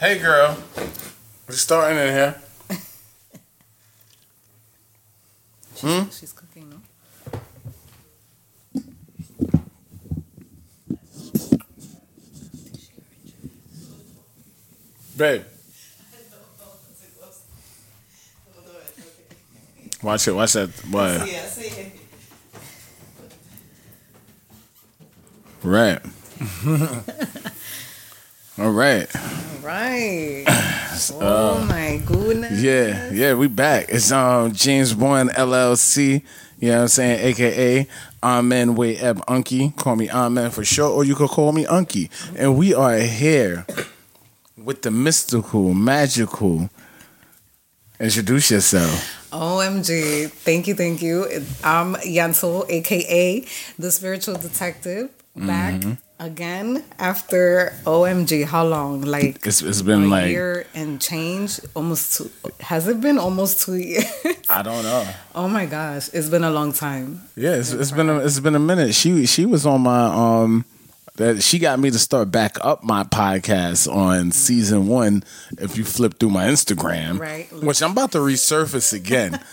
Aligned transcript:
Hey, 0.00 0.18
girl. 0.18 0.56
We're 1.46 1.54
starting 1.56 1.98
in 1.98 2.06
here. 2.06 2.34
Hmm? 5.80 6.08
She's 6.10 6.32
cooking, 6.32 6.70
no? 6.70 6.76
Babe. 15.18 15.42
Watch 20.02 20.28
it. 20.28 20.32
Watch 20.32 20.52
that. 20.54 20.70
What? 20.90 21.30
Yeah, 21.30 21.44
see 21.46 21.80
it. 21.82 21.92
Right. 25.62 26.00
All 28.58 28.70
right. 28.70 29.08
Right. 29.70 30.42
oh 31.20 31.64
my 31.68 32.02
goodness. 32.04 32.60
Yeah, 32.60 33.08
yeah, 33.12 33.34
we 33.34 33.46
back. 33.46 33.86
It's 33.88 34.10
um 34.10 34.50
James 34.52 34.96
One 34.96 35.28
LLC. 35.28 36.24
You 36.58 36.70
know 36.70 36.74
what 36.74 36.82
I'm 36.82 36.88
saying? 36.88 37.24
AKA 37.24 37.86
Amen 38.20 38.74
Way 38.74 38.96
Eb 38.96 39.24
Unky. 39.26 39.76
Call 39.76 39.94
me 39.94 40.10
Amen 40.10 40.50
for 40.50 40.64
sure, 40.64 40.90
or 40.90 41.04
you 41.04 41.14
could 41.14 41.30
call 41.30 41.52
me 41.52 41.66
Unky. 41.66 42.10
And 42.36 42.58
we 42.58 42.74
are 42.74 42.96
here 42.98 43.64
with 44.56 44.82
the 44.82 44.90
mystical, 44.90 45.72
magical. 45.72 46.68
Introduce 48.00 48.50
yourself. 48.50 49.28
OMG. 49.30 50.30
Thank 50.30 50.66
you, 50.66 50.74
thank 50.74 51.00
you. 51.00 51.26
I'm 51.62 51.94
Yentel, 51.94 52.68
aka 52.68 53.46
the 53.78 53.92
spiritual 53.92 54.34
detective, 54.34 55.10
back 55.36 55.74
Mm-hmm. 55.74 55.92
Again 56.20 56.84
after 56.98 57.72
OMG. 57.84 58.44
How 58.44 58.64
long? 58.66 59.00
Like 59.02 59.44
It's 59.46 59.62
it's 59.62 59.82
been 59.82 60.04
a 60.04 60.06
like 60.06 60.30
year 60.30 60.66
and 60.74 61.00
change. 61.00 61.58
Almost 61.74 62.18
two. 62.18 62.30
Has 62.60 62.86
it 62.86 63.00
been 63.00 63.18
almost 63.18 63.64
two 63.64 63.74
years? 63.90 64.04
I 64.48 64.62
don't 64.62 64.84
know. 64.84 65.08
oh 65.34 65.48
my 65.48 65.66
gosh, 65.66 66.10
it's 66.12 66.28
been 66.28 66.44
a 66.44 66.50
long 66.50 66.72
time. 66.72 67.22
Yeah, 67.34 67.54
it's, 67.56 67.72
it's 67.72 67.90
been 67.90 68.08
a, 68.08 68.18
it's 68.18 68.38
been 68.38 68.54
a 68.54 68.60
minute. 68.60 68.94
She 68.94 69.26
she 69.26 69.46
was 69.46 69.66
on 69.66 69.80
my 69.80 70.04
um 70.06 70.64
that 71.20 71.42
she 71.42 71.58
got 71.58 71.78
me 71.78 71.90
to 71.90 71.98
start 71.98 72.30
back 72.32 72.56
up 72.64 72.82
my 72.82 73.04
podcast 73.04 73.86
on 73.94 74.32
season 74.32 74.86
one. 74.88 75.22
If 75.58 75.76
you 75.76 75.84
flip 75.84 76.18
through 76.18 76.30
my 76.30 76.46
Instagram, 76.48 77.18
Right. 77.20 77.52
which 77.52 77.82
I'm 77.82 77.92
about 77.92 78.12
to 78.12 78.18
resurface 78.18 78.92
again. 78.92 79.38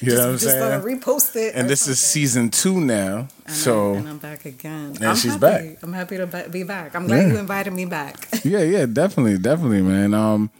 You 0.00 0.14
know 0.14 0.20
what 0.20 0.28
I'm 0.28 0.38
just 0.38 0.44
saying? 0.56 0.82
repost 0.82 1.34
it. 1.34 1.56
and 1.56 1.68
this 1.68 1.88
is 1.88 1.98
season 1.98 2.50
two 2.50 2.80
now. 2.80 3.26
So 3.48 3.94
and 3.94 4.08
I'm 4.08 4.18
back 4.18 4.44
again. 4.44 4.94
And 4.94 5.04
I'm 5.06 5.16
she's 5.16 5.32
happy. 5.32 5.40
back. 5.40 5.82
I'm 5.82 5.92
happy 5.92 6.16
to 6.18 6.46
be 6.52 6.62
back. 6.62 6.94
I'm 6.94 7.08
glad 7.08 7.22
Yeah. 7.26 7.32
you 7.32 7.38
invited 7.38 7.72
me 7.72 7.84
back. 7.84 8.28
yeah, 8.44 8.62
yeah, 8.62 8.86
definitely, 8.86 9.38
definitely, 9.38 9.82
man. 9.82 10.14
Um, 10.14 10.50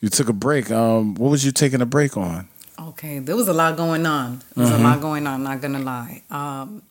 you 0.00 0.08
took 0.08 0.28
a 0.28 0.32
break. 0.32 0.72
Um, 0.72 1.14
what 1.14 1.30
was 1.30 1.44
you 1.46 1.52
taking 1.52 1.80
a 1.80 1.86
break 1.86 2.16
on? 2.16 2.48
Okay, 2.80 3.20
there 3.20 3.36
was 3.36 3.46
a 3.46 3.52
lot 3.52 3.76
going 3.76 4.04
on. 4.06 4.42
There 4.56 4.64
was 4.64 4.72
Mm-hmm. 4.72 4.84
a 4.84 4.88
lot 4.88 5.00
going 5.00 5.24
on, 5.28 5.44
not 5.44 5.60
gonna 5.60 5.78
lie. 5.78 6.22
Um, 6.28 6.82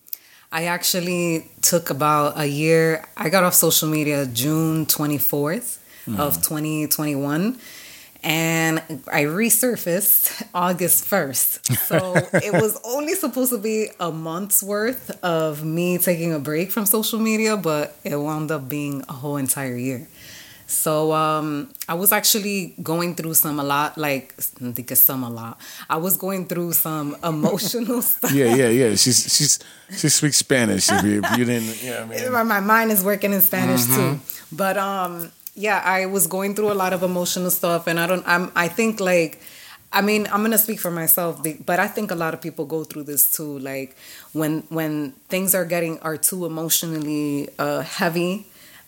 I 0.51 0.65
actually 0.65 1.49
took 1.61 1.89
about 1.89 2.39
a 2.39 2.45
year. 2.47 3.05
I 3.15 3.29
got 3.29 3.43
off 3.43 3.53
social 3.53 3.87
media 3.89 4.25
June 4.25 4.85
24th 4.85 5.77
Mm-hmm. 6.07 6.21
of 6.21 6.35
2021 6.41 7.57
and 8.23 8.79
I 9.11 9.23
resurfaced 9.25 10.43
August 10.55 11.05
1st. 11.05 11.75
So 11.77 12.15
it 12.39 12.53
was 12.53 12.79
only 12.83 13.13
supposed 13.13 13.51
to 13.51 13.59
be 13.59 13.89
a 13.99 14.09
month's 14.11 14.63
worth 14.63 15.11
of 15.23 15.63
me 15.63 15.97
taking 15.99 16.33
a 16.33 16.39
break 16.39 16.71
from 16.71 16.85
social 16.85 17.19
media, 17.19 17.57
but 17.57 17.95
it 18.03 18.15
wound 18.15 18.49
up 18.49 18.67
being 18.67 19.03
a 19.07 19.13
whole 19.13 19.37
entire 19.37 19.75
year. 19.75 20.07
So 20.69 21.13
um, 21.13 21.73
I 21.87 21.95
was 21.95 22.11
actually 22.11 22.75
going 22.83 23.15
through 23.15 23.33
some 23.33 23.59
a 23.59 23.63
lot, 23.63 23.97
like 23.97 24.35
I 24.37 24.71
think 24.71 24.95
some 24.95 25.23
a 25.23 25.29
lot. 25.29 25.59
I 25.89 25.97
was 25.97 26.15
going 26.15 26.45
through 26.45 26.73
some 26.73 27.17
emotional 27.23 28.03
stuff. 28.03 28.31
Yeah, 28.31 28.53
yeah, 28.53 28.69
yeah. 28.69 28.95
She's 28.95 29.33
she's 29.35 29.57
she 29.89 30.09
speaks 30.09 30.37
Spanish. 30.37 30.91
If 30.91 31.03
you, 31.03 31.21
if 31.23 31.37
you 31.39 31.45
didn't, 31.45 31.81
you 31.81 31.89
know 31.89 32.03
I 32.03 32.05
mean. 32.05 32.31
My- 32.47 32.59
mind 32.59 32.91
is 32.91 33.03
working 33.03 33.33
in 33.33 33.41
Spanish 33.41 33.83
too. 33.85 34.19
But 34.51 34.77
um, 34.77 35.31
yeah, 35.55 35.81
I 35.83 36.05
was 36.05 36.27
going 36.27 36.53
through 36.53 36.71
a 36.71 36.77
lot 36.77 36.93
of 36.93 37.01
emotional 37.01 37.49
stuff, 37.49 37.87
and 37.87 37.99
I 37.99 38.05
don't. 38.05 38.23
I'm. 38.27 38.51
I 38.55 38.67
think 38.67 38.99
like. 38.99 39.41
I 39.91 40.01
mean, 40.01 40.27
I'm 40.31 40.43
gonna 40.43 40.59
speak 40.59 40.79
for 40.79 40.91
myself, 40.91 41.41
but 41.65 41.79
I 41.79 41.87
think 41.87 42.11
a 42.11 42.15
lot 42.15 42.35
of 42.35 42.41
people 42.41 42.65
go 42.65 42.83
through 42.83 43.05
this 43.09 43.31
too. 43.31 43.57
Like 43.57 43.97
when 44.33 44.61
when 44.69 45.13
things 45.29 45.55
are 45.55 45.65
getting 45.65 45.97
are 46.01 46.15
too 46.15 46.45
emotionally 46.45 47.49
uh, 47.57 47.81
heavy, 47.81 48.45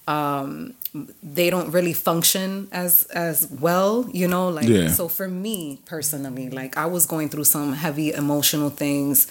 um, 0.08 0.75
they 1.24 1.50
don't 1.50 1.72
really 1.72 1.94
function 1.94 2.68
as 2.72 3.03
as 3.13 3.47
well. 3.59 4.09
You 4.13 4.28
know, 4.28 4.50
like 4.50 4.68
Yeah. 4.68 4.90
so 4.90 5.07
for 5.07 5.28
me 5.28 5.79
personally, 5.85 6.50
like 6.50 6.78
I 6.78 6.85
was 6.85 7.06
going 7.06 7.29
through 7.29 7.46
some 7.46 7.74
heavy 7.74 8.12
emotional 8.13 8.69
things, 8.69 9.28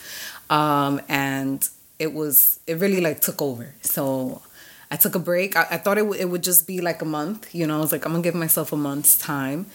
um, 0.49 1.01
and 1.09 1.67
it 1.99 2.13
was 2.15 2.61
it 2.67 2.79
really 2.79 3.01
like 3.01 3.21
took 3.21 3.43
over. 3.43 3.75
So 3.83 4.43
I 4.91 4.97
took 4.97 5.15
a 5.15 5.19
break. 5.21 5.55
I, 5.57 5.67
I 5.73 5.77
thought 5.77 5.99
it, 5.99 6.03
w- 6.09 6.21
it 6.21 6.27
would 6.31 6.43
just 6.43 6.67
be 6.67 6.81
like 6.81 7.03
a 7.03 7.05
month. 7.05 7.55
You 7.55 7.67
know, 7.67 7.77
I 7.79 7.81
was 7.81 7.93
like, 7.93 8.05
I'm 8.07 8.13
gonna 8.13 8.23
give 8.25 8.35
myself 8.35 8.73
a 8.73 8.77
month's 8.77 9.19
time. 9.19 9.67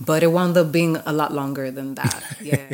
But 0.00 0.22
it 0.22 0.28
wound 0.28 0.56
up 0.56 0.70
being 0.70 0.96
a 1.06 1.12
lot 1.12 1.32
longer 1.34 1.70
than 1.72 1.94
that. 1.96 2.22
Yeah. 2.40 2.72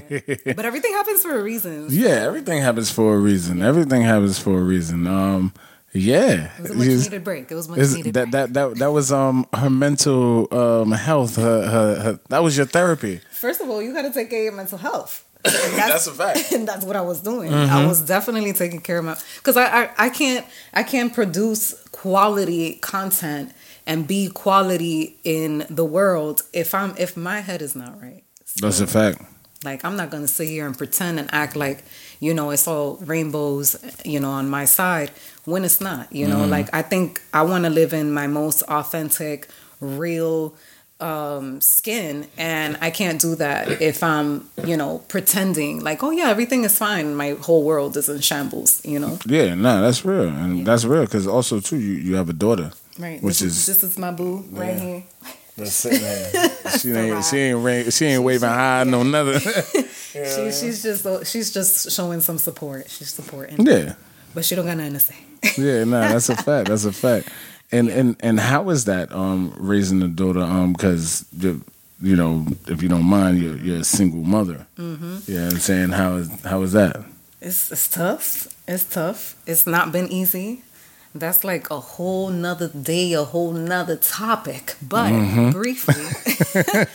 but 0.55 0.65
everything 0.67 0.93
happens 0.93 1.23
for 1.23 1.39
a 1.39 1.43
reason. 1.43 1.87
Yeah, 1.89 2.21
everything 2.29 2.61
happens 2.61 2.91
for 2.91 3.15
a 3.15 3.19
reason. 3.19 3.63
Everything 3.63 4.03
happens 4.03 4.39
for 4.39 4.59
a 4.59 4.63
reason. 4.63 5.07
Um, 5.07 5.53
yeah, 5.94 6.50
It 6.59 6.62
was 6.62 6.71
a 6.71 6.75
much 6.75 6.88
needed 6.88 7.25
break. 7.25 7.50
It 7.50 7.55
was 7.55 7.69
much 7.69 7.78
needed. 7.78 8.15
that 8.15 8.31
break. 8.31 8.32
that 8.32 8.53
that 8.55 8.78
that 8.78 8.91
was 8.93 9.12
um 9.12 9.47
her 9.55 9.71
mental 9.71 10.49
um 10.53 10.93
health. 10.93 11.37
Her, 11.37 11.62
her, 11.69 12.00
her 12.03 12.21
that 12.31 12.43
was 12.43 12.56
your 12.56 12.66
therapy. 12.66 13.21
First 13.31 13.60
of 13.60 13.71
all, 13.71 13.81
you 13.81 13.94
got 13.94 14.03
to 14.03 14.12
take 14.12 14.28
care 14.31 14.41
of 14.41 14.44
your 14.44 14.53
mental 14.53 14.78
health. 14.78 15.25
That's 15.44 16.06
a 16.06 16.12
fact. 16.12 16.53
and 16.53 16.66
that's 16.66 16.87
what 16.87 16.97
I 16.97 17.03
was 17.03 17.21
doing. 17.21 17.53
I 17.53 17.87
was 17.87 18.00
definitely 18.00 18.55
taking 18.55 18.81
care 18.81 18.99
of 18.99 19.05
my 19.05 19.16
because 19.37 19.59
I, 19.59 19.82
I 19.82 19.91
I 19.99 20.09
can't 20.09 20.47
I 20.72 20.82
can't 20.82 21.12
produce 21.12 21.75
quality 21.93 22.76
content 22.76 23.53
and 23.87 24.09
be 24.09 24.28
quality 24.31 25.19
in 25.22 25.66
the 25.69 25.84
world 25.84 26.44
if 26.55 26.75
I'm 26.75 26.94
if 26.97 27.15
my 27.16 27.41
head 27.41 27.61
is 27.61 27.76
not 27.76 28.00
right. 28.00 28.25
That's 28.61 28.81
a 28.81 28.87
fact. 28.87 29.21
Like 29.65 29.85
I'm 29.85 29.97
not 29.97 30.11
gonna 30.11 30.29
sit 30.29 30.49
here 30.49 30.67
and 30.67 30.77
pretend 30.77 31.19
and 31.19 31.29
act 31.33 31.57
like 31.57 31.85
you 32.21 32.35
know 32.35 32.51
it's 32.51 32.69
all 32.69 32.97
rainbows, 32.97 33.77
you 34.05 34.21
know, 34.21 34.31
on 34.31 34.49
my 34.49 34.65
side 34.67 35.11
when 35.45 35.65
it's 35.65 35.81
not. 35.81 36.13
You 36.13 36.29
know, 36.29 36.45
like 36.47 36.69
I 36.75 36.83
think 36.83 37.21
I 37.33 37.43
want 37.43 37.65
to 37.65 37.71
live 37.71 37.93
in 37.93 38.13
my 38.13 38.27
most 38.27 38.63
authentic, 38.63 39.49
real 39.81 40.55
um 41.01 41.61
skin 41.61 42.25
and 42.39 42.79
i 42.81 42.89
can't 42.89 43.21
do 43.21 43.35
that 43.35 43.83
if 43.83 44.01
i'm 44.01 44.49
you 44.65 44.77
know 44.77 45.03
pretending 45.09 45.81
like 45.83 46.05
oh 46.05 46.13
yeah 46.13 46.29
everything 46.31 46.63
is 46.63 46.79
fine. 46.79 47.17
My 47.17 47.31
whole 47.33 47.65
world 47.65 47.97
is 47.97 48.09
in 48.09 48.21
shambles 48.21 48.81
you 48.87 49.01
know? 49.01 49.19
Yeah, 49.27 49.57
nah, 49.57 49.81
that's 49.81 50.05
real, 50.05 50.29
and 50.29 50.65
that's 50.65 50.85
real 50.85 51.03
because 51.05 51.27
also 51.27 51.59
too 51.59 51.79
you 51.79 51.95
you 51.95 52.15
have 52.15 52.29
a 52.29 52.33
daughter. 52.33 52.71
right 52.97 53.21
Which 53.21 53.41
this 53.41 53.51
is- 53.59 53.67
this 53.67 53.83
is 53.83 53.99
my 53.99 54.13
boo 54.13 54.45
right 54.53 54.79
here 54.81 55.03
That's 55.57 55.73
sitting 55.73 56.01
there. 56.01 56.51
she 56.79 56.93
ain't 56.93 57.25
she 57.25 57.37
ain't 57.39 57.65
ra- 57.65 57.91
she 57.91 58.07
ain't 58.07 58.23
waving 58.25 58.49
high 58.49 58.85
no 58.85 59.03
nothing. 59.03 59.41
she, 60.13 60.51
she's 60.53 60.83
just 60.83 61.27
she's 61.27 61.53
just 61.53 61.93
showing 61.93 62.21
some 62.21 62.39
support 62.39 62.91
she's 62.91 63.13
supporting 63.13 63.65
yeah, 63.65 63.95
but 64.35 64.45
she 64.45 64.55
don't 64.55 64.67
got 64.67 64.77
nothing 64.77 64.95
to 64.95 65.01
say 65.01 65.17
yeah, 65.57 65.85
nah, 65.85 66.09
that's 66.09 66.29
a 66.29 66.37
fact. 66.37 66.69
That's 66.69 66.85
a 66.85 66.93
fact. 67.05 67.29
And 67.73 67.89
and 67.89 68.17
and 68.21 68.39
how 68.39 68.71
is 68.71 68.85
that 68.85 69.13
um 69.13 69.55
raising 69.59 70.03
a 70.03 70.09
daughter 70.09 70.41
um 70.41 70.73
because 70.73 71.25
you 71.37 71.63
you 72.01 72.17
know 72.17 72.47
if 72.67 72.83
you 72.83 72.89
don't 72.89 73.05
mind 73.05 73.39
you're 73.39 73.57
you're 73.57 73.81
a 73.81 73.85
single 73.85 74.21
mother. 74.23 74.67
Mm-hmm. 74.79 75.19
Yeah, 75.27 75.35
you 75.35 75.41
know 75.41 75.49
I'm 75.49 75.59
saying 75.59 75.91
how 75.91 76.17
is 76.17 76.45
how 76.45 76.62
is 76.62 76.73
that? 76.73 77.05
It's 77.41 77.71
it's 77.73 77.89
tough. 77.89 78.49
It's 78.67 78.85
tough. 78.85 79.37
It's 79.47 79.67
not 79.67 79.93
been 79.93 80.09
easy. 80.09 80.62
That's 81.14 81.44
like 81.44 81.70
a 81.70 81.78
whole 81.78 82.28
nother 82.31 82.69
day, 82.69 83.12
a 83.12 83.22
whole 83.22 83.52
nother 83.52 83.96
topic. 83.96 84.75
But 84.82 85.52
briefly, 85.52 86.05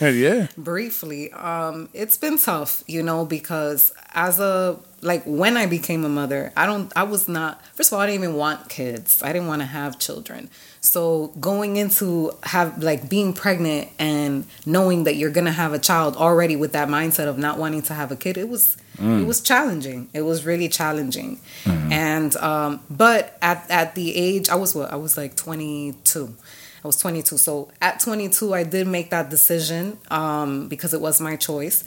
yeah, 0.00 0.48
briefly, 0.58 1.32
um, 1.32 1.88
it's 1.94 2.18
been 2.18 2.36
tough, 2.36 2.84
you 2.86 3.02
know, 3.02 3.24
because 3.24 3.92
as 4.12 4.38
a 4.38 4.78
like 5.02 5.22
when 5.24 5.56
I 5.56 5.66
became 5.66 6.04
a 6.04 6.08
mother, 6.08 6.52
I 6.56 6.66
don't 6.66 6.92
I 6.96 7.04
was 7.04 7.28
not 7.28 7.64
first 7.74 7.90
of 7.90 7.94
all, 7.94 8.00
I 8.00 8.06
didn't 8.06 8.24
even 8.24 8.36
want 8.36 8.68
kids. 8.68 9.22
I 9.22 9.32
didn't 9.32 9.48
want 9.48 9.62
to 9.62 9.66
have 9.66 9.98
children. 9.98 10.50
So 10.82 11.28
going 11.40 11.76
into 11.76 12.32
have 12.42 12.82
like 12.82 13.08
being 13.08 13.32
pregnant 13.32 13.88
and 13.98 14.46
knowing 14.64 15.04
that 15.04 15.16
you're 15.16 15.30
gonna 15.30 15.52
have 15.52 15.72
a 15.72 15.78
child 15.78 16.16
already 16.16 16.56
with 16.56 16.72
that 16.72 16.88
mindset 16.88 17.28
of 17.28 17.38
not 17.38 17.58
wanting 17.58 17.82
to 17.82 17.94
have 17.94 18.10
a 18.10 18.16
kid, 18.16 18.36
it 18.36 18.48
was 18.48 18.76
it 18.98 19.26
was 19.26 19.40
challenging. 19.40 20.10
It 20.12 20.22
was 20.22 20.44
really 20.44 20.68
challenging. 20.68 21.40
And 21.66 22.36
um 22.36 22.80
but 22.90 23.38
at 23.40 23.64
at 23.70 23.94
the 23.94 24.14
age 24.14 24.48
I 24.50 24.54
was 24.56 24.74
what 24.74 24.92
I 24.92 24.96
was 24.96 25.16
like 25.16 25.36
22. 25.36 26.34
I 26.82 26.86
was 26.86 26.96
22. 26.96 27.36
So 27.38 27.70
at 27.80 28.00
22 28.00 28.54
I 28.54 28.64
did 28.64 28.86
make 28.86 29.10
that 29.10 29.30
decision 29.30 29.98
um 30.10 30.68
because 30.68 30.92
it 30.92 31.00
was 31.00 31.20
my 31.20 31.36
choice. 31.36 31.84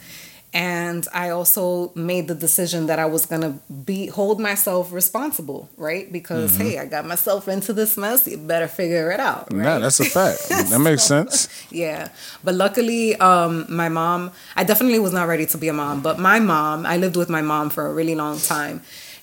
And 0.54 1.08
I 1.14 1.30
also 1.30 1.92
made 1.96 2.28
the 2.28 2.36
decision 2.36 2.86
that 2.88 3.00
I 3.00 3.06
was 3.06 3.26
gonna 3.26 3.58
be 3.86 4.08
hold 4.08 4.40
myself 4.40 4.92
responsible, 4.94 5.70
right? 5.78 6.12
Because 6.12 6.52
Mm-hmm. 6.54 6.62
hey, 6.64 6.80
I 6.80 6.86
got 6.86 7.06
myself 7.06 7.48
into 7.48 7.74
this 7.74 7.98
mess. 7.98 8.28
You 8.28 8.38
better 8.38 8.68
figure 8.68 9.12
it 9.12 9.20
out. 9.20 9.52
Right? 9.52 9.64
Nah, 9.64 9.80
that's 9.80 10.00
a 10.00 10.06
fact. 10.06 10.48
that 10.50 10.80
makes 10.80 11.04
sense. 11.04 11.48
Yeah, 11.72 12.10
but 12.44 12.54
luckily, 12.56 13.16
um, 13.16 13.66
my 13.70 13.90
mom. 13.90 14.32
I 14.56 14.64
definitely 14.64 15.00
was 15.00 15.12
not 15.14 15.28
ready 15.28 15.46
to 15.48 15.58
be 15.58 15.68
a 15.70 15.74
mom, 15.74 16.02
but 16.02 16.20
my 16.20 16.40
mom. 16.40 16.86
I 16.86 16.98
lived 16.98 17.16
with 17.16 17.30
my 17.30 17.42
mom 17.42 17.70
for 17.72 17.88
a 17.88 17.94
really 17.94 18.14
long 18.16 18.38
time, 18.40 18.82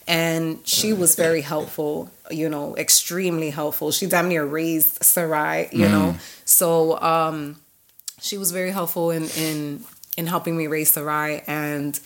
and 0.09 0.59
she 0.67 0.93
was 0.93 1.15
very 1.15 1.43
helpful. 1.43 2.11
You 2.31 2.49
know, 2.49 2.77
extremely 2.77 3.51
helpful. 3.51 3.93
She 3.93 4.07
damn 4.07 4.29
near 4.29 4.45
raised 4.45 5.03
Sarai. 5.05 5.69
You 5.73 5.89
know, 5.89 6.17
so 6.45 7.01
um, 7.01 7.57
she 8.21 8.37
was 8.39 8.51
very 8.51 8.71
helpful 8.73 9.11
in 9.13 9.29
in 9.37 9.85
in 10.21 10.27
helping 10.29 10.57
me 10.57 10.69
raise 10.69 10.91
Sarai, 10.93 11.43
and 11.49 11.99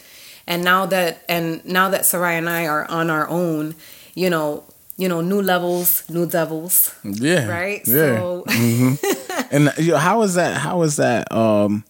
and 0.47 0.65
now 0.65 0.87
that 0.87 1.23
and 1.29 1.63
now 1.67 1.91
that 1.91 2.07
Sarai 2.07 2.37
and 2.39 2.49
I 2.49 2.67
are 2.67 2.87
on 2.91 3.11
our 3.11 3.29
own, 3.29 3.75
you 4.15 4.31
know. 4.31 4.65
You 4.97 5.09
know, 5.09 5.21
new 5.23 5.43
levels, 5.43 6.09
new 6.09 6.25
devils, 6.25 6.95
Yeah. 7.03 7.49
right? 7.49 7.83
Yeah. 7.85 8.15
So 8.17 8.45
And 9.51 9.73
you 9.77 9.91
know, 9.91 9.97
how 9.99 10.23
is 10.23 10.35
that? 10.35 10.57
How 10.57 10.83
is 10.83 10.99
that 10.99 11.33
um, 11.33 11.83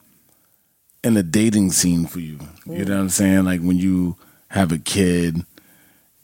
in 1.02 1.12
the 1.12 1.22
dating 1.22 1.72
scene 1.72 2.06
for 2.06 2.20
you? 2.20 2.38
You 2.64 2.86
know 2.86 2.94
what 2.96 3.00
I'm 3.02 3.08
saying? 3.10 3.44
Like 3.44 3.60
when 3.60 3.76
you 3.76 4.16
have 4.48 4.72
a 4.72 4.78
kid, 4.78 5.44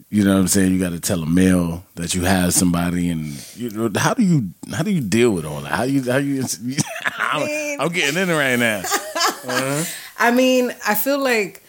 you 0.08 0.24
know 0.24 0.32
what 0.32 0.40
I'm 0.40 0.48
saying. 0.48 0.72
You 0.72 0.80
got 0.80 0.92
to 0.92 1.00
tell 1.00 1.22
a 1.22 1.26
male 1.26 1.84
that 1.96 2.14
you 2.14 2.22
have 2.22 2.54
somebody, 2.54 3.10
and 3.10 3.26
you 3.56 3.68
know 3.68 3.90
how 4.00 4.14
do 4.14 4.22
you 4.22 4.48
how 4.72 4.82
do 4.82 4.90
you 4.90 5.02
deal 5.02 5.32
with 5.32 5.44
all 5.44 5.60
that? 5.60 5.72
How 5.72 5.82
you 5.82 6.00
how 6.10 6.16
you? 6.16 6.42
I'm, 7.04 7.44
mean- 7.44 7.78
I'm 7.78 7.92
getting 7.92 8.22
in 8.22 8.30
it 8.30 8.34
right 8.34 8.58
now. 8.58 8.82
I 10.18 10.30
mean, 10.30 10.74
I 10.86 10.94
feel 10.94 11.18
like 11.18 11.62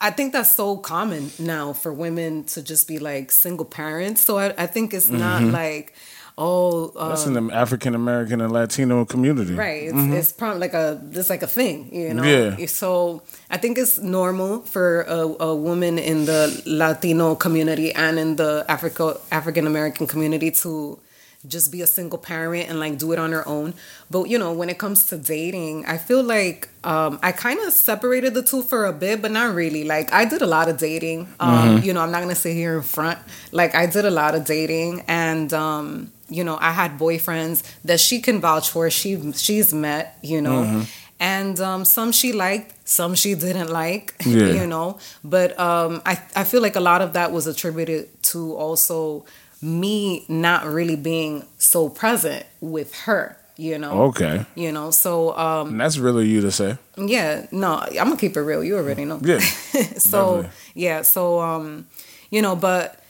I 0.00 0.10
think 0.10 0.32
that's 0.32 0.54
so 0.54 0.76
common 0.76 1.30
now 1.38 1.72
for 1.72 1.92
women 1.92 2.44
to 2.44 2.62
just 2.62 2.88
be 2.88 2.98
like 2.98 3.30
single 3.30 3.66
parents. 3.66 4.22
So 4.22 4.38
I, 4.38 4.54
I 4.56 4.66
think 4.66 4.94
it's 4.94 5.10
not 5.10 5.42
like, 5.42 5.94
oh, 6.38 6.92
uh, 6.96 7.10
That's 7.10 7.26
in 7.26 7.34
the 7.34 7.54
African 7.54 7.94
American 7.94 8.40
and 8.40 8.52
Latino 8.52 9.04
community, 9.04 9.54
right. 9.54 9.84
It's, 9.84 10.14
it's 10.14 10.32
probably 10.32 10.60
like 10.60 10.74
a 10.74 11.00
it's 11.12 11.30
like 11.30 11.42
a 11.42 11.46
thing, 11.46 11.94
you 11.94 12.14
know. 12.14 12.22
Yeah. 12.22 12.66
So 12.66 13.22
I 13.50 13.56
think 13.58 13.78
it's 13.78 13.98
normal 13.98 14.60
for 14.60 15.02
a, 15.02 15.20
a 15.44 15.54
woman 15.54 15.98
in 15.98 16.24
the 16.24 16.62
Latino 16.66 17.34
community 17.34 17.92
and 17.92 18.18
in 18.18 18.36
the 18.36 18.64
Africa 18.68 19.18
African 19.30 19.66
American 19.66 20.06
community 20.06 20.50
to 20.62 20.98
just 21.46 21.70
be 21.72 21.82
a 21.82 21.86
single 21.86 22.18
parent 22.18 22.68
and 22.70 22.80
like 22.80 22.98
do 22.98 23.12
it 23.12 23.18
on 23.18 23.32
her 23.32 23.46
own. 23.46 23.74
But 24.10 24.24
you 24.30 24.38
know, 24.38 24.52
when 24.52 24.68
it 24.70 24.78
comes 24.78 25.06
to 25.08 25.16
dating, 25.16 25.84
I 25.86 25.98
feel 25.98 26.22
like 26.22 26.68
um, 26.84 27.18
I 27.22 27.32
kind 27.32 27.60
of 27.60 27.72
separated 27.72 28.34
the 28.34 28.42
two 28.42 28.62
for 28.62 28.86
a 28.86 28.92
bit, 28.92 29.20
but 29.22 29.30
not 29.30 29.54
really. 29.54 29.84
Like 29.84 30.12
I 30.12 30.24
did 30.24 30.42
a 30.42 30.46
lot 30.46 30.68
of 30.68 30.78
dating. 30.78 31.28
Um, 31.40 31.82
You 31.82 31.92
know, 31.92 32.00
I'm 32.00 32.10
not 32.10 32.22
gonna 32.22 32.34
sit 32.34 32.54
here 32.54 32.76
in 32.76 32.82
front. 32.82 33.18
Like 33.52 33.74
I 33.74 33.86
did 33.86 34.04
a 34.04 34.10
lot 34.10 34.34
of 34.34 34.44
dating, 34.44 35.02
and 35.08 35.52
um, 35.52 36.12
you 36.28 36.44
know, 36.44 36.56
I 36.60 36.72
had 36.72 36.98
boyfriends 36.98 37.62
that 37.84 38.00
she 38.00 38.20
can 38.20 38.40
vouch 38.40 38.70
for. 38.70 38.88
She 38.90 39.32
she's 39.32 39.72
met. 39.74 40.18
You 40.22 40.40
know. 40.40 40.84
And 41.20 41.58
um, 41.60 41.84
some 41.84 42.10
she 42.12 42.32
liked, 42.32 42.74
some 42.88 43.14
she 43.14 43.34
didn't 43.34 43.68
like, 43.70 44.14
Yeah. 44.26 44.46
you 44.48 44.66
know. 44.66 44.98
But 45.22 45.58
um, 45.58 46.02
I 46.04 46.18
I 46.34 46.44
feel 46.44 46.60
like 46.60 46.76
a 46.76 46.80
lot 46.80 47.00
of 47.02 47.12
that 47.12 47.30
was 47.32 47.46
attributed 47.46 48.08
to 48.34 48.52
also 48.56 49.24
me 49.64 50.24
not 50.28 50.66
really 50.66 50.96
being 50.96 51.44
so 51.58 51.88
present 51.88 52.44
with 52.60 52.94
her, 53.06 53.36
you 53.56 53.78
know. 53.78 54.02
Okay, 54.12 54.44
You 54.54 54.70
know, 54.72 54.90
so 54.90 55.36
um, 55.36 55.68
and 55.68 55.80
that's 55.80 55.98
really 55.98 56.26
you 56.28 56.40
to 56.42 56.50
say. 56.52 56.76
yeah, 56.98 57.46
no, 57.50 57.78
I'm 57.78 57.94
gonna 57.94 58.16
keep 58.16 58.36
it 58.36 58.42
real. 58.42 58.62
You 58.62 58.76
already 58.76 59.04
know. 59.04 59.18
Yeah, 59.22 59.38
so 59.96 60.42
definitely. 60.42 60.50
yeah, 60.74 61.02
so 61.02 61.40
um, 61.40 61.86
you 62.30 62.42
know, 62.42 62.54
but 62.56 63.00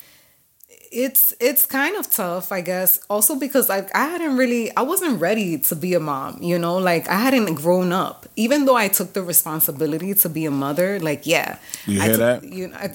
it's 0.93 1.35
it's 1.41 1.67
kind 1.67 1.97
of 1.97 2.09
tough, 2.11 2.53
I 2.53 2.61
guess. 2.61 3.01
Also 3.11 3.35
because 3.37 3.69
like 3.69 3.93
I 3.97 4.07
hadn't 4.07 4.37
really 4.37 4.71
I 4.77 4.83
wasn't 4.83 5.21
ready 5.21 5.59
to 5.59 5.75
be 5.75 5.95
a 5.95 6.01
mom, 6.01 6.39
you 6.41 6.57
know, 6.59 6.77
like 6.79 7.09
I 7.09 7.17
hadn't 7.19 7.55
grown 7.57 7.93
up. 7.93 8.27
Even 8.37 8.65
though 8.65 8.77
I 8.77 8.87
took 8.89 9.13
the 9.13 9.23
responsibility 9.23 10.15
to 10.15 10.29
be 10.29 10.45
a 10.47 10.51
mother, 10.53 11.01
like 11.01 11.27
yeah, 11.27 11.59
You 11.87 12.01
hear 12.01 12.11
took- 12.17 12.19
that? 12.21 12.45
You 12.45 12.69
know, 12.69 12.77
I, 12.77 12.95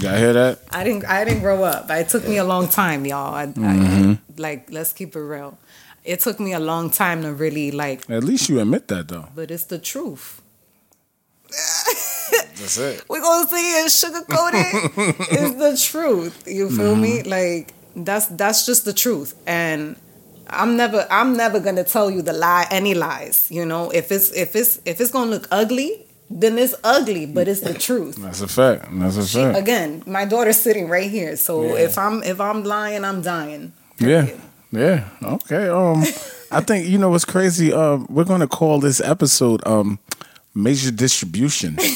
y'all 0.00 0.16
hear 0.16 0.32
that? 0.32 0.60
I 0.70 0.84
didn't 0.84 1.04
I 1.06 1.24
didn't 1.24 1.40
grow 1.40 1.64
up. 1.64 1.90
It 1.90 2.08
took 2.08 2.26
me 2.28 2.36
a 2.38 2.44
long 2.44 2.68
time, 2.68 3.04
y'all. 3.06 3.34
I, 3.34 3.46
Mm-hmm. 3.46 4.10
I, 4.12 4.18
like 4.40 4.70
let's 4.70 4.92
keep 4.92 5.16
it 5.16 5.20
real. 5.20 5.58
It 6.04 6.20
took 6.20 6.38
me 6.38 6.52
a 6.52 6.60
long 6.60 6.90
time 6.90 7.22
to 7.22 7.32
really 7.32 7.70
like, 7.72 8.08
At 8.08 8.22
least 8.22 8.48
you 8.48 8.60
admit 8.60 8.86
that 8.88 9.08
though. 9.08 9.28
but 9.34 9.50
it's 9.50 9.64
the 9.64 9.78
truth. 9.78 10.40
That's 11.50 12.78
it. 12.78 13.04
We're 13.08 13.20
gonna 13.20 13.48
see 13.48 13.56
it 13.56 13.86
sugarcoat 13.86 14.50
it. 14.54 15.16
it's 15.30 15.54
the 15.56 15.90
truth. 15.90 16.44
You 16.46 16.70
feel 16.70 16.96
me? 16.96 17.20
Mm-hmm. 17.20 17.28
Like 17.30 17.74
that's 17.96 18.26
that's 18.26 18.66
just 18.66 18.84
the 18.84 18.92
truth. 18.92 19.34
And 19.46 19.96
I'm 20.48 20.76
never 20.76 21.06
I'm 21.10 21.36
never 21.36 21.60
gonna 21.60 21.84
tell 21.84 22.10
you 22.10 22.22
the 22.22 22.32
lie 22.32 22.66
any 22.70 22.94
lies. 22.94 23.48
You 23.50 23.64
know, 23.66 23.90
if 23.90 24.10
it's 24.12 24.30
if 24.32 24.54
it's 24.56 24.80
if 24.84 25.00
it's 25.00 25.10
gonna 25.10 25.30
look 25.30 25.48
ugly, 25.50 26.05
then 26.28 26.58
it's 26.58 26.74
ugly, 26.82 27.26
but 27.26 27.46
it's 27.48 27.60
the 27.60 27.74
truth. 27.74 28.16
That's 28.16 28.40
a 28.40 28.48
fact. 28.48 28.86
That's 28.90 29.16
a 29.16 29.22
fact. 29.24 29.58
Again, 29.58 30.02
my 30.06 30.24
daughter's 30.24 30.58
sitting 30.58 30.88
right 30.88 31.10
here. 31.10 31.36
So 31.36 31.62
Yeah. 31.64 31.84
if 31.84 31.98
I'm 31.98 32.22
if 32.22 32.40
I'm 32.40 32.64
lying, 32.64 33.04
I'm 33.04 33.22
dying. 33.22 33.72
Yeah. 33.98 34.28
Yeah. 34.72 35.04
Okay. 35.22 35.68
Um, 35.68 36.02
I 36.50 36.60
think 36.60 36.86
you 36.88 36.98
know 36.98 37.10
what's 37.10 37.24
crazy. 37.24 37.72
Um, 37.72 38.06
we're 38.10 38.24
gonna 38.24 38.48
call 38.48 38.80
this 38.80 39.00
episode 39.00 39.66
um, 39.66 39.98
major 40.54 40.90
distribution. 40.90 41.78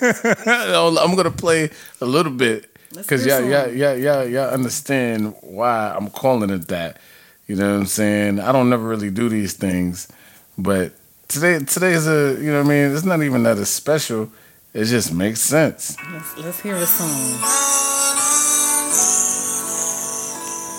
I'm 0.00 1.14
gonna 1.16 1.30
play 1.30 1.70
a 2.00 2.06
little 2.06 2.32
bit 2.32 2.70
because 2.94 3.26
yeah, 3.26 3.40
yeah, 3.40 3.66
yeah, 3.66 3.94
yeah, 3.94 4.22
y'all 4.22 4.50
understand 4.50 5.34
why 5.42 5.92
I'm 5.94 6.08
calling 6.10 6.50
it 6.50 6.68
that. 6.68 6.98
You 7.46 7.56
know 7.56 7.72
what 7.72 7.80
I'm 7.80 7.86
saying? 7.86 8.40
I 8.40 8.52
don't 8.52 8.68
never 8.70 8.86
really 8.86 9.10
do 9.10 9.28
these 9.28 9.54
things, 9.54 10.08
but 10.56 10.92
today, 11.28 11.58
today 11.60 11.92
is 11.92 12.06
a, 12.08 12.36
you 12.40 12.50
know 12.50 12.62
what 12.62 12.66
I 12.66 12.86
mean? 12.86 12.94
It's 12.94 13.04
not 13.04 13.22
even 13.22 13.42
that 13.44 13.58
it's 13.58 13.70
special. 13.70 14.30
It 14.74 14.84
just 14.84 15.12
makes 15.12 15.40
sense. 15.40 15.96
Let's 16.12 16.36
let's 16.38 16.60
hear 16.60 16.76
a 16.76 16.86
song. 16.86 17.38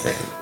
Major 0.03 0.38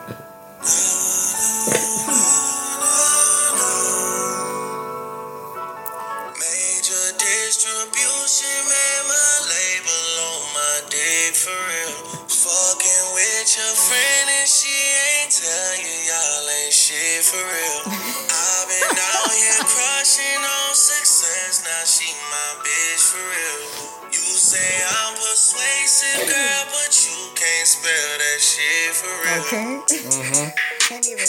now 21.78 21.86
she 21.86 22.10
my 22.10 22.50
bitch 22.66 23.04
for 23.12 23.22
real. 23.22 24.10
You 24.10 24.18
say 24.18 24.57
I'm 24.98 25.14
persuasive, 25.14 26.26
girl, 26.26 26.64
but 26.74 26.90
you 27.06 27.18
can't 27.38 27.68
spell 27.68 28.18
that 28.18 28.40
shit 28.42 28.96
for 28.98 29.14
real. 29.22 29.42
Okay. 29.46 29.78
Mm-hmm. 29.86 30.50
Can't 30.80 31.06
even 31.06 31.26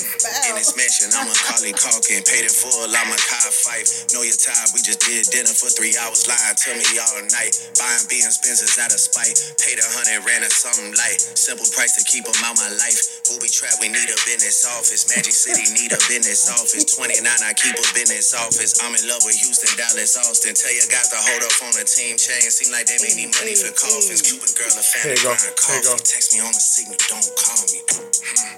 In 0.48 0.56
this 0.56 0.72
mansion, 0.80 1.12
I'm 1.12 1.28
Macaulay 1.28 1.76
Culkin, 1.76 2.24
paid 2.24 2.48
in 2.48 2.48
full, 2.48 2.88
I'm 2.88 3.12
Mekhi 3.12 3.40
Phifer. 3.52 3.84
Know 4.16 4.24
your 4.24 4.32
time, 4.40 4.72
we 4.72 4.80
just 4.80 5.04
did 5.04 5.28
dinner 5.28 5.52
for 5.52 5.68
three 5.68 5.92
hours, 6.00 6.24
lying 6.24 6.56
to 6.56 6.72
me 6.72 6.88
all 6.96 7.20
night. 7.28 7.52
Buying 7.76 8.08
Benz 8.08 8.40
Benzes 8.40 8.80
out 8.80 8.88
of 8.88 8.96
spite, 8.96 9.36
paid 9.60 9.76
a 9.76 9.84
hundred, 9.84 10.24
ran 10.24 10.40
a 10.40 10.48
something 10.48 10.96
light. 10.96 11.20
Simple 11.20 11.68
price 11.76 12.00
to 12.00 12.02
keep 12.08 12.24
them 12.24 12.32
out 12.48 12.56
my 12.56 12.72
life. 12.80 13.20
Booby 13.28 13.52
trap, 13.52 13.76
we 13.84 13.92
need 13.92 14.08
a 14.08 14.16
business 14.24 14.64
office. 14.64 15.04
Magic 15.12 15.36
City 15.36 15.68
need 15.76 15.92
a 15.92 16.00
business 16.08 16.48
office. 16.48 16.88
29, 16.96 17.20
I 17.28 17.52
keep 17.52 17.76
a 17.76 17.84
business 17.92 18.32
office. 18.32 18.80
I'm 18.80 18.96
in 18.96 19.04
love 19.04 19.20
with 19.28 19.36
Houston, 19.44 19.76
Dallas, 19.76 20.16
Austin. 20.16 20.56
Tell 20.56 20.72
your 20.72 20.88
guys 20.88 21.12
to 21.12 21.20
hold 21.20 21.44
up 21.44 21.56
on 21.68 21.76
the 21.76 21.84
team 21.84 22.16
chain. 22.16 22.40
Seem 22.48 22.72
like 22.72 22.88
they 22.88 22.96
may 23.04 23.12
need 23.12 23.36
money 23.36 23.52
for 23.52 23.68
coffins. 23.76 24.24
Cuban 24.24 24.48
girl, 24.56 24.72
a 24.72 24.80
family 24.80 25.20
crying 25.20 25.84
you 25.84 25.92
go. 25.92 26.00
Text 26.00 26.32
me 26.32 26.40
on 26.40 26.56
the 26.56 26.64
signal, 26.64 26.96
don't 27.12 27.28
call 27.36 27.62
me. 27.68 27.84
Hmm. 27.84 28.08
Hmm. 28.08 28.56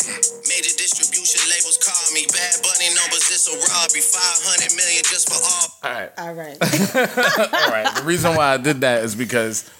Hmm. 0.00 0.20
Major 0.48 0.72
distribution 1.10 1.50
labels 1.50 1.78
call 1.78 2.14
me. 2.14 2.26
Bad 2.26 2.62
Bunny 2.62 2.94
numbers, 2.94 3.26
it's 3.30 3.48
a 3.48 3.56
robbery. 3.56 4.00
500 4.00 4.76
million 4.76 5.02
just 5.04 5.28
for 5.28 5.38
all. 5.42 5.68
All 5.82 6.00
right. 6.00 6.12
All 6.18 6.34
right. 6.34 6.56
All 7.54 7.70
right. 7.70 7.94
The 7.96 8.02
reason 8.04 8.34
why 8.36 8.54
I 8.54 8.56
did 8.56 8.80
that 8.82 9.04
is 9.04 9.14
because 9.14 9.70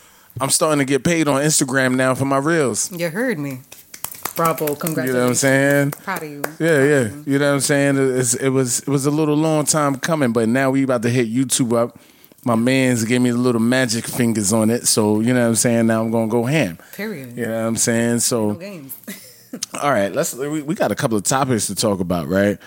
I'm 0.41 0.51
starting 0.51 0.79
to 0.79 0.85
get 0.85 1.05
paid 1.05 1.29
on 1.29 1.43
Instagram 1.43 1.97
now 1.97 2.15
for 2.15 2.25
my 2.25 2.39
reels. 2.39 2.91
You 2.93 3.11
heard 3.11 3.39
me. 3.39 3.61
Bravo. 4.37 4.75
Congratulations. 4.75 5.07
You 5.07 5.13
know 5.13 5.21
what 5.23 5.29
I'm 5.29 5.35
saying? 5.35 5.91
Proud 5.93 6.23
of 6.23 6.31
you. 6.31 6.43
Yeah, 6.59 6.85
yeah. 6.85 7.11
You 7.27 7.39
know 7.39 7.49
what 7.49 7.55
I'm 7.55 7.61
saying? 7.61 8.19
It's, 8.19 8.35
it 8.35 8.49
was 8.49 8.81
it 8.81 8.89
was 8.89 9.07
a 9.07 9.11
little 9.11 9.35
long 9.37 9.65
time 9.67 9.97
coming, 9.97 10.33
but 10.33 10.49
now 10.49 10.71
we 10.71 10.83
about 10.83 11.03
to 11.03 11.11
hit 11.11 11.29
YouTube 11.29 11.77
up. 11.77 11.99
My 12.43 12.55
man's 12.55 13.05
gave 13.05 13.21
me 13.21 13.31
the 13.33 13.37
little 13.37 13.61
magic 13.61 14.07
fingers 14.07 14.51
on 14.53 14.71
it, 14.71 14.87
so 14.87 15.21
you 15.21 15.35
know 15.35 15.43
what 15.43 15.49
I'm 15.49 15.55
saying. 15.57 15.87
Now 15.89 16.01
I'm 16.03 16.11
gonna 16.11 16.29
go 16.31 16.45
ham. 16.45 16.79
Period. 16.95 17.37
You 17.37 17.47
know 17.47 17.61
what 17.61 17.67
I'm 17.69 17.77
saying? 17.77 18.13
No 18.13 18.19
So 18.19 18.55
games. 18.55 18.97
All 19.83 19.91
right, 19.91 20.13
let's. 20.13 20.35
We, 20.35 20.63
we 20.63 20.75
got 20.75 20.93
a 20.93 20.95
couple 20.95 21.17
of 21.17 21.25
topics 21.25 21.67
to 21.67 21.75
talk 21.75 22.01
about, 22.01 22.29
right? 22.29 22.59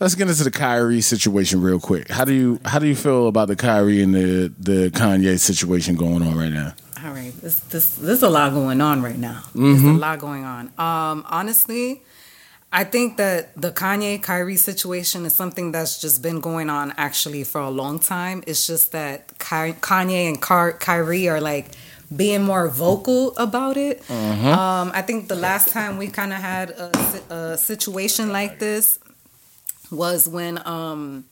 Let's 0.00 0.14
get 0.14 0.28
into 0.28 0.44
the 0.44 0.50
Kyrie 0.50 1.00
situation 1.02 1.60
real 1.60 1.78
quick. 1.80 2.08
How 2.10 2.24
do 2.24 2.32
you 2.32 2.60
how 2.64 2.78
do 2.78 2.86
you 2.86 2.94
feel 2.96 3.28
about 3.28 3.48
the 3.48 3.56
Kyrie 3.56 4.02
and 4.02 4.14
the 4.14 4.52
the 4.58 4.90
Kanye 4.90 5.38
situation 5.38 5.96
going 5.96 6.22
on 6.22 6.36
right 6.36 6.52
now? 6.52 6.74
All 7.04 7.12
right, 7.12 7.32
this 7.40 7.60
this 7.60 7.94
there's 7.96 8.22
a 8.22 8.30
lot 8.30 8.52
going 8.52 8.80
on 8.80 9.02
right 9.02 9.18
now. 9.18 9.42
There's 9.54 9.82
a 9.82 9.92
lot 9.92 10.18
going 10.18 10.44
on. 10.44 10.66
Um, 10.78 11.24
honestly, 11.28 12.02
I 12.72 12.84
think 12.84 13.16
that 13.16 13.60
the 13.60 13.70
Kanye 13.72 14.22
Kyrie 14.22 14.56
situation 14.56 15.26
is 15.26 15.34
something 15.34 15.72
that's 15.72 16.00
just 16.00 16.22
been 16.22 16.40
going 16.40 16.70
on 16.70 16.94
actually 16.96 17.44
for 17.44 17.60
a 17.60 17.70
long 17.70 17.98
time. 17.98 18.42
It's 18.46 18.66
just 18.66 18.92
that 18.92 19.38
Ky- 19.38 19.74
Kanye 19.80 20.28
and 20.28 20.40
Car- 20.40 20.72
Kyrie 20.72 21.28
are 21.28 21.40
like 21.40 21.72
being 22.14 22.42
more 22.42 22.68
vocal 22.68 23.36
about 23.36 23.76
it. 23.76 24.08
Um, 24.10 24.90
I 24.94 25.02
think 25.02 25.28
the 25.28 25.36
last 25.36 25.68
time 25.68 25.96
we 25.96 26.08
kind 26.08 26.32
of 26.32 26.40
had 26.40 26.70
a, 26.70 27.34
a 27.34 27.58
situation 27.58 28.32
like 28.32 28.58
this 28.58 28.98
was 29.90 30.28
when 30.28 30.60
um, 30.66 31.24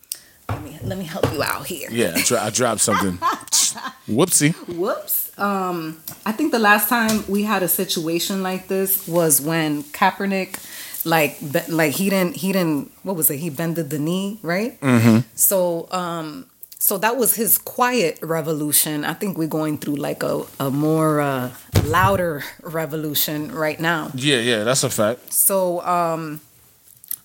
let 0.49 0.63
me 0.63 0.79
let 0.83 0.99
me 0.99 1.05
help 1.05 1.33
you 1.33 1.43
out 1.43 1.67
here. 1.67 1.89
Yeah, 1.91 2.13
I, 2.17 2.23
dro- 2.23 2.39
I 2.39 2.51
dropped 2.51 2.81
something. 2.81 3.19
Whoopsie. 4.09 4.55
Whoops. 4.77 5.39
Um, 5.39 6.01
I 6.27 6.33
think 6.33 6.53
the 6.53 6.59
last 6.59 6.89
time 6.89 7.25
we 7.29 7.45
had 7.45 7.63
a 7.63 7.69
situation 7.69 8.43
like 8.43 8.67
this 8.69 9.07
was 9.07 9.41
when 9.41 9.85
Kaepernick, 9.85 10.59
like, 11.05 11.37
like 11.69 11.93
he 11.93 12.11
didn't, 12.11 12.37
he 12.37 12.53
didn't, 12.53 12.91
what 13.03 13.15
was 13.15 13.31
it? 13.31 13.37
He 13.37 13.51
bended 13.51 13.91
the 13.91 13.99
knee, 13.99 14.39
right? 14.43 14.81
Mm-hmm. 14.81 15.29
So, 15.35 15.89
um, 15.93 16.47
so 16.79 16.97
that 16.99 17.17
was 17.17 17.35
his 17.35 17.59
quiet 17.59 18.19
revolution. 18.23 19.05
I 19.05 19.15
think 19.15 19.37
we're 19.37 19.49
going 19.49 19.79
through 19.79 19.97
like 19.97 20.23
a, 20.23 20.45
a 20.61 20.71
more 20.71 21.21
uh, 21.21 21.51
louder 21.85 22.45
revolution 22.63 23.53
right 23.53 23.79
now. 23.81 24.11
Yeah, 24.15 24.39
yeah, 24.39 24.65
that's 24.65 24.85
a 24.85 24.91
fact. 24.91 25.33
So, 25.33 25.81
um, 25.83 26.41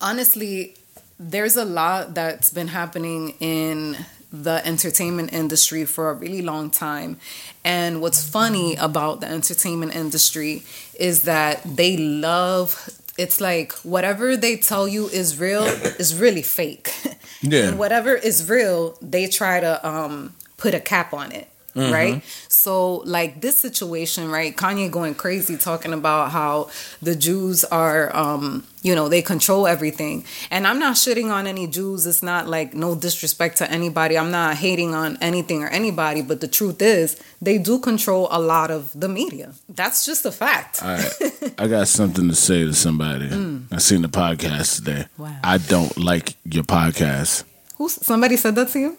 honestly, 0.01 0.75
there's 1.19 1.55
a 1.55 1.65
lot 1.65 2.15
that's 2.15 2.49
been 2.49 2.69
happening 2.69 3.35
in 3.39 3.97
the 4.31 4.65
entertainment 4.65 5.31
industry 5.31 5.85
for 5.85 6.09
a 6.09 6.15
really 6.15 6.41
long 6.41 6.71
time. 6.71 7.19
And 7.63 8.01
what's 8.01 8.27
funny 8.27 8.75
about 8.75 9.21
the 9.21 9.27
entertainment 9.27 9.95
industry 9.95 10.63
is 10.99 11.21
that 11.21 11.61
they 11.63 11.95
love 11.97 12.89
it's 13.15 13.39
like 13.39 13.73
whatever 13.83 14.35
they 14.35 14.57
tell 14.57 14.87
you 14.87 15.07
is 15.07 15.39
real 15.39 15.63
is 15.63 16.19
really 16.19 16.41
fake. 16.41 16.91
Yeah. 17.43 17.67
and 17.67 17.77
whatever 17.77 18.15
is 18.15 18.49
real, 18.49 18.97
they 19.01 19.27
try 19.27 19.59
to 19.59 19.85
um 19.87 20.33
put 20.57 20.73
a 20.73 20.79
cap 20.79 21.13
on 21.13 21.31
it. 21.31 21.49
Right? 21.75 22.23
So 22.49 22.97
like 23.05 23.41
this 23.41 23.59
situation, 23.59 24.29
right? 24.29 24.55
Kanye 24.55 24.91
going 24.91 25.15
crazy 25.15 25.57
talking 25.57 25.93
about 25.93 26.31
how 26.31 26.69
the 27.01 27.15
Jews 27.15 27.63
are 27.65 28.15
um, 28.15 28.63
you 28.83 28.93
know, 28.93 29.07
they 29.07 29.21
control 29.21 29.65
everything. 29.65 30.25
And 30.51 30.67
I'm 30.67 30.77
not 30.77 30.95
shitting 30.95 31.31
on 31.31 31.47
any 31.47 31.67
Jews. 31.67 32.05
It's 32.05 32.21
not 32.21 32.47
like 32.47 32.73
no 32.73 32.95
disrespect 32.95 33.57
to 33.57 33.71
anybody. 33.71 34.17
I'm 34.17 34.29
not 34.29 34.57
hating 34.57 34.93
on 34.93 35.17
anything 35.21 35.63
or 35.63 35.67
anybody, 35.69 36.21
but 36.21 36.41
the 36.41 36.47
truth 36.47 36.81
is 36.81 37.19
they 37.41 37.57
do 37.57 37.79
control 37.79 38.27
a 38.29 38.39
lot 38.39 38.69
of 38.69 38.91
the 38.93 39.07
media. 39.07 39.53
That's 39.69 40.05
just 40.05 40.25
a 40.25 40.31
fact. 40.31 40.81
Right, 40.81 41.09
I 41.57 41.67
got 41.67 41.87
something 41.87 42.27
to 42.27 42.35
say 42.35 42.63
to 42.65 42.73
somebody. 42.73 43.29
I 43.71 43.77
seen 43.77 44.01
the 44.01 44.09
podcast 44.09 44.75
today. 44.75 45.05
Wow. 45.17 45.39
I 45.43 45.57
don't 45.57 45.97
like 45.97 46.35
your 46.43 46.63
podcast. 46.63 47.45
Who 47.77 47.87
somebody 47.89 48.35
said 48.37 48.55
that 48.55 48.69
to 48.69 48.79
you? 48.79 48.97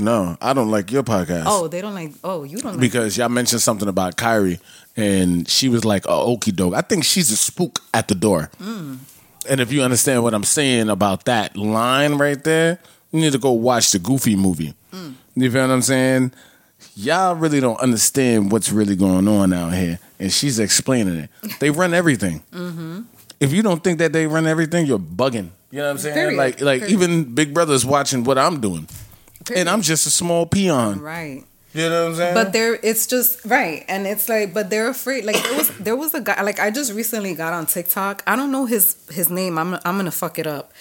No, 0.00 0.36
I 0.40 0.52
don't 0.52 0.70
like 0.70 0.90
your 0.90 1.02
podcast. 1.02 1.44
Oh, 1.46 1.68
they 1.68 1.80
don't 1.80 1.94
like 1.94 2.12
oh, 2.24 2.44
you 2.44 2.58
don't 2.58 2.72
like 2.72 2.80
because 2.80 3.16
y'all 3.16 3.28
mentioned 3.28 3.62
something 3.62 3.88
about 3.88 4.16
Kyrie, 4.16 4.58
and 4.96 5.48
she 5.48 5.68
was 5.68 5.84
like, 5.84 6.04
"Oh, 6.08 6.36
okie 6.36 6.54
doke." 6.54 6.74
I 6.74 6.80
think 6.80 7.04
she's 7.04 7.30
a 7.30 7.36
spook 7.36 7.80
at 7.92 8.08
the 8.08 8.14
door. 8.14 8.50
Mm. 8.60 8.98
And 9.48 9.60
if 9.60 9.72
you 9.72 9.82
understand 9.82 10.22
what 10.22 10.34
I'm 10.34 10.44
saying 10.44 10.88
about 10.88 11.24
that 11.24 11.56
line 11.56 12.14
right 12.14 12.42
there, 12.42 12.78
you 13.10 13.20
need 13.20 13.32
to 13.32 13.38
go 13.38 13.52
watch 13.52 13.90
the 13.92 13.98
Goofy 13.98 14.36
movie. 14.36 14.74
Mm. 14.92 15.14
You 15.34 15.50
feel 15.50 15.62
what 15.62 15.72
I'm 15.72 15.82
saying? 15.82 16.32
Y'all 16.96 17.34
really 17.34 17.60
don't 17.60 17.80
understand 17.80 18.50
what's 18.52 18.70
really 18.72 18.96
going 18.96 19.28
on 19.28 19.52
out 19.52 19.74
here, 19.74 19.98
and 20.18 20.32
she's 20.32 20.58
explaining 20.58 21.16
it. 21.16 21.30
They 21.60 21.70
run 21.70 21.94
everything. 21.94 22.42
Mm-hmm. 22.52 23.02
If 23.38 23.52
you 23.52 23.62
don't 23.62 23.82
think 23.82 23.98
that 23.98 24.12
they 24.12 24.26
run 24.26 24.46
everything, 24.46 24.86
you're 24.86 24.98
bugging. 24.98 25.50
You 25.70 25.78
know 25.78 25.84
what 25.84 25.90
I'm 25.90 25.98
saying? 25.98 26.14
Period. 26.14 26.36
Like, 26.36 26.60
like 26.60 26.80
Period. 26.80 26.92
even 26.92 27.34
Big 27.34 27.54
Brother's 27.54 27.86
watching 27.86 28.24
what 28.24 28.38
I'm 28.38 28.60
doing, 28.60 28.88
and 29.54 29.68
I'm 29.68 29.82
just 29.82 30.06
a 30.06 30.10
small 30.10 30.46
peon. 30.46 31.00
right. 31.00 31.44
You 31.72 31.88
know 31.88 32.02
what 32.02 32.10
I'm 32.10 32.16
saying? 32.16 32.34
But 32.34 32.52
there, 32.52 32.74
it's 32.82 33.06
just 33.06 33.44
right, 33.44 33.84
and 33.88 34.04
it's 34.04 34.28
like, 34.28 34.52
but 34.52 34.70
they're 34.70 34.88
afraid. 34.88 35.24
Like 35.24 35.40
there 35.40 35.56
was, 35.56 35.78
there 35.78 35.96
was 35.96 36.14
a 36.14 36.20
guy. 36.20 36.42
Like 36.42 36.58
I 36.58 36.72
just 36.72 36.92
recently 36.92 37.32
got 37.34 37.52
on 37.52 37.66
TikTok. 37.66 38.24
I 38.26 38.34
don't 38.34 38.50
know 38.50 38.66
his 38.66 38.96
his 39.08 39.30
name. 39.30 39.56
I'm 39.56 39.74
I'm 39.74 39.96
gonna 39.96 40.10
fuck 40.10 40.40
it 40.40 40.48
up. 40.48 40.72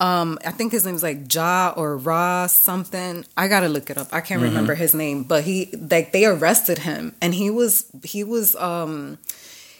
Um, 0.00 0.38
I 0.46 0.50
think 0.50 0.72
his 0.72 0.86
name's 0.86 1.02
like 1.02 1.32
Ja 1.32 1.74
or 1.76 1.94
Ra 1.98 2.46
something. 2.46 3.26
I 3.36 3.48
gotta 3.48 3.68
look 3.68 3.90
it 3.90 3.98
up. 3.98 4.14
I 4.14 4.22
can't 4.22 4.40
remember 4.40 4.74
his 4.74 4.94
name, 4.94 5.24
but 5.24 5.44
he 5.44 5.74
like 5.90 6.12
they 6.12 6.24
arrested 6.24 6.78
him, 6.78 7.14
and 7.20 7.34
he 7.34 7.50
was 7.50 7.84
he 8.02 8.24
was 8.24 8.56
um 8.56 9.18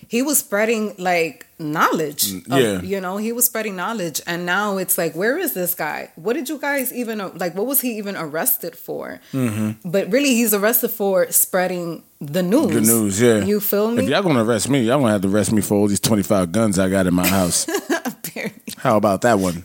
he 0.08 0.22
was 0.22 0.38
spreading 0.38 0.94
like 0.98 1.46
knowledge. 1.58 2.32
Mm, 2.32 2.50
of- 2.52 2.60
yeah. 2.60 2.80
you 2.82 3.00
know, 3.00 3.16
he 3.16 3.32
was 3.32 3.46
spreading 3.46 3.76
knowledge, 3.76 4.20
and 4.26 4.46
now 4.46 4.76
it's 4.78 4.96
like, 4.98 5.14
where 5.14 5.38
is 5.38 5.52
this 5.54 5.74
guy? 5.74 6.10
What 6.16 6.34
did 6.34 6.48
you 6.48 6.58
guys 6.58 6.92
even 6.92 7.18
like? 7.38 7.54
What 7.54 7.66
was 7.66 7.80
he 7.80 7.98
even 7.98 8.16
arrested 8.16 8.76
for? 8.76 9.20
Mm-hmm. 9.32 9.90
But 9.90 10.10
really, 10.10 10.30
he's 10.30 10.54
arrested 10.54 10.90
for 10.90 11.30
spreading 11.30 12.02
the 12.20 12.42
news. 12.42 12.72
The 12.74 12.80
news, 12.80 13.20
yeah. 13.20 13.44
You 13.44 13.60
feel 13.60 13.90
me? 13.90 14.04
If 14.04 14.08
y'all 14.08 14.22
gonna 14.22 14.44
arrest 14.44 14.68
me, 14.68 14.80
y'all 14.82 15.00
gonna 15.00 15.12
have 15.12 15.22
to 15.22 15.28
arrest 15.28 15.52
me 15.52 15.62
for 15.62 15.74
all 15.74 15.86
these 15.86 16.00
twenty 16.00 16.22
five 16.22 16.52
guns 16.52 16.78
I 16.78 16.88
got 16.88 17.06
in 17.06 17.14
my 17.14 17.26
house. 17.26 17.66
How 18.78 18.96
about 18.96 19.22
that 19.22 19.38
one? 19.38 19.64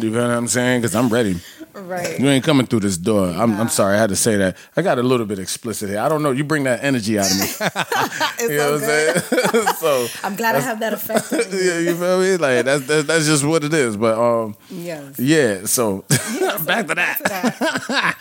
You 0.00 0.10
know 0.10 0.22
what 0.22 0.30
I'm 0.30 0.46
saying? 0.46 0.80
Because 0.82 0.94
I'm 0.94 1.08
ready. 1.08 1.40
Right. 1.82 2.18
You 2.18 2.28
ain't 2.28 2.44
coming 2.44 2.66
through 2.66 2.80
this 2.80 2.96
door. 2.96 3.28
I'm, 3.28 3.58
I'm 3.60 3.68
sorry, 3.68 3.96
I 3.96 4.00
had 4.00 4.10
to 4.10 4.16
say 4.16 4.36
that. 4.36 4.56
I 4.76 4.82
got 4.82 4.98
a 4.98 5.02
little 5.02 5.26
bit 5.26 5.38
explicit 5.38 5.88
here. 5.90 6.00
I 6.00 6.08
don't 6.08 6.22
know. 6.22 6.30
You 6.30 6.44
bring 6.44 6.64
that 6.64 6.82
energy 6.84 7.18
out 7.18 7.30
of 7.30 7.38
me. 7.38 7.46
You 8.40 8.56
know 8.56 8.78
so 8.78 8.80
what 8.80 8.82
I'm 8.82 9.60
saying? 9.60 9.74
so 9.80 10.06
I'm 10.26 10.36
glad 10.36 10.54
I 10.56 10.60
have 10.60 10.78
that 10.80 10.92
effect. 10.92 11.32
yeah, 11.52 11.78
you 11.78 11.94
feel 11.96 12.20
me? 12.20 12.36
Like 12.36 12.64
that's 12.64 12.86
that's, 12.86 13.06
that's 13.06 13.26
just 13.26 13.44
what 13.44 13.64
it 13.64 13.74
is. 13.74 13.96
But 13.96 14.16
um, 14.18 14.56
Yes. 14.70 15.18
yeah. 15.18 15.64
So 15.64 16.04
back 16.64 16.86
to 16.86 16.94
that. 16.94 17.18
that. 17.88 18.18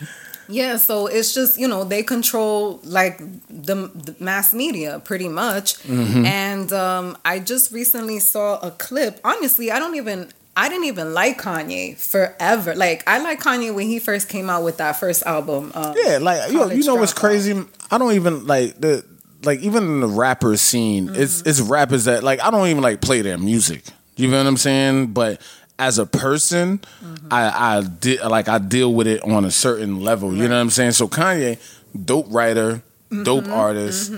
yeah, 0.49 0.77
so 0.77 1.07
it's 1.07 1.33
just 1.33 1.59
you 1.59 1.67
know 1.67 1.83
they 1.83 2.01
control 2.03 2.79
like 2.83 3.19
the, 3.49 3.91
the 3.93 4.15
mass 4.19 4.53
media 4.53 4.99
pretty 5.03 5.27
much, 5.29 5.75
Mm-hmm. 5.83 6.25
and 6.25 6.73
um, 6.73 7.17
I 7.23 7.39
just 7.39 7.71
recently 7.71 8.19
saw 8.19 8.57
a 8.59 8.71
clip. 8.71 9.19
Honestly, 9.23 9.71
I 9.71 9.79
don't 9.79 9.95
even. 9.95 10.29
I 10.57 10.69
didn't 10.69 10.85
even 10.85 11.13
like 11.13 11.39
Kanye 11.39 11.95
forever. 11.95 12.73
Like 12.75 13.03
I 13.07 13.19
like 13.19 13.39
Kanye 13.41 13.73
when 13.73 13.87
he 13.87 13.99
first 13.99 14.27
came 14.27 14.49
out 14.49 14.63
with 14.63 14.77
that 14.77 14.93
first 14.99 15.23
album. 15.23 15.71
Um, 15.75 15.93
Yeah, 16.03 16.17
like 16.19 16.51
you 16.51 16.57
know, 16.57 16.71
you 16.71 16.83
know 16.83 16.95
what's 16.95 17.13
crazy? 17.13 17.63
I 17.91 17.97
don't 17.97 18.13
even 18.13 18.45
like 18.47 18.81
the 18.81 19.05
like 19.43 19.59
even 19.59 19.83
in 19.83 19.99
the 19.99 20.07
rapper 20.07 20.57
scene, 20.57 21.09
it's 21.13 21.39
Mm-hmm. 21.41 21.49
it's 21.49 21.61
rappers 21.61 22.05
that 22.05 22.23
like 22.23 22.41
I 22.41 22.49
don't 22.49 22.67
even 22.67 22.81
like 22.81 23.01
play 23.01 23.21
their 23.21 23.37
music. 23.37 23.83
You 24.15 24.27
know 24.29 24.37
what 24.39 24.47
I'm 24.47 24.57
saying? 24.57 25.13
But 25.13 25.39
as 25.77 25.99
a 25.99 26.07
person, 26.07 26.79
Mm-hmm. 27.03 27.27
I 27.31 27.77
I 27.77 27.81
did 27.83 28.21
like 28.21 28.47
I 28.49 28.57
deal 28.57 28.91
with 28.93 29.05
it 29.05 29.21
on 29.23 29.45
a 29.45 29.51
certain 29.51 30.01
level. 30.01 30.33
You 30.35 30.47
know 30.47 30.55
what 30.55 30.61
I'm 30.61 30.71
saying? 30.71 30.93
So 30.93 31.07
Kanye, 31.07 31.59
dope 31.93 32.25
writer, 32.31 32.81
dope 33.23 33.43
Mm-hmm. 33.43 33.53
artist. 33.53 34.11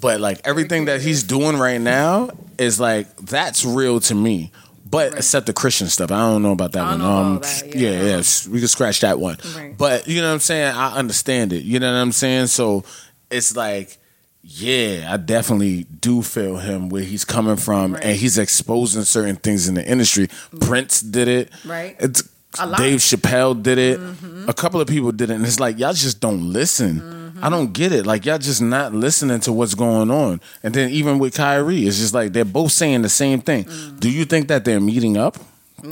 But 0.00 0.20
like 0.20 0.40
everything 0.44 0.84
that 0.86 1.00
he's 1.00 1.22
doing 1.22 1.56
right 1.58 1.80
now 1.80 2.30
is 2.58 2.78
like 2.78 3.14
that's 3.16 3.64
real 3.64 3.98
to 4.00 4.14
me. 4.14 4.52
But 4.88 5.14
except 5.14 5.46
the 5.46 5.52
Christian 5.52 5.88
stuff, 5.88 6.12
I 6.12 6.20
don't 6.20 6.42
know 6.42 6.52
about 6.52 6.72
that 6.72 6.82
one. 6.84 7.00
Um, 7.00 7.38
that, 7.40 7.74
yeah, 7.74 7.90
yeah. 7.90 8.02
yeah, 8.18 8.52
we 8.52 8.60
can 8.60 8.68
scratch 8.68 9.00
that 9.00 9.18
one. 9.18 9.36
Right. 9.56 9.76
But 9.76 10.06
you 10.06 10.20
know 10.20 10.28
what 10.28 10.34
I'm 10.34 10.40
saying? 10.40 10.74
I 10.74 10.96
understand 10.96 11.52
it. 11.52 11.64
You 11.64 11.80
know 11.80 11.92
what 11.92 11.98
I'm 11.98 12.12
saying? 12.12 12.46
So 12.46 12.84
it's 13.30 13.56
like, 13.56 13.98
yeah, 14.42 15.08
I 15.12 15.16
definitely 15.16 15.84
do 15.84 16.22
feel 16.22 16.58
him 16.58 16.88
where 16.88 17.02
he's 17.02 17.24
coming 17.24 17.56
from, 17.56 17.94
Right. 17.94 18.04
and 18.04 18.16
he's 18.16 18.38
exposing 18.38 19.02
certain 19.02 19.36
things 19.36 19.66
in 19.68 19.74
the 19.74 19.84
industry. 19.84 20.28
Prince 20.60 21.00
did 21.00 21.26
it. 21.28 21.50
Right. 21.64 21.96
It's. 21.98 22.22
Mm-hmm. 22.22 22.82
Dave 22.82 23.00
Chappelle 23.00 23.62
did 23.62 23.76
it. 23.76 24.00
A 24.48 24.54
couple 24.54 24.80
of 24.80 24.88
people 24.88 25.12
did 25.12 25.28
it, 25.28 25.34
and 25.34 25.44
it's 25.44 25.60
like 25.60 25.78
y'all 25.78 25.92
just 25.92 26.20
don't 26.20 26.52
listen. 26.52 27.00
Mm-hmm. 27.00 27.25
I 27.42 27.50
don't 27.50 27.72
get 27.72 27.92
it. 27.92 28.06
Like 28.06 28.24
y'all 28.26 28.38
just 28.38 28.62
not 28.62 28.94
listening 28.94 29.40
to 29.40 29.52
what's 29.52 29.74
going 29.74 30.10
on. 30.10 30.40
And 30.62 30.74
then 30.74 30.90
even 30.90 31.18
with 31.18 31.34
Kyrie, 31.34 31.86
it's 31.86 31.98
just 31.98 32.14
like 32.14 32.32
they're 32.32 32.44
both 32.44 32.72
saying 32.72 33.02
the 33.02 33.08
same 33.08 33.40
thing. 33.40 33.66
Do 33.98 34.10
you 34.10 34.24
think 34.24 34.48
that 34.48 34.64
they're 34.64 34.80
meeting 34.80 35.16
up? 35.16 35.36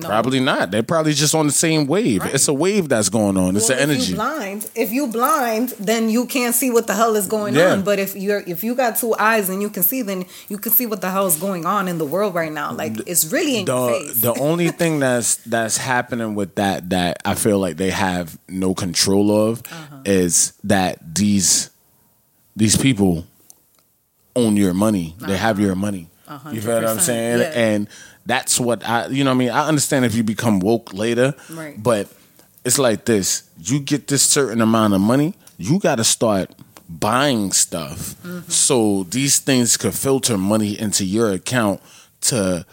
Probably 0.00 0.40
not. 0.40 0.70
They're 0.70 0.82
probably 0.82 1.12
just 1.12 1.34
on 1.34 1.46
the 1.46 1.52
same 1.52 1.86
wave. 1.86 2.22
Right. 2.22 2.34
It's 2.34 2.48
a 2.48 2.54
wave 2.54 2.88
that's 2.88 3.10
going 3.10 3.36
on. 3.36 3.54
It's 3.54 3.68
Well, 3.68 3.78
an 3.78 3.90
If 3.90 3.96
energy. 3.96 4.10
you 4.12 4.14
blind, 4.16 4.70
if 4.74 4.92
you 4.92 5.06
blind, 5.08 5.74
then 5.78 6.08
you 6.08 6.24
can't 6.24 6.54
see 6.54 6.70
what 6.70 6.86
the 6.86 6.94
hell 6.94 7.14
is 7.16 7.26
going 7.26 7.54
Yeah. 7.54 7.72
on. 7.72 7.82
But 7.82 7.98
if 7.98 8.16
you're 8.16 8.42
if 8.46 8.64
you 8.64 8.74
got 8.74 8.96
two 8.98 9.14
eyes 9.18 9.50
and 9.50 9.60
you 9.60 9.68
can 9.68 9.82
see, 9.82 10.00
then 10.00 10.24
you 10.48 10.56
can 10.56 10.72
see 10.72 10.86
what 10.86 11.02
the 11.02 11.10
hell 11.10 11.26
is 11.26 11.36
going 11.36 11.66
on 11.66 11.86
in 11.86 11.98
the 11.98 12.06
world 12.06 12.34
right 12.34 12.50
now. 12.50 12.72
Like 12.72 12.96
it's 13.06 13.26
really 13.30 13.58
in 13.58 13.66
your 13.66 13.90
the 13.90 13.98
face. 14.06 14.20
the 14.22 14.34
only 14.40 14.68
thing 14.80 15.00
that's 15.00 15.36
that's 15.44 15.76
happening 15.76 16.34
with 16.34 16.54
that 16.54 16.88
that 16.90 17.18
I 17.26 17.34
feel 17.34 17.58
like 17.58 17.76
they 17.76 17.90
have 17.90 18.38
no 18.48 18.74
control 18.74 19.30
of 19.50 19.60
Uh-huh. 19.70 19.96
is 20.06 20.54
that 20.64 21.14
these 21.14 21.68
these 22.56 22.76
people 22.76 23.26
own 24.34 24.56
your 24.56 24.72
money. 24.74 25.14
They 25.20 25.36
have 25.36 25.56
Uh-huh. 25.58 25.66
your 25.66 25.76
money. 25.76 26.08
You 26.50 26.60
feel 26.62 26.74
what 26.76 26.86
I'm 26.86 26.98
saying? 27.00 27.40
yeah. 27.40 27.52
And 27.54 27.86
that's 28.26 28.58
what 28.60 28.86
I, 28.86 29.06
you 29.08 29.24
know, 29.24 29.30
what 29.30 29.34
I 29.36 29.38
mean, 29.38 29.50
I 29.50 29.68
understand 29.68 30.04
if 30.04 30.14
you 30.14 30.22
become 30.22 30.60
woke 30.60 30.92
later, 30.94 31.34
Right. 31.50 31.80
but 31.82 32.08
it's 32.64 32.78
like 32.78 33.04
this: 33.04 33.44
you 33.58 33.80
get 33.80 34.08
this 34.08 34.22
certain 34.22 34.60
amount 34.60 34.94
of 34.94 35.00
money, 35.00 35.34
you 35.58 35.78
got 35.78 35.96
to 35.96 36.04
start 36.04 36.50
buying 36.88 37.52
stuff 37.52 38.14
Mm-hmm. 38.22 38.50
so 38.50 39.04
these 39.04 39.38
things 39.38 39.76
could 39.76 39.94
filter 39.94 40.36
money 40.38 40.78
into 40.78 41.04
your 41.04 41.32
account 41.32 41.80
to 42.22 42.64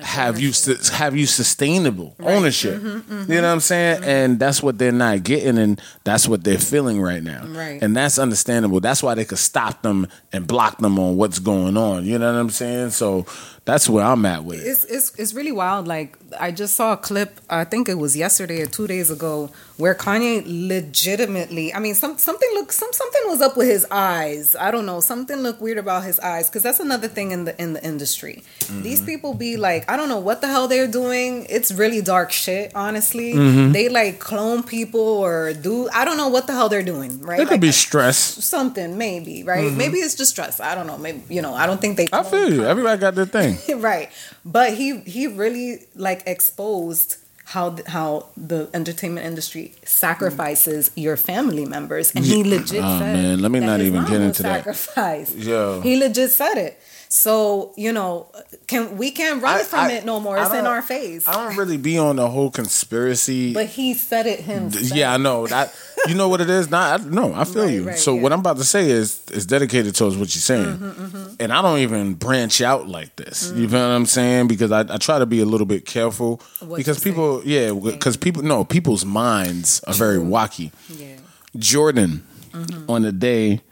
have 0.00 0.40
you 0.40 0.52
have 0.92 1.14
you 1.14 1.26
sustainable 1.26 2.16
ownership. 2.20 2.80
Mm-hmm, 2.80 3.30
You 3.30 3.40
know 3.42 3.48
what 3.48 3.52
I'm 3.52 3.60
saying? 3.60 4.02
And 4.04 4.38
that's 4.40 4.62
what 4.62 4.78
they're 4.78 4.90
not 4.90 5.22
getting, 5.22 5.58
and 5.58 5.78
that's 6.02 6.26
what 6.26 6.44
they're 6.44 6.56
feeling 6.58 6.98
right 7.00 7.22
now. 7.22 7.44
Right. 7.46 7.82
And 7.82 7.94
that's 7.94 8.18
understandable. 8.18 8.80
That's 8.80 9.02
why 9.02 9.14
they 9.14 9.26
could 9.26 9.36
stop 9.38 9.82
them 9.82 10.06
and 10.32 10.46
block 10.46 10.78
them 10.78 10.98
on 10.98 11.16
what's 11.16 11.38
going 11.38 11.76
on. 11.76 12.06
You 12.06 12.18
know 12.18 12.32
what 12.32 12.38
I'm 12.40 12.48
saying? 12.50 12.90
So 12.90 13.26
that's 13.64 13.88
where 13.88 14.04
I'm 14.04 14.26
at 14.26 14.42
with 14.44 14.58
it. 14.60 14.66
It's, 14.66 14.84
it's 14.86 15.14
it's 15.18 15.34
really 15.34 15.52
wild. 15.52 15.86
Like 15.86 16.18
I 16.38 16.50
just 16.50 16.74
saw 16.74 16.94
a 16.94 16.96
clip. 16.96 17.40
I 17.48 17.64
think 17.64 17.88
it 17.88 17.94
was 17.94 18.16
yesterday 18.16 18.60
or 18.62 18.66
two 18.66 18.88
days 18.88 19.08
ago, 19.08 19.50
where 19.76 19.94
Kanye 19.94 20.42
legitimately. 20.46 21.72
I 21.72 21.78
mean, 21.78 21.94
some 21.94 22.18
something 22.18 22.48
look 22.54 22.72
some 22.72 22.92
something 22.92 23.22
was 23.26 23.40
up 23.40 23.56
with 23.56 23.68
his 23.68 23.86
eyes. 23.90 24.56
I 24.58 24.70
don't 24.72 24.84
know. 24.84 24.98
Something 25.00 25.38
looked 25.38 25.60
weird 25.60 25.78
about 25.78 26.02
his 26.02 26.18
eyes 26.20 26.48
because 26.48 26.62
that's 26.64 26.80
another 26.80 27.06
thing 27.06 27.30
in 27.30 27.44
the 27.44 27.60
in 27.62 27.74
the 27.74 27.84
industry. 27.84 28.42
Mm-hmm. 28.60 28.82
These 28.82 29.02
people 29.02 29.34
be 29.34 29.56
like, 29.56 29.88
I 29.88 29.96
don't 29.96 30.08
know 30.08 30.18
what 30.18 30.40
the 30.40 30.48
hell 30.48 30.66
they're 30.66 30.88
doing. 30.88 31.46
It's 31.48 31.70
really 31.72 32.02
dark 32.02 32.32
shit. 32.32 32.72
Honestly, 32.74 33.32
mm-hmm. 33.34 33.70
they 33.72 33.88
like 33.88 34.18
clone 34.18 34.64
people 34.64 35.00
or 35.00 35.52
do 35.52 35.88
I 35.94 36.04
don't 36.04 36.16
know 36.16 36.28
what 36.28 36.48
the 36.48 36.52
hell 36.52 36.68
they're 36.68 36.82
doing. 36.82 37.20
Right? 37.20 37.38
It 37.38 37.44
could 37.44 37.52
Like, 37.52 37.60
be 37.60 37.72
stress. 37.72 38.16
something 38.18 38.98
maybe 38.98 39.44
right. 39.44 39.66
Mm-hmm. 39.66 39.76
Maybe 39.78 39.98
it's 39.98 40.16
just 40.16 40.32
stress. 40.32 40.58
I 40.58 40.74
don't 40.74 40.88
know. 40.88 40.98
Maybe 40.98 41.22
you 41.32 41.42
know. 41.42 41.54
I 41.54 41.66
don't 41.66 41.80
think 41.80 41.96
they. 41.96 42.08
I 42.12 42.22
feel 42.24 42.52
you. 42.52 42.64
Everybody 42.64 43.00
got 43.00 43.14
their 43.14 43.26
thing. 43.26 43.51
right 43.76 44.08
but 44.44 44.74
he 44.74 45.00
he 45.00 45.26
really 45.26 45.84
like 45.94 46.22
exposed 46.26 47.16
how 47.46 47.76
how 47.86 48.26
the 48.36 48.70
entertainment 48.72 49.26
industry 49.26 49.74
sacrifices 49.84 50.90
mm. 50.90 51.02
your 51.02 51.16
family 51.16 51.64
members 51.64 52.14
and 52.14 52.24
he 52.24 52.44
legit 52.44 52.82
Oh, 52.82 52.98
said 52.98 53.14
man, 53.16 53.42
let 53.42 53.50
me 53.50 53.60
not 53.60 53.80
even 53.80 54.04
get 54.04 54.20
into 54.20 54.42
that. 54.42 54.64
sacrificed. 54.64 55.36
Yo. 55.36 55.80
he 55.80 55.96
legit 55.96 56.30
said 56.30 56.54
it 56.56 56.80
so 57.14 57.74
you 57.76 57.92
know 57.92 58.26
can 58.66 58.96
we 58.96 59.10
can't 59.10 59.42
run 59.42 59.60
I- 59.60 59.62
from 59.64 59.80
I- 59.80 59.92
it 59.92 60.06
no 60.06 60.18
more 60.18 60.38
it's 60.38 60.54
in 60.54 60.64
our 60.66 60.80
face 60.80 61.28
I 61.28 61.32
don't 61.34 61.58
really 61.58 61.76
be 61.76 61.98
on 61.98 62.16
the 62.16 62.26
whole 62.28 62.50
conspiracy. 62.50 63.52
but 63.52 63.66
he 63.66 63.92
said 63.92 64.26
it 64.26 64.40
himself 64.40 64.96
yeah, 64.96 65.12
I 65.12 65.18
know 65.18 65.46
that. 65.46 65.74
You 66.08 66.14
know 66.16 66.28
what 66.30 66.40
it 66.40 66.48
is? 66.50 66.68
Not 66.70 67.00
I, 67.00 67.04
no. 67.04 67.32
I 67.34 67.44
feel 67.44 67.64
Right, 67.64 67.72
you. 67.74 67.84
right, 67.88 67.98
so 67.98 68.10
yeah. 68.12 68.16
Mm-hmm, 68.16 68.22
what 68.22 68.32
I'm 68.32 68.40
about 68.40 68.56
to 68.56 68.64
say 68.64 68.88
is 68.90 69.20
is 69.30 69.44
dedicated 69.46 69.94
towards 69.94 70.16
what 70.16 70.34
you're 70.34 70.40
saying, 70.42 71.36
and 71.38 71.52
I 71.52 71.60
don't 71.62 71.78
even 71.80 72.14
branch 72.14 72.60
out 72.62 72.88
like 72.88 73.14
this. 73.16 73.52
You 73.54 73.68
feel 73.68 73.78
what 73.78 73.94
I'm 73.94 74.06
saying? 74.06 74.48
Because 74.48 74.72
I, 74.72 74.80
I 74.80 74.96
try 74.96 75.18
to 75.20 75.26
be 75.26 75.40
a 75.40 75.44
little 75.44 75.66
bit 75.66 75.84
careful 75.86 76.40
What 76.60 76.78
because 76.78 76.98
people, 76.98 77.42
yeah, 77.44 77.72
because 77.72 78.16
people, 78.16 78.42
no, 78.42 78.64
people's 78.64 79.04
minds 79.04 79.80
are 79.86 79.94
very 79.94 80.18
wacky. 80.18 80.72
yeah 80.88 81.18
Jordan 81.56 82.24
Mm-hmm. 82.52 82.90
on 82.90 83.00
the 83.02 83.12
day 83.12 83.62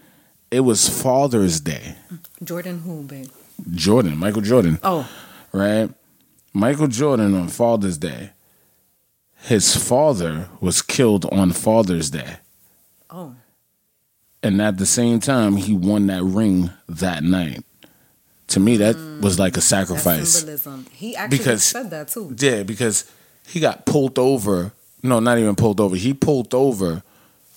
it 0.50 0.60
was 0.60 0.88
Father's 0.88 1.60
Day. 1.60 1.96
jordan 2.42 2.80
who 2.80 3.02
babe 3.02 3.30
Jordan, 3.72 4.16
Michael 4.16 4.42
Jordan. 4.42 4.78
oh 4.82 5.08
right? 5.52 5.90
Michael 6.52 6.88
Jordan 6.88 7.34
on 7.34 7.48
Father's 7.48 7.98
Day, 7.98 8.30
his 9.42 9.76
father 9.76 10.48
was 10.60 10.82
killed 10.82 11.24
on 11.26 11.52
Father's 11.52 12.10
Day. 12.10 12.36
oh 13.10 13.34
And 14.42 14.60
at 14.60 14.78
the 14.78 14.86
same 14.86 15.20
time, 15.20 15.56
he 15.56 15.72
won 15.74 16.06
that 16.08 16.22
ring 16.24 16.70
that 16.88 17.22
night. 17.22 17.64
To 18.48 18.60
me, 18.60 18.76
that 18.78 18.96
mm. 18.96 19.20
was 19.20 19.38
like 19.38 19.56
a 19.56 19.60
sacrifice. 19.60 20.30
symbolism 20.32 20.86
he 20.92 21.14
actually 21.14 21.38
Because- 21.38 21.62
said 21.62 21.90
that 21.90 22.08
too 22.08 22.34
Yeah, 22.38 22.62
because 22.64 23.04
he 23.46 23.60
got 23.60 23.86
pulled 23.86 24.18
over. 24.18 24.72
No, 25.02 25.20
not 25.20 25.38
even 25.38 25.54
pulled 25.54 25.80
over. 25.80 25.96
He 25.96 26.12
pulled 26.14 26.52
over 26.54 27.02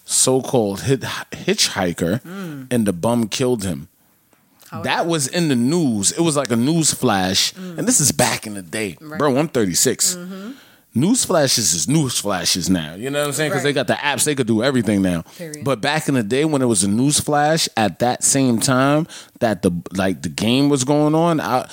so-called 0.05 0.81
hit, 0.81 1.01
hitchhiker, 1.01 2.21
mm. 2.21 2.67
and 2.71 2.85
the 2.85 2.93
bum 2.93 3.27
killed 3.27 3.63
him. 3.63 3.87
How- 4.69 4.81
That 4.83 5.05
was 5.07 5.27
in 5.27 5.47
the 5.49 5.55
news. 5.55 6.11
It 6.11 6.21
was 6.21 6.35
like 6.35 6.51
a 6.51 6.55
news 6.55 6.93
flash, 6.93 7.53
mm. 7.53 7.77
and 7.77 7.87
this 7.87 7.99
is 7.99 8.11
back 8.11 8.45
in 8.47 8.53
the 8.55 8.61
day, 8.61 8.97
Right. 8.99 9.17
bro. 9.17 9.37
I'm 9.37 9.47
36. 9.47 10.15
Mm-hmm. 10.15 10.51
News 10.95 11.25
flashes 11.25 11.73
is 11.73 11.87
news 11.87 12.19
flashes 12.19 12.69
now. 12.69 12.93
You 12.93 13.09
know 13.09 13.21
what 13.21 13.27
I'm 13.29 13.33
saying? 13.33 13.49
Because 13.49 13.63
they 13.63 13.73
got 13.73 13.87
the 13.87 13.95
apps, 13.95 14.25
they 14.25 14.35
could 14.35 14.45
do 14.45 14.61
everything 14.61 15.01
now. 15.01 15.23
Period. 15.37 15.63
But 15.65 15.81
back 15.81 16.07
in 16.07 16.13
the 16.13 16.21
day 16.21 16.45
when 16.45 16.61
it 16.61 16.67
was 16.67 16.83
a 16.83 16.87
news 16.87 17.19
flash, 17.19 17.67
at 17.75 17.97
that 17.99 18.23
same 18.23 18.59
time 18.59 19.07
that 19.39 19.63
the 19.63 19.71
like 19.93 20.21
the 20.21 20.29
game 20.29 20.69
was 20.69 20.83
going 20.83 21.15
on, 21.15 21.39
I 21.39 21.67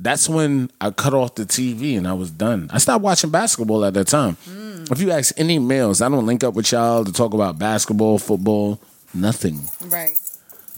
that's 0.00 0.28
when 0.28 0.70
I 0.80 0.90
cut 0.90 1.14
off 1.14 1.34
the 1.34 1.44
TV 1.44 1.96
and 1.96 2.06
I 2.06 2.12
was 2.12 2.30
done. 2.30 2.70
I 2.72 2.78
stopped 2.78 3.02
watching 3.02 3.30
basketball 3.30 3.84
at 3.84 3.94
that 3.94 4.06
time. 4.06 4.36
Mm. 4.48 4.90
If 4.92 5.00
you 5.00 5.10
ask 5.10 5.34
any 5.36 5.58
males, 5.58 6.00
I 6.00 6.08
don't 6.08 6.26
link 6.26 6.44
up 6.44 6.54
with 6.54 6.70
y'all 6.72 7.04
to 7.04 7.12
talk 7.12 7.34
about 7.34 7.58
basketball, 7.58 8.18
football, 8.18 8.80
nothing. 9.12 9.60
right 9.86 10.16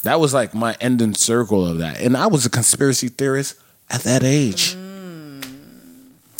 That 0.04 0.20
was 0.20 0.32
like 0.32 0.54
my 0.54 0.74
ending 0.80 1.14
circle 1.14 1.66
of 1.66 1.78
that. 1.78 2.00
And 2.00 2.16
I 2.16 2.26
was 2.26 2.46
a 2.46 2.50
conspiracy 2.50 3.08
theorist 3.08 3.60
at 3.90 4.02
that 4.02 4.22
age. 4.24 4.76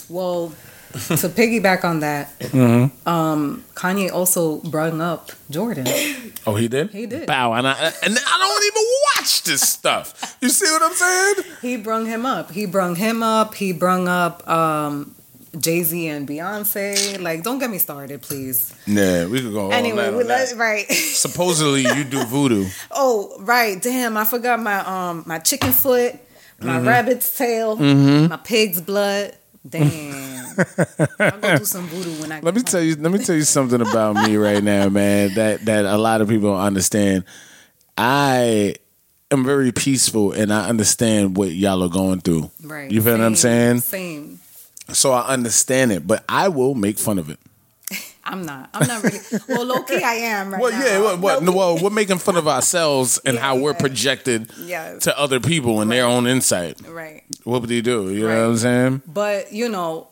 Well, 0.09 0.53
to 0.93 1.29
piggyback 1.29 1.85
on 1.85 2.01
that, 2.01 2.37
Mm-hmm. 2.41 3.09
um, 3.09 3.65
Kanye 3.75 4.11
also 4.13 4.59
brought 4.61 4.93
up 5.01 5.33
Jordan. 5.51 5.87
Oh, 6.47 6.55
he 6.55 6.69
did? 6.69 6.89
He 6.91 7.05
did. 7.05 7.27
Bow. 7.27 7.53
And 7.53 7.69
I, 7.69 7.73
and 8.03 8.19
I 8.19 8.39
don't 8.39 8.65
even 8.65 8.83
watch 9.19 9.43
this 9.43 9.61
stuff. 9.61 10.39
You 10.41 10.49
see 10.49 10.65
what 10.65 10.81
I'm 10.83 10.95
saying? 10.95 11.35
He 11.61 11.77
brung 11.77 12.07
him 12.07 12.25
up. 12.25 12.51
He 12.51 12.65
brung 12.65 12.97
him 12.97 13.23
up. 13.23 13.55
He 13.55 13.73
brung 13.75 14.09
up 14.09 14.49
um, 14.49 15.15
Jay 15.59 15.83
Z 15.83 16.09
and 16.09 16.27
Beyonce. 16.27 17.21
Like, 17.21 17.43
don't 17.43 17.59
get 17.59 17.69
me 17.69 17.77
started, 17.77 18.23
please. 18.23 18.75
Yeah, 18.87 19.27
we 19.27 19.43
could 19.43 19.53
go 19.53 19.67
all 19.67 19.73
anyway, 19.73 20.09
on 20.09 20.17
we 20.17 20.23
that. 20.23 20.49
let, 20.49 20.57
right. 20.57 20.91
Supposedly 20.91 21.83
you 21.83 22.05
do 22.05 22.25
voodoo. 22.25 22.67
oh, 22.91 23.37
right. 23.41 23.81
Damn, 23.81 24.17
I 24.17 24.25
forgot 24.25 24.59
my 24.61 24.79
um 24.79 25.25
my 25.27 25.41
chicken 25.41 25.73
foot, 25.73 26.15
my 26.59 26.79
Mm-hmm. 26.79 26.89
rabbit's 26.89 27.37
tail, 27.37 27.77
my 27.77 28.39
pig's 28.39 28.81
blood. 28.81 29.37
Damn. 29.69 30.30
I'll 31.19 31.39
go 31.41 31.59
do 31.59 31.65
some 31.65 31.87
voodoo 31.87 32.21
when 32.23 32.33
I 32.33 32.41
Let 32.41 32.55
me 32.55 32.61
get 32.63 32.71
tell 32.71 32.83
you. 32.83 32.97
Let 32.97 33.13
me 33.13 33.19
tell 33.19 33.37
you 33.37 33.43
something 33.43 33.81
about 33.81 34.17
me 34.17 34.37
right 34.37 34.63
now, 34.63 34.89
man. 34.89 35.35
That 35.35 35.65
that 35.67 35.85
a 35.85 35.97
lot 35.99 36.21
of 36.21 36.29
people 36.29 36.51
don't 36.53 36.61
understand. 36.61 37.25
I 37.97 38.75
am 39.31 39.45
very 39.45 39.73
peaceful, 39.73 40.33
and 40.33 40.53
I 40.53 40.69
understand 40.69 41.37
what 41.37 41.51
y'all 41.53 41.83
are 41.83 41.89
going 41.89 42.21
through. 42.21 42.51
Right. 42.63 42.91
You 42.91 43.03
feel 43.03 43.13
what 43.19 43.25
I'm 43.25 43.37
saying? 43.37 43.81
Same. 43.81 44.41
So 44.93 45.13
I 45.13 45.29
understand 45.29 45.93
it, 45.93 46.07
but 46.07 46.25
I 46.29 46.49
will 46.49 46.75
make 46.75 46.99
fun 46.99 47.19
of 47.19 47.31
it. 47.31 47.39
I'm 48.25 48.45
not. 48.45 48.71
I'm 48.75 48.87
not 48.89 49.03
really. 49.03 49.19
Well, 49.49 49.65
low 49.65 49.83
key, 49.83 50.03
I 50.03 50.15
am 50.15 50.53
right 50.53 50.61
Well, 50.63 50.71
now. 50.73 50.85
yeah, 50.85 51.01
what, 51.01 51.19
what, 51.21 51.55
well, 51.55 51.79
we're 51.79 51.91
making 51.91 52.19
fun 52.19 52.37
of 52.37 52.47
ourselves 52.49 53.19
and 53.25 53.35
Yeah, 53.37 53.41
how 53.43 53.57
we're 53.57 53.75
projected 53.75 54.51
Yes. 54.65 55.05
to 55.05 55.19
other 55.19 55.39
people 55.41 55.81
and 55.81 55.91
their 55.91 56.05
own 56.07 56.27
insight. 56.27 56.81
Right. 56.89 57.23
What 57.45 57.61
would 57.63 57.71
you 57.71 57.83
do? 57.83 58.13
You 58.13 58.27
know 58.29 58.43
what 58.47 58.51
I'm 58.51 58.57
saying? 58.57 59.03
But 59.07 59.53
you 59.53 59.69
know, 59.69 60.09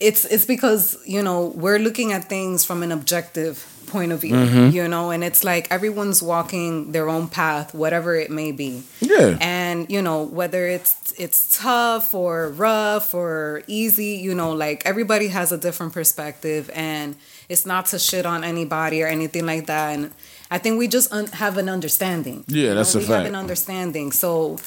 it's 0.00 0.24
it's 0.24 0.44
because 0.44 0.96
you 1.04 1.22
know 1.22 1.46
we're 1.54 1.78
looking 1.78 2.12
at 2.12 2.28
things 2.28 2.64
from 2.64 2.82
an 2.82 2.92
objective 2.92 3.66
point 3.88 4.12
of 4.12 4.20
view. 4.20 4.34
Mm-hmm. 4.34 4.76
You 4.76 4.86
know, 4.86 5.10
and 5.10 5.24
it's 5.24 5.42
like 5.44 5.66
everyone's 5.70 6.22
walking 6.22 6.92
their 6.92 7.08
own 7.08 7.26
path, 7.28 7.74
whatever 7.74 8.14
it 8.14 8.30
may 8.30 8.52
be. 8.52 8.82
Yeah. 9.00 9.36
And 9.40 9.90
you 9.90 10.02
know 10.02 10.22
whether 10.24 10.66
it's 10.66 11.12
it's 11.18 11.58
tough 11.58 12.14
or 12.14 12.50
rough 12.50 13.14
or 13.14 13.62
easy, 13.66 14.16
you 14.22 14.34
know, 14.34 14.52
like 14.52 14.82
everybody 14.86 15.28
has 15.28 15.52
a 15.52 15.58
different 15.58 15.92
perspective, 15.92 16.70
and 16.74 17.16
it's 17.48 17.66
not 17.66 17.86
to 17.86 17.98
shit 17.98 18.26
on 18.26 18.44
anybody 18.44 19.02
or 19.02 19.06
anything 19.06 19.46
like 19.46 19.66
that. 19.66 19.94
And 19.94 20.12
I 20.50 20.58
think 20.58 20.78
we 20.78 20.86
just 20.86 21.12
un- 21.12 21.26
have 21.28 21.56
an 21.58 21.68
understanding. 21.68 22.44
Yeah, 22.46 22.68
You 22.68 22.74
that's 22.74 22.94
know, 22.94 23.00
a 23.00 23.04
we 23.04 23.08
have 23.10 23.26
an 23.26 23.34
understanding. 23.34 24.12
So, 24.12 24.58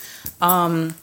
um, 0.42 0.96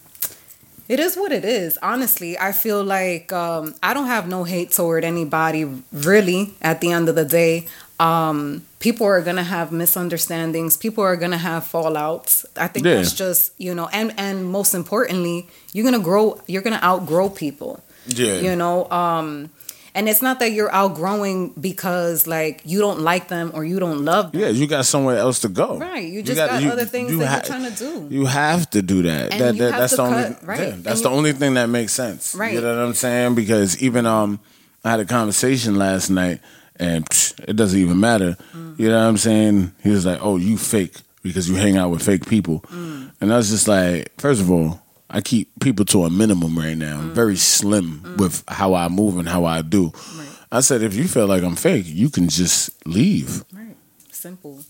it 0.89 0.99
is 1.01 1.17
what 1.17 1.33
it 1.33 1.45
is. 1.45 1.79
Honestly, 1.83 2.39
I 2.39 2.53
feel 2.53 2.83
like 2.83 3.33
um, 3.33 3.75
I 3.83 3.95
don't 3.95 4.07
have 4.07 4.29
no 4.29 4.45
hate 4.45 4.71
toward 4.73 5.05
anybody. 5.05 5.65
Really, 5.93 6.55
at 6.63 6.81
the 6.81 6.93
end 6.93 7.09
of 7.09 7.15
the 7.15 7.25
day, 7.25 7.67
um, 8.01 8.65
people 8.79 9.07
are 9.07 9.21
gonna 9.21 9.43
have 9.45 9.71
misunderstandings. 9.73 10.77
People 10.77 11.05
are 11.05 11.17
gonna 11.17 11.39
have 11.39 11.65
fallouts. 11.65 12.45
I 12.57 12.69
think 12.69 12.87
Yeah. 12.87 12.95
that's 12.97 13.13
just 13.13 13.53
you 13.59 13.75
know, 13.75 13.89
and 13.93 14.15
and 14.17 14.47
most 14.47 14.75
importantly, 14.75 15.47
you're 15.73 15.85
gonna 15.85 15.99
grow. 16.03 16.41
You're 16.47 16.63
gonna 16.63 16.81
outgrow 16.83 17.29
people. 17.29 17.81
Yeah. 18.07 18.41
You 18.41 18.57
know, 18.57 18.89
um, 18.91 19.51
and 19.95 20.09
it's 20.09 20.23
not 20.23 20.41
that 20.41 20.53
you're 20.53 20.73
outgrowing 20.73 21.51
because 21.61 22.27
like 22.27 22.63
you 22.65 22.81
don't 22.81 23.01
like 23.01 23.29
them 23.29 23.51
or 23.55 23.65
you 23.65 23.79
don't 23.79 24.05
love 24.05 24.33
them. 24.33 24.41
Yeah, 24.41 24.49
you 24.49 24.67
got 24.67 24.85
somewhere 24.87 25.17
else 25.17 25.41
to 25.41 25.49
go. 25.49 25.79
Right, 25.79 26.09
you 26.09 26.23
just 26.23 26.37
got 26.37 26.63
other 26.63 26.85
things 26.85 27.17
that 27.19 27.47
you're 27.49 27.59
trying 27.59 27.73
to 27.73 27.79
do. 27.79 28.07
You 28.15 28.27
have 28.27 28.69
to 28.71 28.83
do 28.83 29.03
that. 29.03 29.33
And 29.33 29.41
that, 29.41 29.55
you 29.55 29.63
that 29.63 29.79
that's 29.79 29.97
the 29.97 30.03
only 30.03 30.37
right. 30.43 30.59
yeah, 30.61 30.65
And 30.75 30.85
that's 30.85 30.99
you- 31.01 31.05
the 31.05 31.11
only 31.11 31.33
thing 31.33 31.55
that 31.55 31.69
makes 31.69 31.93
sense. 31.93 32.35
Right. 32.35 32.55
You 32.55 32.61
know 32.61 32.75
what 32.77 32.85
I'm 32.85 32.95
saying? 32.95 33.35
Because 33.35 33.81
even 33.83 34.07
um 34.07 34.41
I 34.85 34.91
had 34.91 35.01
a 35.01 35.05
conversation 35.05 35.77
last 35.77 36.09
night 36.11 36.41
and 36.77 37.05
psh, 37.09 37.35
it 37.49 37.57
doesn't 37.57 37.79
even 37.79 37.99
matter. 37.99 38.37
Mm. 38.55 38.79
You 38.79 38.89
know 38.91 38.99
what 39.03 39.09
I'm 39.09 39.17
saying? 39.17 39.73
He 39.83 39.91
was 39.91 40.07
like, 40.07 40.21
"Oh, 40.23 40.37
you 40.37 40.57
fake 40.57 40.95
because 41.23 41.49
you 41.51 41.57
hang 41.57 41.77
out 41.77 41.91
with 41.91 42.03
fake 42.03 42.27
people." 42.29 42.61
Mm. 42.71 43.11
And 43.21 43.33
I 43.33 43.37
was 43.37 43.51
just 43.51 43.67
like, 43.67 44.13
first 44.19 44.41
of 44.41 44.51
all, 44.51 44.81
I 45.11 45.21
keep 45.21 45.49
people 45.61 45.85
to 45.87 46.05
a 46.05 46.11
minimum 46.11 46.59
right 46.59 46.77
now. 46.77 46.99
I'm 46.99 47.15
very 47.15 47.33
mm-hmm. 47.33 47.39
slim 47.39 48.01
mm-hmm. 48.01 48.17
with 48.17 48.45
how 48.49 48.75
I 48.75 48.89
move 48.89 49.19
and 49.19 49.29
how 49.29 49.45
I 49.45 49.63
do. 49.63 49.93
Right. 50.17 50.29
I 50.53 50.61
said, 50.61 50.83
if 50.83 50.95
you 50.95 51.09
feel 51.09 51.27
like 51.27 51.43
I'm 51.43 51.57
fake, 51.57 51.87
you 51.87 52.11
can 52.11 52.29
just 52.29 52.87
leave. 52.87 53.45
Right. 53.53 53.77
Simple. 54.11 54.61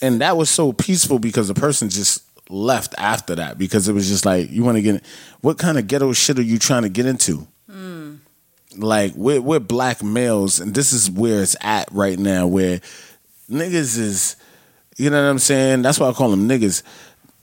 And 0.00 0.20
that 0.20 0.36
was 0.36 0.50
so 0.50 0.72
peaceful 0.72 1.18
because 1.18 1.48
the 1.48 1.54
person 1.54 1.88
just 1.88 2.22
left 2.50 2.94
after 2.98 3.34
that 3.36 3.58
because 3.58 3.88
it 3.88 3.92
was 3.92 4.08
just 4.08 4.26
like, 4.26 4.50
you 4.50 4.62
want 4.62 4.76
to 4.76 4.82
get, 4.82 5.04
what 5.40 5.58
kind 5.58 5.78
of 5.78 5.86
ghetto 5.86 6.12
shit 6.12 6.38
are 6.38 6.42
you 6.42 6.58
trying 6.58 6.82
to 6.82 6.88
get 6.88 7.06
into? 7.06 7.46
Mm. 7.70 8.18
Like, 8.76 9.12
we're, 9.14 9.40
we're 9.40 9.60
black 9.60 10.02
males, 10.02 10.60
and 10.60 10.74
this 10.74 10.92
is 10.92 11.10
where 11.10 11.42
it's 11.42 11.56
at 11.60 11.90
right 11.92 12.18
now, 12.18 12.46
where 12.46 12.80
niggas 13.50 13.98
is, 13.98 14.36
you 14.96 15.10
know 15.10 15.22
what 15.22 15.30
I'm 15.30 15.38
saying? 15.38 15.82
That's 15.82 15.98
why 15.98 16.08
I 16.08 16.12
call 16.12 16.30
them 16.30 16.48
niggas. 16.48 16.82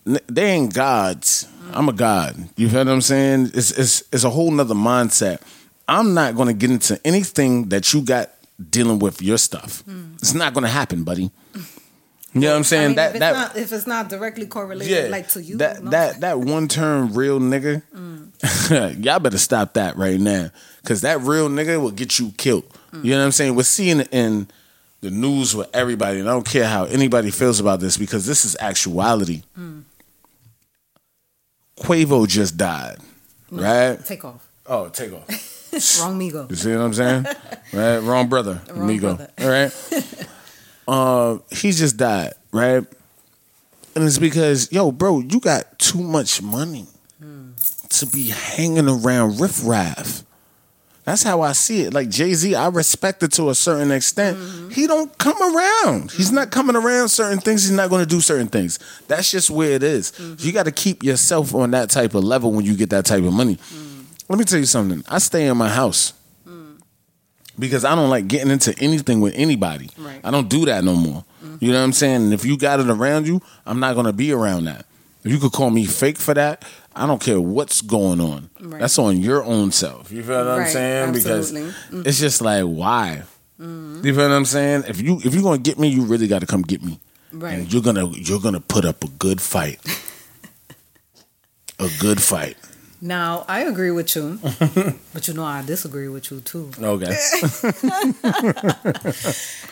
N- 0.06 0.19
They 0.27 0.51
ain't 0.51 0.73
gods. 0.73 1.47
I'm 1.74 1.89
a 1.89 1.93
god. 1.93 2.50
You 2.58 2.69
feel 2.69 2.80
what 2.80 2.89
I'm 2.89 3.02
saying? 3.02 3.52
It's, 3.54 3.71
it's, 3.71 4.04
it's 4.12 4.24
a 4.24 4.30
whole 4.30 4.52
nother 4.52 4.76
mindset. 4.76 5.41
I'm 5.88 6.13
not 6.13 6.36
going 6.36 6.47
to 6.47 6.54
get 6.54 6.71
into 6.71 7.00
anything 7.06 7.69
that 7.69 7.93
you 7.93 8.02
got 8.02 8.32
dealing 8.69 9.00
with 9.00 9.21
your 9.21 9.38
stuff. 9.38 9.82
Hmm. 9.82 10.13
It's 10.15 10.34
not 10.34 10.54
going 10.54 10.63
to 10.63 10.69
happen, 10.69 11.04
buddy. 11.04 11.32
You 12.34 12.41
know 12.41 12.52
what 12.52 12.58
I'm 12.58 12.63
saying? 12.63 12.84
I 12.84 12.88
mean, 12.88 12.95
that 12.95 13.10
if, 13.10 13.15
it's 13.15 13.19
that 13.19 13.34
not, 13.34 13.58
if 13.58 13.71
it's 13.74 13.88
not 13.88 14.10
directly 14.10 14.45
correlated, 14.45 14.89
yeah, 14.89 15.10
like 15.10 15.28
to 15.30 15.43
you, 15.43 15.58
that 15.58 15.84
no. 15.84 15.89
that 15.89 16.21
that 16.21 16.39
one 16.39 16.69
term 16.69 17.13
real 17.13 17.41
nigga. 17.41 17.84
Hmm. 17.91 19.02
y'all 19.04 19.19
better 19.19 19.38
stop 19.38 19.74
that 19.74 19.97
right 19.97 20.19
now, 20.19 20.50
because 20.82 21.02
that 21.02 21.19
real 21.21 21.50
nigga 21.50 21.82
will 21.82 21.91
get 21.91 22.19
you 22.19 22.32
killed. 22.38 22.63
Hmm. 22.91 23.04
You 23.04 23.12
know 23.12 23.19
what 23.19 23.26
I'm 23.26 23.32
saying? 23.34 23.56
We're 23.56 23.63
seeing 23.63 24.00
it 24.00 24.10
in 24.13 24.47
the 25.02 25.12
news 25.12 25.54
with 25.54 25.69
everybody, 25.76 26.21
and 26.21 26.30
I 26.30 26.32
don't 26.32 26.45
care 26.45 26.67
how 26.67 26.86
anybody 26.86 27.32
feels 27.32 27.60
about 27.60 27.82
this 27.82 27.97
because 27.97 28.26
this 28.26 28.45
is 28.45 28.56
actuality. 28.62 29.41
Quavo 31.82 32.28
just 32.28 32.58
died, 32.58 32.98
right? 33.52 34.04
Takeoff. 34.06 34.48
Oh, 34.65 34.89
Takeoff. 34.89 35.28
Wrong 36.02 36.20
Migo. 36.20 36.50
You 36.50 36.56
see 36.56 36.72
what 36.76 36.82
I'm 36.82 36.94
saying? 36.94 37.26
right? 37.74 37.98
Wrong 38.00 38.28
brother. 38.28 38.62
Wrong 38.70 38.84
amigo. 38.84 39.15
brother. 39.15 39.32
All 39.39 39.50
right. 39.50 40.28
uh, 40.88 41.38
he 41.50 41.72
just 41.72 41.98
died, 41.98 42.34
right? 42.52 42.84
And 43.96 44.04
it's 44.06 44.20
because, 44.20 44.72
yo, 44.72 44.91
bro, 44.91 45.20
you 45.20 45.39
got 45.39 45.80
too 45.80 46.02
much 46.02 46.41
money 46.41 46.88
to 47.89 48.06
be 48.06 48.30
hanging 48.30 48.88
around 48.88 49.39
riffraff. 49.39 50.24
That's 51.12 51.24
how 51.24 51.41
I 51.41 51.52
see 51.52 51.82
it. 51.82 51.93
Like 51.93 52.08
Jay 52.08 52.34
Z, 52.34 52.56
I 52.56 52.69
respect 52.69 53.21
it 53.21 53.34
to 53.34 53.50
a 53.50 53.54
certain 53.54 53.91
extent. 53.91 54.38
Mm-hmm. 54.38 54.69
He 54.69 54.88
don't 54.88 55.17
come 55.17 55.36
around. 55.41 56.10
He's 56.10 56.32
not 56.32 56.52
coming 56.52 56.78
around 56.78 57.10
certain 57.10 57.39
things. 57.39 57.63
He's 57.63 57.76
not 57.76 57.89
going 57.89 58.02
to 58.02 58.08
do 58.08 58.21
certain 58.21 58.47
things. 58.47 58.80
That's 59.10 59.30
just 59.30 59.50
where 59.50 59.71
it 59.71 59.84
is. 59.84 60.13
Mm-hmm. 60.13 60.36
You 60.39 60.54
got 60.54 60.67
to 60.67 60.71
keep 60.71 61.04
yourself 61.04 61.54
on 61.54 61.71
that 61.71 61.89
type 61.89 62.15
of 62.15 62.24
level 62.24 62.54
when 62.54 62.63
you 62.63 62.78
get 62.78 62.91
that 62.91 63.04
type 63.04 63.26
of 63.26 63.34
money. 63.34 63.58
Mm. 63.58 64.06
Let 64.30 64.39
me 64.39 64.45
tell 64.45 64.60
you 64.60 64.65
something. 64.65 65.04
I 65.10 65.17
stay 65.17 65.47
in 65.47 65.58
my 65.58 65.67
house 65.67 66.13
mm. 66.47 66.80
because 67.60 67.84
I 67.84 67.93
don't 67.93 68.10
like 68.10 68.30
getting 68.30 68.50
into 68.50 68.74
anything 68.80 69.19
with 69.19 69.34
anybody. 69.36 69.89
Right. 69.97 70.21
I 70.24 70.32
don't 70.32 70.47
do 70.47 70.63
that 70.63 70.86
no 70.86 70.95
more. 70.95 71.26
Mm-hmm. 71.43 71.58
You 71.60 71.74
know 71.74 71.80
what 71.80 71.84
I'm 71.84 71.91
saying? 71.91 72.21
And 72.21 72.34
if 72.34 72.45
you 72.45 72.58
got 72.58 72.80
it 72.80 72.89
around 72.89 73.28
you, 73.28 73.41
I'm 73.65 73.82
not 73.82 73.95
going 73.95 74.06
to 74.06 74.13
be 74.13 74.32
around 74.32 74.63
that. 74.63 74.86
You 75.24 75.39
could 75.39 75.52
call 75.52 75.71
me 75.71 75.86
fake 75.86 76.17
for 76.17 76.34
that, 76.34 76.63
I 76.95 77.08
don't 77.08 77.21
care 77.21 77.39
what's 77.39 77.82
going 77.82 78.19
on. 78.19 78.49
Right. 78.60 78.82
That's 78.82 78.97
on 78.99 79.17
your 79.17 79.43
own 79.43 79.71
self. 79.71 80.12
You 80.12 80.23
feel 80.23 80.45
what 80.45 80.60
I'm 80.60 80.67
saying? 80.67 81.10
absolutely. 81.10 81.62
Mm-hmm. 81.62 81.97
Because 81.97 82.08
it's 82.08 82.19
just 82.19 82.41
like 82.41 82.63
why? 82.65 83.23
You 83.60 84.01
feel 84.01 84.15
what 84.15 84.32
I'm 84.32 84.45
saying? 84.45 84.86
If 84.88 84.99
you 85.01 85.19
if 85.23 85.34
you're 85.36 85.43
gonna 85.43 85.60
get 85.60 85.77
me, 85.77 85.88
you 85.88 86.04
really 86.04 86.27
got 86.27 86.39
to 86.39 86.47
come 86.47 86.63
get 86.63 86.84
me. 86.84 86.99
Right. 87.32 87.60
And 87.60 87.71
you're 87.71 87.84
gonna 87.84 88.08
you're 88.08 88.39
gonna 88.39 88.60
put 88.60 88.86
up 88.86 89.04
a 89.04 89.08
good 89.08 89.39
fight. 89.39 89.80
a 91.80 91.88
good 91.99 92.21
fight. 92.21 92.58
Now 93.01 93.45
I 93.47 93.62
agree 93.62 93.91
with 93.91 94.15
you, 94.15 94.39
but 95.13 95.27
you 95.27 95.36
know 95.36 95.43
I 95.43 95.62
disagree 95.63 96.08
with 96.08 96.32
you 96.32 96.41
too. 96.41 96.71
Okay. 96.82 97.13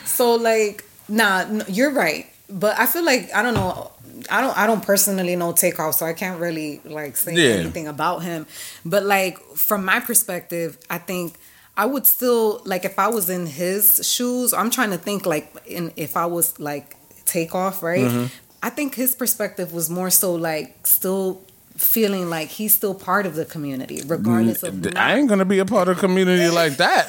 So 0.05 0.35
like, 0.35 0.83
nah, 1.07 1.45
you're 1.67 1.91
right. 1.91 2.27
But 2.49 2.77
I 2.77 2.85
feel 2.87 3.05
like 3.05 3.33
I 3.33 3.41
don't 3.41 3.53
know. 3.53 3.91
I 4.29 4.41
don't. 4.41 4.57
I 4.57 4.67
don't 4.67 4.83
personally 4.83 5.35
know 5.35 5.51
Takeoff, 5.53 5.95
so 5.95 6.05
I 6.05 6.13
can't 6.13 6.39
really 6.39 6.81
like 6.85 7.17
say 7.17 7.33
Yeah. 7.35 7.55
anything 7.59 7.87
about 7.87 8.19
him. 8.23 8.47
But 8.85 9.03
like 9.03 9.39
from 9.55 9.85
my 9.85 9.99
perspective, 9.99 10.77
I 10.89 10.97
think 10.97 11.35
I 11.77 11.85
would 11.85 12.05
still 12.05 12.61
like 12.65 12.85
if 12.85 12.97
I 12.99 13.07
was 13.07 13.29
in 13.29 13.45
his 13.45 14.01
shoes. 14.03 14.53
I'm 14.53 14.69
trying 14.69 14.91
to 14.91 14.97
think 14.97 15.25
like 15.25 15.53
in 15.65 15.91
if 15.95 16.17
I 16.17 16.25
was 16.25 16.59
like 16.59 16.95
Takeoff, 17.25 17.81
right? 17.83 18.05
Mm-hmm. 18.05 18.25
I 18.61 18.69
think 18.69 18.95
his 18.95 19.15
perspective 19.15 19.71
was 19.73 19.89
more 19.89 20.09
so 20.09 20.33
like 20.35 20.85
still 20.85 21.41
feeling 21.77 22.29
like 22.29 22.49
he's 22.49 22.73
still 22.73 22.93
part 22.93 23.25
of 23.25 23.35
the 23.35 23.45
community, 23.45 24.01
regardless 24.05 24.63
of. 24.63 24.83
not- 24.83 24.97
I 24.97 25.15
ain't 25.15 25.29
gonna 25.29 25.45
be 25.45 25.59
a 25.59 25.65
part 25.65 25.87
of 25.87 25.97
a 25.97 26.01
community 26.01 26.49
like 26.61 26.75
that. 26.77 27.07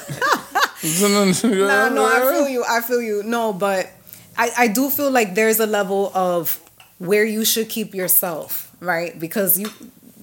No, 1.43 1.89
no, 1.89 2.05
I 2.05 2.31
feel 2.33 2.47
you. 2.49 2.63
I 2.67 2.81
feel 2.81 3.01
you. 3.01 3.23
No, 3.23 3.53
but 3.53 3.89
I, 4.37 4.49
I 4.57 4.67
do 4.67 4.89
feel 4.89 5.11
like 5.11 5.35
there's 5.35 5.59
a 5.59 5.67
level 5.67 6.11
of 6.15 6.57
where 7.01 7.25
you 7.25 7.43
should 7.45 7.67
keep 7.69 7.95
yourself, 7.95 8.71
right? 8.79 9.17
Because 9.19 9.57
you 9.59 9.69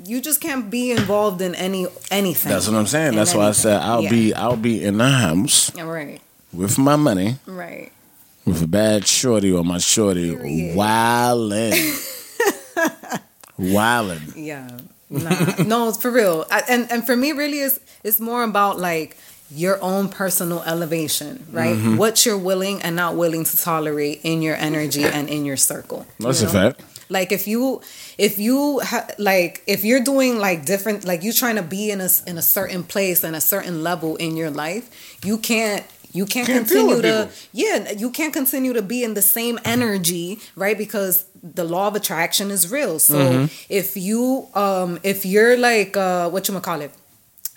you 0.05 0.21
just 0.21 0.41
can't 0.41 0.71
be 0.71 0.91
involved 0.93 1.43
in 1.43 1.55
any 1.57 1.87
anything. 2.11 2.51
That's 2.53 2.69
what 2.69 2.77
I'm 2.77 2.87
saying. 2.87 3.09
In 3.09 3.14
That's 3.17 3.35
why 3.35 3.49
I 3.49 3.53
said. 3.53 3.83
I'll 3.83 4.03
Yeah. 4.05 4.11
be 4.11 4.35
I'll 4.35 4.57
be 4.57 4.83
in 4.85 4.99
the 4.99 5.09
house 5.11 5.75
right, 5.77 6.21
with 6.53 6.79
my 6.79 6.97
money, 6.97 7.37
right. 7.47 7.91
with 8.47 8.62
a 8.62 8.67
bad 8.69 9.07
shorty 9.07 9.51
or 9.53 9.64
my 9.64 9.79
shorty 9.79 10.35
Period. 10.37 10.77
wildin'. 10.77 12.05
wildin'. 13.59 14.33
Yeah. 14.37 14.79
Nah. 15.11 15.62
no, 15.64 15.88
it's 15.88 15.97
for 15.99 16.11
real. 16.11 16.45
I, 16.51 16.62
and 16.69 16.91
and 16.93 17.05
for 17.07 17.17
me, 17.17 17.33
really, 17.33 17.59
is 17.61 17.81
it's 18.05 18.21
more 18.21 18.43
about 18.45 18.79
like 18.79 19.17
your 19.50 19.80
own 19.82 20.08
personal 20.08 20.62
elevation, 20.64 21.46
right? 21.52 21.76
Mm-hmm. 21.76 21.96
What 21.96 22.24
you're 22.26 22.38
willing 22.38 22.82
and 22.82 22.94
not 22.96 23.16
willing 23.16 23.44
to 23.44 23.56
tolerate 23.56 24.20
in 24.22 24.42
your 24.42 24.56
energy 24.56 25.04
and 25.04 25.28
in 25.28 25.44
your 25.44 25.56
circle. 25.56 26.06
you 26.18 26.26
That's 26.26 26.42
a 26.42 26.48
fact. 26.48 26.82
Like 27.11 27.32
if 27.32 27.48
you 27.48 27.80
if 28.18 28.38
you 28.38 28.80
ha- 28.80 29.08
like 29.18 29.62
if 29.66 29.82
you're 29.84 30.02
doing 30.04 30.38
like 30.38 30.66
different 30.66 31.04
like 31.04 31.22
you 31.22 31.32
trying 31.32 31.56
to 31.56 31.62
be 31.62 31.90
in 31.90 32.02
a 32.02 32.08
in 32.26 32.37
a 32.37 32.42
certain 32.42 32.82
place 32.84 33.24
and 33.24 33.34
a 33.34 33.40
certain 33.40 33.82
level 33.82 34.16
in 34.16 34.37
your 34.37 34.50
life, 34.50 35.16
you 35.24 35.38
can't 35.38 35.84
you 36.12 36.26
can't, 36.26 36.46
Can't 36.46 36.66
continue 36.68 37.00
to 37.02 37.28
yeah, 37.52 37.90
you 37.92 38.11
can't 38.11 38.32
continue 38.34 38.72
to 38.74 38.82
be 38.82 39.02
in 39.04 39.14
the 39.14 39.22
same 39.22 39.58
energy, 39.64 40.38
right? 40.56 40.76
Because 40.76 41.24
the 41.42 41.64
law 41.64 41.88
of 41.88 41.94
attraction 41.94 42.50
is 42.50 42.70
real. 42.70 42.98
So 42.98 43.14
Mm-hmm. 43.14 43.46
if 43.70 43.96
you 43.96 44.46
um 44.54 44.98
if 45.02 45.24
you're 45.24 45.56
like 45.56 45.96
uh 45.96 46.28
what 46.28 46.46
you 46.48 46.61
call 46.61 46.80
it, 46.82 46.90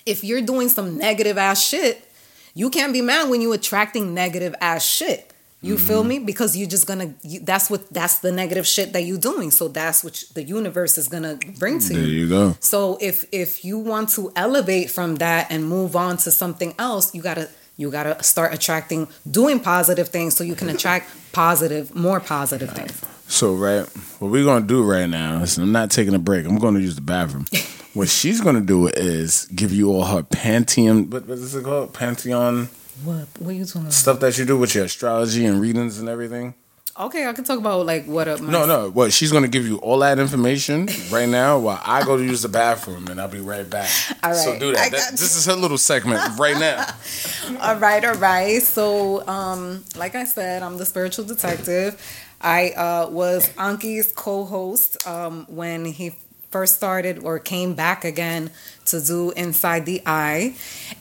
if 0.06 0.24
you're 0.24 0.42
doing 0.42 0.70
some 0.70 0.98
negative 0.98 1.38
ass 1.38 1.62
shit, 1.62 2.08
you 2.54 2.70
can't 2.70 2.94
be 2.94 3.02
mad 3.02 3.30
when 3.30 3.42
you're 3.42 3.54
attracting 3.56 4.14
negative 4.14 4.56
ass 4.62 4.86
shit. 4.86 5.28
You 5.64 5.76
Mm-hmm. 5.76 5.88
feel 5.88 6.04
me? 6.04 6.18
Because 6.18 6.58
you're 6.58 6.68
just 6.68 6.88
gonna. 6.88 7.14
You, 7.22 7.40
that's 7.42 7.70
what. 7.70 7.88
That's 7.94 8.18
the 8.20 8.32
negative 8.32 8.66
shit 8.66 8.94
that 8.94 9.02
you're 9.04 9.20
doing. 9.20 9.52
So 9.52 9.68
that's 9.68 10.04
what 10.04 10.24
the 10.34 10.42
universe 10.42 10.98
is 10.98 11.08
gonna 11.08 11.38
bring 11.60 11.78
to 11.80 11.94
There 11.94 12.02
you. 12.04 12.22
you 12.22 12.30
go. 12.30 12.56
So 12.60 12.98
if 13.00 13.26
if 13.32 13.64
you 13.64 13.78
want 13.78 14.10
to 14.18 14.32
elevate 14.36 14.90
from 14.90 15.18
that 15.18 15.52
and 15.52 15.64
move 15.64 15.96
on 15.96 16.18
to 16.18 16.32
something 16.32 16.74
else, 16.80 17.14
you 17.14 17.22
gotta 17.22 17.48
you 17.78 17.92
gotta 17.92 18.22
start 18.24 18.56
attracting 18.56 19.08
doing 19.30 19.60
positive 19.60 20.10
things 20.10 20.36
so 20.36 20.44
you 20.44 20.56
can 20.56 20.68
attract 20.70 21.10
positive, 21.32 21.94
more 21.94 22.20
positive 22.20 22.72
things. 22.72 23.00
So 23.28 23.54
right, 23.54 23.86
what 24.18 24.32
we're 24.32 24.44
gonna 24.44 24.66
do 24.66 24.82
right 24.84 25.08
now 25.08 25.44
is 25.44 25.60
I'm 25.60 25.72
not 25.72 25.92
taking 25.92 26.16
a 26.16 26.20
break. 26.20 26.48
I'm 26.48 26.58
gonna 26.58 26.80
use 26.80 26.96
the 26.96 27.02
bathroom. 27.02 27.46
what 27.94 28.10
she's 28.10 28.42
gonna 28.42 28.62
do 28.62 28.88
is 28.88 29.46
give 29.54 29.72
you 29.72 29.92
all 29.92 30.06
her 30.06 30.24
pantheon. 30.24 31.10
What, 31.10 31.28
what 31.28 31.38
is 31.38 31.56
it 31.56 31.64
called? 31.64 31.94
Pantheon 31.94 32.70
What 33.04 33.28
what 33.40 33.50
are 33.50 33.54
you 33.54 33.66
talking 33.66 33.82
about? 33.82 33.94
stuff 33.94 34.20
that 34.22 34.38
you 34.38 34.46
do 34.46 34.58
with 34.58 34.76
your 34.76 34.86
astrology 34.86 35.46
and 35.46 35.60
readings 35.62 36.00
and 36.00 36.08
everything. 36.10 36.54
Okay, 37.00 37.26
I 37.26 37.32
can 37.32 37.46
talk 37.46 37.58
about 37.58 37.86
like 37.86 38.06
what 38.06 38.28
up. 38.28 38.42
My 38.42 38.52
No, 38.52 38.66
no. 38.66 38.90
What 38.92 39.14
she's 39.14 39.32
gonna 39.32 39.48
give 39.48 39.66
you 39.66 39.78
all 39.78 40.00
that 40.00 40.20
information 40.20 40.88
right 41.10 41.28
now 41.28 41.58
while 41.58 41.82
I 41.86 42.04
go 42.04 42.18
to 42.18 42.24
use 42.24 42.42
the 42.42 42.50
bathroom 42.50 43.08
and 43.08 43.20
I'll 43.20 43.30
be 43.30 43.40
right 43.40 43.68
back. 43.68 43.90
All 44.24 44.32
right. 44.32 44.40
So 44.40 44.60
do 44.60 44.74
that. 44.74 44.92
that 44.92 45.12
this 45.12 45.36
is 45.36 45.46
her 45.46 45.56
little 45.56 45.78
segment 45.78 46.38
right 46.38 46.58
now. 46.58 46.86
All 47.62 47.76
right, 47.76 48.04
all 48.06 48.16
right. 48.16 48.62
So, 48.62 49.28
um, 49.28 49.84
like 49.96 50.16
I 50.16 50.24
said, 50.24 50.64
I'm 50.64 50.78
the 50.78 50.86
spiritual 50.86 51.26
detective. 51.26 52.02
I 52.40 52.70
uh, 52.72 53.10
was 53.10 53.50
Anki's 53.58 54.12
co-host 54.12 55.06
um, 55.06 55.46
when 55.50 55.86
he 55.86 56.14
first 56.52 56.76
started 56.76 57.20
or 57.20 57.40
came 57.40 57.74
back 57.74 58.04
again 58.06 58.52
to 58.86 59.02
do 59.02 59.32
Inside 59.32 59.86
the 59.86 60.02
Eye, 60.06 60.56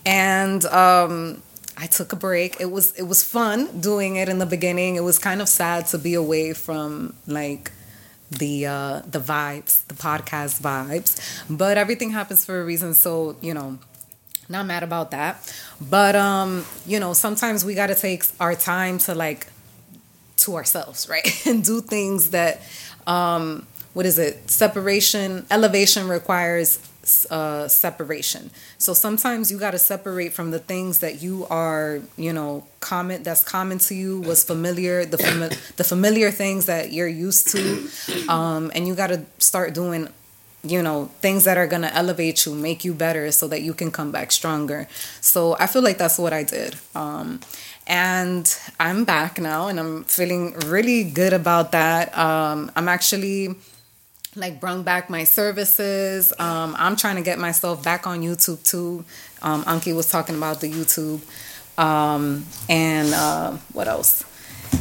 and 0.06 0.64
um, 0.66 1.42
I 1.76 1.86
took 1.86 2.12
a 2.12 2.16
break. 2.16 2.60
It 2.60 2.70
was 2.70 2.92
it 2.92 3.04
was 3.04 3.22
fun 3.22 3.80
doing 3.80 4.16
it 4.16 4.28
in 4.28 4.38
the 4.38 4.46
beginning. 4.46 4.96
It 4.96 5.02
was 5.02 5.18
kind 5.18 5.42
of 5.42 5.48
sad 5.48 5.86
to 5.88 5.98
be 5.98 6.14
away 6.14 6.52
from 6.52 7.14
like 7.26 7.72
the 8.30 8.66
uh, 8.66 9.02
the 9.06 9.20
vibes, 9.20 9.86
the 9.86 9.94
podcast 9.94 10.60
vibes, 10.60 11.18
but 11.48 11.76
everything 11.76 12.10
happens 12.10 12.44
for 12.44 12.60
a 12.60 12.64
reason. 12.64 12.94
So 12.94 13.36
you 13.40 13.54
know 13.54 13.78
not 14.48 14.66
mad 14.66 14.82
about 14.82 15.12
that 15.12 15.54
but 15.80 16.16
um 16.16 16.64
you 16.84 16.98
know 16.98 17.12
sometimes 17.12 17.64
we 17.64 17.72
got 17.74 17.86
to 17.86 17.94
take 17.94 18.24
our 18.40 18.54
time 18.56 18.98
to 18.98 19.14
like 19.14 19.46
to 20.36 20.56
ourselves 20.56 21.08
right 21.08 21.26
and 21.46 21.64
do 21.64 21.80
things 21.80 22.30
that 22.30 22.60
um 23.06 23.64
what 24.00 24.06
is 24.06 24.18
it? 24.18 24.50
Separation, 24.50 25.44
elevation 25.50 26.08
requires 26.08 26.78
uh, 27.28 27.68
separation. 27.68 28.50
So 28.78 28.94
sometimes 28.94 29.52
you 29.52 29.58
got 29.58 29.72
to 29.72 29.78
separate 29.78 30.32
from 30.32 30.52
the 30.52 30.58
things 30.58 31.00
that 31.00 31.20
you 31.20 31.46
are, 31.50 32.00
you 32.16 32.32
know, 32.32 32.64
common 32.80 33.22
that's 33.22 33.44
common 33.44 33.76
to 33.80 33.94
you, 33.94 34.22
was 34.22 34.42
familiar, 34.42 35.04
the 35.04 35.18
fami- 35.18 35.76
the 35.76 35.84
familiar 35.84 36.30
things 36.30 36.64
that 36.64 36.94
you're 36.94 37.14
used 37.28 37.48
to, 37.48 37.90
um, 38.32 38.72
and 38.74 38.88
you 38.88 38.94
got 38.94 39.08
to 39.08 39.26
start 39.36 39.74
doing 39.74 40.08
you 40.62 40.82
know 40.82 41.10
things 41.20 41.44
that 41.44 41.56
are 41.56 41.66
going 41.66 41.82
to 41.82 41.94
elevate 41.94 42.44
you 42.44 42.54
make 42.54 42.84
you 42.84 42.92
better 42.92 43.32
so 43.32 43.48
that 43.48 43.62
you 43.62 43.72
can 43.72 43.90
come 43.90 44.12
back 44.12 44.30
stronger 44.30 44.86
so 45.22 45.56
i 45.58 45.66
feel 45.66 45.80
like 45.80 45.96
that's 45.96 46.18
what 46.18 46.34
i 46.34 46.42
did 46.42 46.76
um, 46.94 47.40
and 47.86 48.58
i'm 48.78 49.02
back 49.02 49.38
now 49.40 49.68
and 49.68 49.80
i'm 49.80 50.04
feeling 50.04 50.52
really 50.66 51.02
good 51.02 51.32
about 51.32 51.72
that 51.72 52.12
um, 52.18 52.70
i'm 52.76 52.90
actually 52.90 53.56
like 54.36 54.60
brung 54.60 54.82
back 54.82 55.10
my 55.10 55.24
services. 55.24 56.32
Um, 56.38 56.74
i'm 56.78 56.96
trying 56.96 57.16
to 57.16 57.22
get 57.22 57.38
myself 57.38 57.82
back 57.82 58.06
on 58.06 58.20
youtube 58.20 58.62
too. 58.64 59.04
Um, 59.42 59.64
anki 59.64 59.94
was 59.94 60.10
talking 60.10 60.36
about 60.36 60.60
the 60.60 60.70
youtube. 60.70 61.20
Um, 61.78 62.44
and 62.68 63.14
uh, 63.14 63.52
what 63.72 63.88
else 63.88 64.24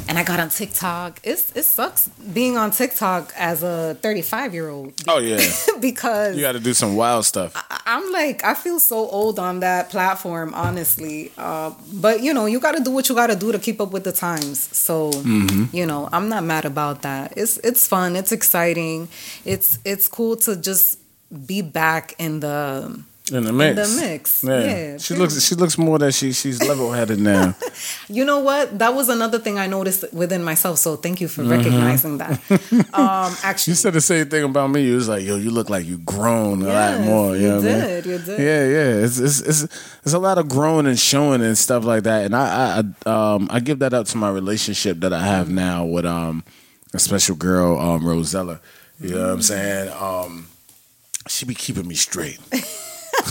and 0.07 0.17
I 0.17 0.23
got 0.23 0.39
on 0.39 0.49
TikTok. 0.49 1.19
It's 1.23 1.55
it 1.55 1.63
sucks 1.63 2.09
being 2.09 2.57
on 2.57 2.71
TikTok 2.71 3.31
as 3.37 3.63
a 3.63 3.95
35 4.01 4.53
year 4.53 4.69
old. 4.69 4.93
Oh 5.07 5.19
yeah, 5.19 5.39
because 5.79 6.35
you 6.35 6.41
got 6.41 6.53
to 6.53 6.59
do 6.59 6.73
some 6.73 6.95
wild 6.95 7.25
stuff. 7.25 7.53
I, 7.55 7.97
am 7.97 8.11
like 8.11 8.43
I 8.43 8.55
feel 8.55 8.79
so 8.79 9.07
old 9.09 9.39
on 9.39 9.59
that 9.59 9.89
platform, 9.89 10.53
honestly. 10.53 11.31
Uh, 11.37 11.73
but 11.93 12.21
you 12.21 12.33
know, 12.33 12.47
you 12.47 12.59
got 12.59 12.75
to 12.75 12.83
do 12.83 12.91
what 12.91 13.07
you 13.07 13.15
got 13.15 13.27
to 13.27 13.35
do 13.35 13.51
to 13.51 13.59
keep 13.59 13.79
up 13.79 13.91
with 13.91 14.03
the 14.03 14.11
times. 14.11 14.75
So 14.75 15.11
mm-hmm. 15.11 15.75
you 15.75 15.85
know, 15.85 16.09
I'm 16.11 16.27
not 16.27 16.43
mad 16.43 16.65
about 16.65 17.03
that. 17.03 17.33
It's 17.37 17.57
it's 17.59 17.87
fun. 17.87 18.15
It's 18.15 18.31
exciting. 18.31 19.07
It's 19.45 19.77
it's 19.85 20.07
cool 20.07 20.35
to 20.37 20.55
just 20.55 20.99
be 21.45 21.61
back 21.61 22.15
in 22.17 22.39
the 22.39 23.03
in 23.31 23.43
the 23.43 23.53
mix. 23.53 23.77
In 23.77 23.95
the 23.95 24.01
mix. 24.01 24.43
Yeah. 24.43 24.59
yeah 24.59 24.97
she 24.97 25.15
looks 25.15 25.41
she 25.41 25.55
looks 25.55 25.77
more 25.77 25.97
that 25.99 26.13
she 26.13 26.31
she's 26.31 26.61
level 26.61 26.91
headed 26.91 27.19
now. 27.19 27.55
you 28.09 28.25
know 28.25 28.39
what? 28.39 28.77
That 28.79 28.93
was 28.93 29.09
another 29.09 29.39
thing 29.39 29.57
I 29.57 29.67
noticed 29.67 30.05
within 30.13 30.43
myself. 30.43 30.77
So 30.79 30.95
thank 30.95 31.21
you 31.21 31.27
for 31.27 31.41
mm-hmm. 31.41 31.51
recognizing 31.51 32.17
that. 32.17 32.39
Um 32.93 33.35
actually 33.43 33.71
You 33.71 33.75
said 33.75 33.93
the 33.93 34.01
same 34.01 34.29
thing 34.29 34.43
about 34.43 34.69
me. 34.69 34.81
You 34.81 34.95
was 34.95 35.09
like, 35.09 35.23
yo, 35.23 35.35
you 35.37 35.51
look 35.51 35.69
like 35.69 35.85
you 35.85 35.97
grown 35.99 36.61
yes, 36.61 36.69
a 36.69 36.97
lot 36.97 37.05
more. 37.05 37.35
You, 37.35 37.41
you 37.41 37.47
know 37.49 37.61
did, 37.61 37.83
I 37.83 38.07
mean? 38.07 38.19
you 38.19 38.25
did. 38.25 38.39
Yeah, 38.39 38.67
yeah. 38.67 39.05
It's, 39.05 39.19
it's 39.19 39.39
it's 39.41 39.63
it's 40.03 40.13
a 40.13 40.19
lot 40.19 40.37
of 40.37 40.47
growing 40.47 40.85
and 40.85 40.99
showing 40.99 41.41
and 41.41 41.57
stuff 41.57 41.83
like 41.83 42.03
that. 42.03 42.25
And 42.25 42.35
I 42.35 42.83
I 43.05 43.09
um 43.09 43.47
I 43.51 43.59
give 43.59 43.79
that 43.79 43.93
up 43.93 44.07
to 44.07 44.17
my 44.17 44.29
relationship 44.29 44.99
that 45.01 45.13
I 45.13 45.23
have 45.23 45.49
now 45.49 45.85
with 45.85 46.05
um 46.05 46.43
a 46.93 46.99
special 46.99 47.35
girl, 47.35 47.79
um 47.79 48.05
Rosella. 48.05 48.59
You 48.99 49.15
know 49.15 49.21
what 49.21 49.33
I'm 49.33 49.41
saying? 49.41 49.93
Um 49.93 50.47
she 51.27 51.45
be 51.45 51.53
keeping 51.53 51.87
me 51.87 51.95
straight. 51.95 52.39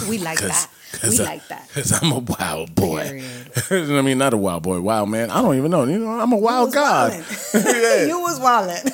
we 0.09 0.19
like 0.19 0.39
that. 0.39 0.69
We 1.03 1.21
I, 1.21 1.25
like 1.25 1.49
that. 1.49 1.69
Because 1.69 2.03
I'm 2.03 2.13
a 2.13 2.19
wild 2.19 2.75
boy. 2.75 3.23
I 3.71 4.03
mean, 4.03 4.19
not 4.19 4.33
a 4.33 4.37
wild 4.37 4.63
boy, 4.63 4.81
wild 4.81 5.11
man. 5.11 5.31
I 5.31 5.43
don't 5.43 5.57
even 5.57 5.71
know. 5.71 5.85
You 5.85 5.99
know, 5.99 6.19
I'm 6.19 6.33
a 6.33 6.37
wild 6.37 6.73
god. 6.73 7.13
yeah. 7.55 8.07
You 8.07 8.21
was 8.21 8.41
wildin'. 8.41 8.85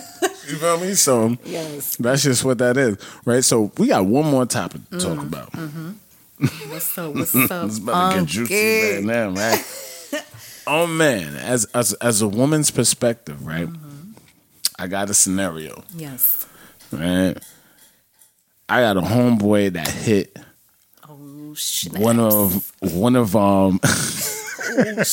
you 0.50 0.56
feel 0.56 0.80
me? 0.80 0.94
So 0.94 1.36
yes. 1.44 1.96
that's 1.96 2.22
just 2.22 2.44
what 2.44 2.58
that 2.58 2.76
is, 2.76 2.98
right? 3.24 3.44
So 3.44 3.72
we 3.78 3.88
got 3.88 4.04
one 4.06 4.26
more 4.26 4.46
topic 4.46 4.80
to 4.90 4.98
talk 4.98 5.18
mm-hmm. 5.18 5.26
about. 5.26 5.52
Mm-hmm. 5.52 6.70
What's 6.70 6.98
up? 6.98 7.14
What's 7.14 7.34
up? 7.34 7.66
it's 7.66 7.78
about 7.78 8.12
to 8.12 8.18
get 8.20 8.28
juicy 8.28 8.94
right 8.96 9.04
now, 9.04 9.30
man. 9.30 9.58
oh 10.66 10.86
man, 10.86 11.36
as 11.36 11.64
as 11.66 11.92
as 11.94 12.22
a 12.22 12.28
woman's 12.28 12.70
perspective, 12.70 13.46
right? 13.46 13.68
Mm-hmm. 13.68 14.12
I 14.78 14.88
got 14.88 15.10
a 15.10 15.14
scenario. 15.14 15.84
Yes. 15.94 16.46
Right. 16.90 17.36
I 18.68 18.80
got 18.80 18.96
a 18.96 19.02
homeboy 19.02 19.74
that 19.74 19.88
hit 19.88 20.36
one 21.96 22.18
of 22.18 22.72
one 22.80 23.16
of 23.16 23.36
um 23.36 23.80
oh, 23.84 25.04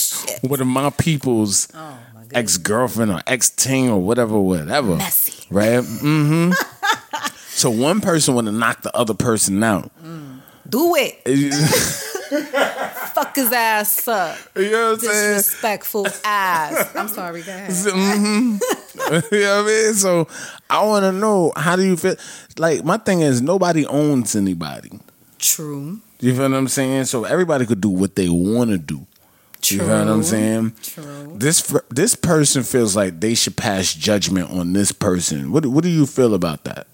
one 0.42 0.62
of 0.62 0.68
my 0.68 0.90
people's 0.92 1.68
oh, 1.74 1.98
my 2.14 2.24
ex 2.34 2.58
girlfriend 2.58 3.12
or 3.12 3.22
ex 3.28 3.50
ting 3.50 3.90
or 3.90 4.02
whatever, 4.02 4.40
whatever. 4.40 4.96
Messy, 4.96 5.48
right? 5.50 5.84
Mm-hmm. 5.84 6.52
so 7.50 7.70
one 7.70 8.02
person 8.02 8.36
want 8.36 8.48
to 8.48 8.54
knock 8.54 8.82
the 8.82 8.96
other 8.96 9.14
person 9.14 9.64
out. 9.64 9.92
Mm. 10.04 10.40
Do 10.68 10.96
it. 10.96 11.22
Fuck 13.14 13.36
his 13.36 13.52
ass 13.52 14.08
up. 14.08 14.38
You 14.56 14.72
know 14.72 14.92
what 14.92 14.94
I'm 14.94 15.00
saying? 15.00 15.38
Disrespectful 15.38 16.08
ass. 16.24 16.96
I'm 16.96 17.10
sorry, 17.10 17.42
go 17.42 17.52
ahead. 17.52 17.70
Mm-hmm. 17.70 19.36
you 19.36 19.42
know 19.42 19.64
what 19.64 19.66
I 19.66 19.68
mean? 19.68 19.94
So 19.96 20.28
I 20.70 20.86
want 20.86 21.04
to 21.04 21.12
know 21.12 21.52
how 21.58 21.76
do 21.76 21.84
you 21.84 21.98
feel? 21.98 22.16
Like 22.58 22.86
my 22.86 22.98
thing 22.98 23.20
is 23.22 23.42
nobody 23.42 23.86
owns 23.86 24.36
anybody. 24.36 24.92
True. 25.40 26.00
You 26.22 26.36
feel 26.36 26.50
what 26.50 26.58
I'm 26.58 26.68
saying? 26.68 27.06
So 27.06 27.24
everybody 27.24 27.66
could 27.66 27.82
do 27.82 27.90
what 27.90 28.16
they 28.16 28.30
want 28.30 28.70
to 28.72 28.78
do. 28.78 29.08
True. 29.62 29.78
You 29.78 29.84
know 29.88 30.00
what 30.00 30.08
I'm 30.08 30.24
saying? 30.24 30.74
True. 30.82 31.34
This 31.36 31.62
this 31.90 32.16
person 32.16 32.64
feels 32.64 32.96
like 32.96 33.20
they 33.20 33.36
should 33.36 33.58
pass 33.58 33.94
judgment 33.94 34.50
on 34.50 34.74
this 34.74 34.92
person. 34.92 35.52
What 35.52 35.66
what 35.66 35.84
do 35.84 35.90
you 35.90 36.06
feel 36.06 36.34
about 36.34 36.64
that? 36.64 36.88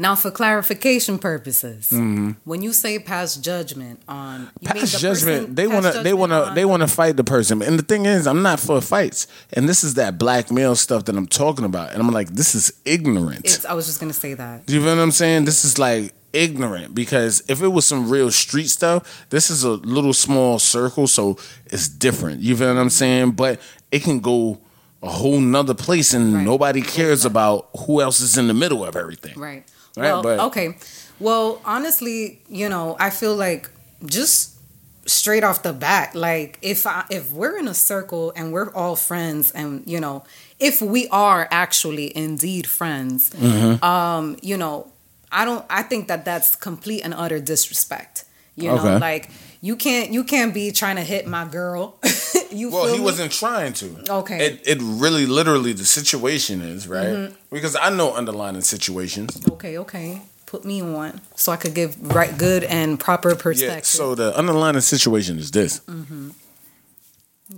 Now, 0.00 0.14
for 0.14 0.30
clarification 0.30 1.18
purposes, 1.18 1.90
mm-hmm. 1.90 2.32
when 2.44 2.62
you 2.62 2.72
say 2.72 3.00
pass 3.00 3.34
judgment 3.34 4.00
on 4.06 4.48
pass 4.62 4.92
the 4.92 4.98
judgment, 4.98 5.56
they 5.56 5.66
want 5.66 5.86
to 5.86 6.02
they 6.04 6.14
want 6.14 6.30
to 6.30 6.52
they 6.54 6.64
want 6.64 6.82
to 6.82 6.86
fight 6.86 7.16
the 7.16 7.24
person. 7.24 7.60
And 7.62 7.76
the 7.76 7.82
thing 7.82 8.06
is, 8.06 8.28
I'm 8.28 8.42
not 8.42 8.60
for 8.60 8.80
fights. 8.80 9.26
And 9.54 9.68
this 9.68 9.82
is 9.82 9.94
that 9.94 10.16
black 10.16 10.52
male 10.52 10.76
stuff 10.76 11.06
that 11.06 11.16
I'm 11.16 11.26
talking 11.26 11.64
about. 11.64 11.92
And 11.92 12.00
I'm 12.00 12.12
like, 12.12 12.28
this 12.28 12.54
is 12.54 12.72
ignorant. 12.84 13.44
It's, 13.44 13.64
I 13.64 13.72
was 13.74 13.86
just 13.86 13.98
gonna 13.98 14.12
say 14.12 14.34
that. 14.34 14.66
Do 14.66 14.74
you 14.74 14.80
feel 14.80 14.94
what 14.94 15.02
I'm 15.02 15.10
saying? 15.10 15.46
This 15.46 15.64
is 15.64 15.80
like 15.80 16.14
ignorant 16.32 16.94
because 16.94 17.42
if 17.48 17.62
it 17.62 17.68
was 17.68 17.86
some 17.86 18.10
real 18.10 18.30
street 18.30 18.68
stuff, 18.68 19.26
this 19.30 19.50
is 19.50 19.64
a 19.64 19.70
little 19.70 20.12
small 20.12 20.58
circle, 20.58 21.06
so 21.06 21.38
it's 21.66 21.88
different. 21.88 22.40
You 22.40 22.56
feel 22.56 22.74
what 22.74 22.80
I'm 22.80 22.90
saying? 22.90 23.32
But 23.32 23.60
it 23.90 24.02
can 24.02 24.20
go 24.20 24.60
a 25.02 25.08
whole 25.10 25.40
nother 25.40 25.74
place 25.74 26.12
and 26.12 26.34
right. 26.34 26.44
nobody 26.44 26.82
cares 26.82 27.24
about 27.24 27.68
who 27.86 28.00
else 28.00 28.20
is 28.20 28.36
in 28.36 28.48
the 28.48 28.54
middle 28.54 28.84
of 28.84 28.96
everything. 28.96 29.38
Right. 29.38 29.64
Right. 29.96 30.12
Well, 30.12 30.22
but, 30.22 30.40
okay. 30.40 30.76
Well, 31.20 31.60
honestly, 31.64 32.42
you 32.48 32.68
know, 32.68 32.96
I 33.00 33.10
feel 33.10 33.34
like 33.34 33.70
just 34.04 34.58
straight 35.06 35.42
off 35.42 35.62
the 35.62 35.72
bat, 35.72 36.14
like 36.14 36.58
if 36.62 36.86
I, 36.86 37.04
if 37.10 37.32
we're 37.32 37.58
in 37.58 37.66
a 37.66 37.74
circle 37.74 38.32
and 38.36 38.52
we're 38.52 38.72
all 38.74 38.94
friends, 38.94 39.50
and 39.52 39.82
you 39.86 40.00
know, 40.00 40.24
if 40.60 40.80
we 40.80 41.08
are 41.08 41.48
actually 41.50 42.16
indeed 42.16 42.66
friends, 42.66 43.30
mm-hmm. 43.30 43.82
um, 43.84 44.36
you 44.42 44.56
know, 44.56 44.92
I 45.30 45.44
don't. 45.44 45.64
I 45.68 45.82
think 45.82 46.08
that 46.08 46.24
that's 46.24 46.56
complete 46.56 47.02
and 47.02 47.14
utter 47.14 47.40
disrespect. 47.40 48.24
You 48.56 48.70
know, 48.70 48.78
okay. 48.78 48.98
like 48.98 49.30
you 49.60 49.76
can't 49.76 50.12
you 50.12 50.24
can't 50.24 50.52
be 50.52 50.72
trying 50.72 50.96
to 50.96 51.02
hit 51.02 51.26
my 51.26 51.44
girl. 51.44 51.98
you 52.50 52.70
well, 52.70 52.86
he 52.86 52.98
me? 52.98 53.04
wasn't 53.04 53.32
trying 53.32 53.72
to. 53.74 54.04
Okay. 54.10 54.44
It 54.44 54.66
it 54.66 54.78
really 54.80 55.26
literally 55.26 55.72
the 55.72 55.84
situation 55.84 56.60
is 56.60 56.88
right 56.88 57.06
mm-hmm. 57.06 57.34
because 57.50 57.76
I 57.76 57.90
know 57.90 58.14
underlying 58.14 58.60
situations. 58.62 59.40
Okay. 59.52 59.78
Okay. 59.78 60.22
Put 60.46 60.64
me 60.64 60.82
on 60.82 61.20
so 61.36 61.52
I 61.52 61.56
could 61.56 61.74
give 61.74 62.00
right 62.14 62.36
good 62.36 62.64
and 62.64 62.98
proper 62.98 63.34
perspective. 63.36 64.00
Yeah, 64.00 64.04
so 64.06 64.14
the 64.14 64.36
underlying 64.36 64.80
situation 64.80 65.38
is 65.38 65.50
this. 65.50 65.80
Mm-hmm. 65.80 66.30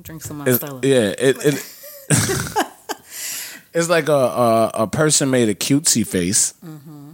Drink 0.03 0.23
some 0.23 0.39
Marcella. 0.39 0.81
Yeah. 0.83 1.15
It 1.19 1.37
it. 1.45 1.77
it's 3.73 3.89
like 3.89 4.09
a, 4.09 4.13
a, 4.13 4.71
a 4.75 4.87
person 4.87 5.31
made 5.31 5.49
a 5.49 5.55
cutesy 5.55 6.07
face. 6.07 6.53
Mm-hmm 6.65 7.10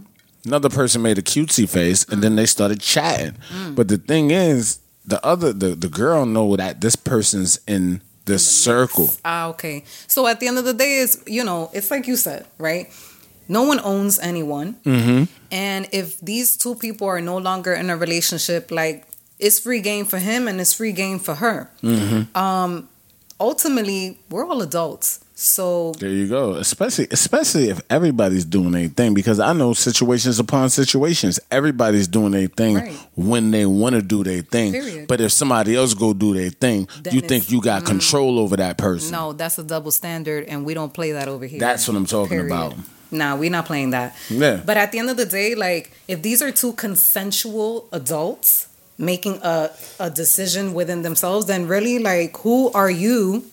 another 0.47 0.69
person 0.69 1.01
made 1.01 1.17
a 1.17 1.21
cutesy 1.21 1.69
face, 1.69 2.05
and 2.05 2.23
then 2.23 2.35
they 2.35 2.45
started 2.45 2.79
chatting. 2.79 3.35
Mm. 3.49 3.75
But 3.75 3.87
the 3.89 3.97
thing 3.97 4.31
is, 4.31 4.79
the 5.05 5.23
other 5.25 5.53
the 5.53 5.75
the 5.75 5.89
girl 5.89 6.25
know 6.25 6.55
that 6.55 6.81
this 6.81 6.95
person's 6.95 7.59
in 7.67 8.01
this 8.25 8.47
circle. 8.47 9.11
Ah, 9.23 9.47
okay. 9.47 9.83
So 10.07 10.27
at 10.27 10.39
the 10.39 10.47
end 10.47 10.57
of 10.57 10.65
the 10.65 10.73
day, 10.73 10.95
is 10.95 11.21
you 11.27 11.43
know, 11.43 11.69
it's 11.73 11.91
like 11.91 12.07
you 12.07 12.15
said, 12.15 12.45
right? 12.57 12.87
No 13.47 13.63
one 13.63 13.79
owns 13.79 14.19
anyone, 14.19 14.75
mm-hmm. 14.83 15.23
and 15.51 15.87
if 15.93 16.19
these 16.19 16.57
two 16.57 16.75
people 16.75 17.07
are 17.07 17.21
no 17.21 17.37
longer 17.37 17.73
in 17.73 17.89
a 17.89 17.95
relationship, 17.95 18.71
like 18.71 19.07
it's 19.39 19.59
free 19.59 19.79
game 19.79 20.05
for 20.05 20.17
him 20.17 20.47
and 20.47 20.59
it's 20.59 20.73
free 20.73 20.91
game 20.91 21.19
for 21.19 21.35
her. 21.35 21.69
Mm-hmm. 21.81 22.37
Um, 22.37 22.89
ultimately, 23.39 24.19
we're 24.29 24.45
all 24.45 24.61
adults. 24.61 25.23
So 25.39 25.91
there 25.91 26.09
you 26.09 26.27
go. 26.27 26.53
Especially 26.53 27.07
especially 27.11 27.69
if 27.69 27.79
everybody's 27.91 28.43
doing 28.43 28.73
a 28.73 28.87
thing 28.87 29.13
because 29.13 29.39
I 29.39 29.53
know 29.53 29.73
situations 29.73 30.39
upon 30.39 30.71
situations. 30.71 31.39
Everybody's 31.51 32.07
doing 32.07 32.33
a 32.33 32.47
thing 32.47 32.77
right. 32.77 32.91
when 33.15 33.51
they 33.51 33.67
want 33.67 33.93
to 33.93 34.01
do 34.01 34.23
their 34.23 34.41
thing. 34.41 34.71
Period. 34.71 35.07
But 35.07 35.21
if 35.21 35.31
somebody 35.31 35.75
else 35.75 35.93
go 35.93 36.11
do 36.11 36.33
their 36.33 36.49
thing, 36.49 36.89
then 37.03 37.13
you 37.13 37.21
think 37.21 37.51
you 37.51 37.61
got 37.61 37.83
mm, 37.83 37.85
control 37.85 38.39
over 38.39 38.57
that 38.57 38.79
person. 38.79 39.11
No, 39.11 39.31
that's 39.31 39.59
a 39.59 39.63
double 39.63 39.91
standard 39.91 40.45
and 40.45 40.65
we 40.65 40.73
don't 40.73 40.91
play 40.91 41.11
that 41.11 41.27
over 41.27 41.45
here. 41.45 41.59
That's 41.59 41.87
what 41.87 41.95
I'm 41.95 42.07
talking 42.07 42.39
Period. 42.39 42.47
about. 42.47 42.75
Nah, 43.11 43.35
we're 43.35 43.51
not 43.51 43.67
playing 43.67 43.91
that. 43.91 44.15
Yeah. 44.31 44.63
But 44.65 44.77
at 44.77 44.91
the 44.91 44.97
end 44.97 45.11
of 45.11 45.17
the 45.17 45.27
day, 45.27 45.53
like 45.53 45.91
if 46.07 46.23
these 46.23 46.41
are 46.41 46.51
two 46.51 46.73
consensual 46.73 47.87
adults 47.91 48.69
making 48.97 49.39
a, 49.43 49.69
a 49.99 50.09
decision 50.09 50.73
within 50.73 51.03
themselves, 51.03 51.45
then 51.45 51.67
really 51.67 51.99
like 51.99 52.35
who 52.37 52.71
are 52.71 52.89
you 52.89 53.45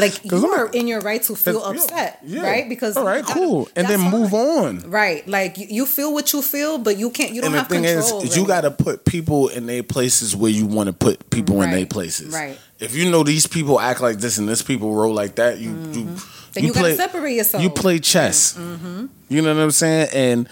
like 0.00 0.24
you 0.24 0.46
are 0.50 0.68
in 0.70 0.86
your 0.88 1.00
right 1.00 1.22
to 1.24 1.34
feel 1.34 1.62
upset, 1.64 2.20
yeah. 2.24 2.42
right? 2.42 2.68
Because 2.68 2.96
all 2.96 3.04
right, 3.04 3.18
you 3.18 3.22
gotta- 3.22 3.40
cool, 3.40 3.68
and 3.76 3.86
then 3.86 4.00
move 4.00 4.30
fine. 4.30 4.40
on. 4.84 4.90
Right, 4.90 5.26
like 5.28 5.58
you, 5.58 5.66
you 5.68 5.86
feel 5.86 6.12
what 6.12 6.32
you 6.32 6.42
feel, 6.42 6.78
but 6.78 6.96
you 6.96 7.10
can't. 7.10 7.32
You 7.32 7.40
don't 7.42 7.48
And 7.48 7.54
the 7.54 7.58
have 7.58 7.68
thing 7.68 7.84
control. 7.84 8.22
is, 8.22 8.36
you 8.36 8.46
got 8.46 8.62
to 8.62 8.70
put 8.70 9.04
people 9.04 9.48
in 9.48 9.66
their 9.66 9.82
places 9.82 10.34
where 10.36 10.50
you 10.50 10.66
want 10.66 10.86
to 10.88 10.92
put 10.92 11.30
people 11.30 11.62
in 11.62 11.70
their 11.70 11.86
places. 11.86 12.32
right. 12.34 12.58
If 12.80 12.94
you 12.94 13.10
know 13.10 13.22
these 13.22 13.46
people 13.46 13.78
act 13.80 14.00
like 14.00 14.18
this 14.18 14.36
and 14.38 14.48
this 14.48 14.60
people 14.62 14.94
roll 14.94 15.14
like 15.14 15.36
that, 15.36 15.58
you 15.58 15.70
you 15.70 16.04
Mm-hmm. 16.04 16.40
Then 16.52 16.64
you 16.64 16.72
gotta 16.72 16.94
separate 16.94 17.34
yourself. 17.34 17.62
You 17.62 17.70
play 17.70 17.98
chess. 17.98 18.52
Mm-hmm. 18.56 19.06
You 19.28 19.42
know 19.42 19.54
what 19.54 19.60
I'm 19.62 19.70
saying? 19.72 20.08
And 20.12 20.48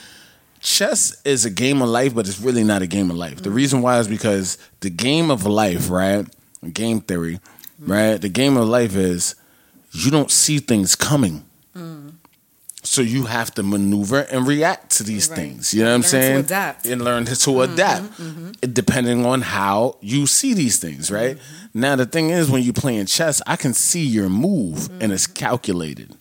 chess 0.61 1.21
is 1.25 1.45
a 1.45 1.51
game 1.51 1.83
of 1.83 1.89
life, 1.89 2.15
but 2.15 2.27
it's 2.27 2.41
really 2.41 2.65
not 2.65 2.83
a 2.83 2.87
game 2.87 3.11
of 3.11 3.17
life. 3.17 3.37
The 3.37 3.49
Mm-hmm. 3.49 3.55
reason 3.57 3.83
why 3.83 3.99
is 3.99 4.09
because 4.09 4.59
the 4.81 4.91
game 4.91 5.31
of 5.31 5.47
life, 5.47 5.91
right? 5.91 6.27
Game 6.73 7.01
theory, 7.01 7.41
Mm-hmm. 7.83 7.93
right? 7.93 8.21
The 8.21 8.29
game 8.29 8.57
of 8.57 8.69
life 8.69 8.95
is 8.97 9.35
you 9.93 10.11
don't 10.11 10.31
see 10.31 10.59
things 10.59 10.95
coming. 10.97 11.45
Mm. 11.77 12.15
So 12.85 13.01
you 13.01 13.27
have 13.27 13.53
to 13.55 13.63
maneuver 13.63 14.21
and 14.31 14.47
react 14.47 14.91
to 14.97 15.05
these 15.05 15.29
Right. 15.29 15.37
things. 15.39 15.73
You 15.73 15.85
know 15.85 15.91
what 15.91 15.95
I'm 15.97 16.03
saying? 16.03 16.37
adapt. 16.41 16.83
Mm-hmm, 16.85 16.93
And 16.93 17.05
learn 17.05 17.25
to 17.27 17.61
adapt, 17.63 18.75
depending 18.75 19.25
on 19.25 19.43
how 19.43 19.97
you 20.01 20.27
see 20.27 20.53
these 20.55 20.79
things. 20.79 21.11
Right 21.11 21.37
Mm-hmm. 21.37 21.81
now, 21.81 21.95
the 21.97 22.07
thing 22.07 22.31
is, 22.31 22.51
when 22.51 22.63
you're 22.63 22.73
playing 22.73 23.07
chess, 23.07 23.41
I 23.47 23.55
can 23.57 23.73
see 23.75 24.05
your 24.05 24.29
move, 24.29 24.89
and 25.01 25.13
it's 25.13 25.27
Mm-hmm. 25.29 25.35
calculated. 25.35 26.17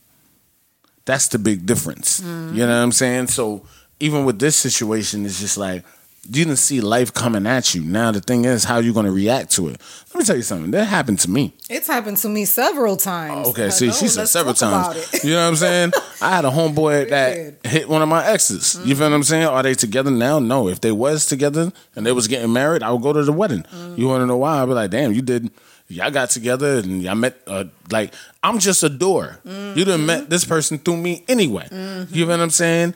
That's 1.06 1.28
the 1.30 1.40
big 1.40 1.66
difference. 1.66 2.20
Mm-hmm. 2.22 2.56
You 2.56 2.62
know 2.68 2.78
what 2.78 2.84
I'm 2.84 2.92
saying? 2.92 3.28
So 3.28 3.66
even 4.00 4.24
with 4.26 4.38
this 4.38 4.56
situation, 4.56 5.26
it's 5.26 5.40
just 5.40 5.58
like 5.58 5.84
you 6.24 6.46
didn't 6.46 6.58
see 6.58 6.82
life 6.82 7.14
coming 7.14 7.48
at 7.48 7.74
you. 7.74 7.82
Now 7.82 8.12
the 8.12 8.22
thing 8.22 8.46
is, 8.46 8.64
how 8.64 8.78
you 8.78 8.94
going 8.94 9.08
to 9.08 9.12
react 9.12 9.52
to 9.54 9.70
it? 9.70 9.82
Let 10.14 10.20
me 10.20 10.24
tell 10.24 10.36
you 10.36 10.44
something. 10.44 10.70
That 10.72 10.86
happened 10.86 11.20
to 11.22 11.30
me. 11.30 11.54
It's 11.68 11.88
happened 11.88 12.18
to 12.18 12.30
me 12.30 12.46
several 12.46 12.96
times. 12.96 13.48
Okay, 13.48 13.72
see, 13.72 13.92
she 13.92 14.08
said 14.08 14.28
several 14.28 14.54
times. 14.54 15.24
You 15.24 15.32
know 15.32 15.42
what 15.42 15.48
I'm 15.48 15.56
saying? 15.56 15.92
I 16.22 16.30
had 16.36 16.46
a 16.46 16.50
homeboy 16.52 17.10
that 17.10 17.66
hit 17.66 17.90
one 17.90 18.04
of 18.04 18.08
my 18.08 18.24
exes. 18.26 18.80
You 18.86 18.96
feel 18.96 19.10
what 19.10 19.16
I'm 19.16 19.24
saying? 19.24 19.46
Are 19.46 19.64
they 19.64 19.74
together 19.74 20.12
now? 20.12 20.38
No. 20.38 20.68
If 20.68 20.80
they 20.82 20.92
was 20.92 21.26
together 21.26 21.74
and 21.96 22.06
they 22.06 22.12
was 22.12 22.28
getting 22.28 22.54
married, 22.54 22.84
I 22.84 22.92
would 22.92 23.02
go 23.02 23.14
to 23.14 23.24
the 23.24 23.34
wedding. 23.34 23.66
You 23.96 24.08
want 24.08 24.22
to 24.22 24.28
know 24.28 24.38
why? 24.38 24.62
I'd 24.62 24.66
be 24.68 24.74
like, 24.74 24.92
damn, 24.92 25.14
you 25.14 25.24
did. 25.24 25.50
Y'all 25.88 26.12
got 26.12 26.30
together 26.30 26.78
and 26.78 27.02
y'all 27.02 27.16
met. 27.16 27.42
Uh, 27.48 27.66
like 27.90 28.14
I'm 28.44 28.60
just 28.60 28.84
a 28.84 28.90
door. 28.90 29.40
You 29.44 29.84
done 29.86 30.06
met 30.06 30.30
this 30.30 30.46
person 30.46 30.78
through 30.78 30.98
me 30.98 31.24
anyway. 31.28 31.68
You 32.12 32.26
know 32.26 32.32
what 32.32 32.40
I'm 32.42 32.50
saying? 32.52 32.94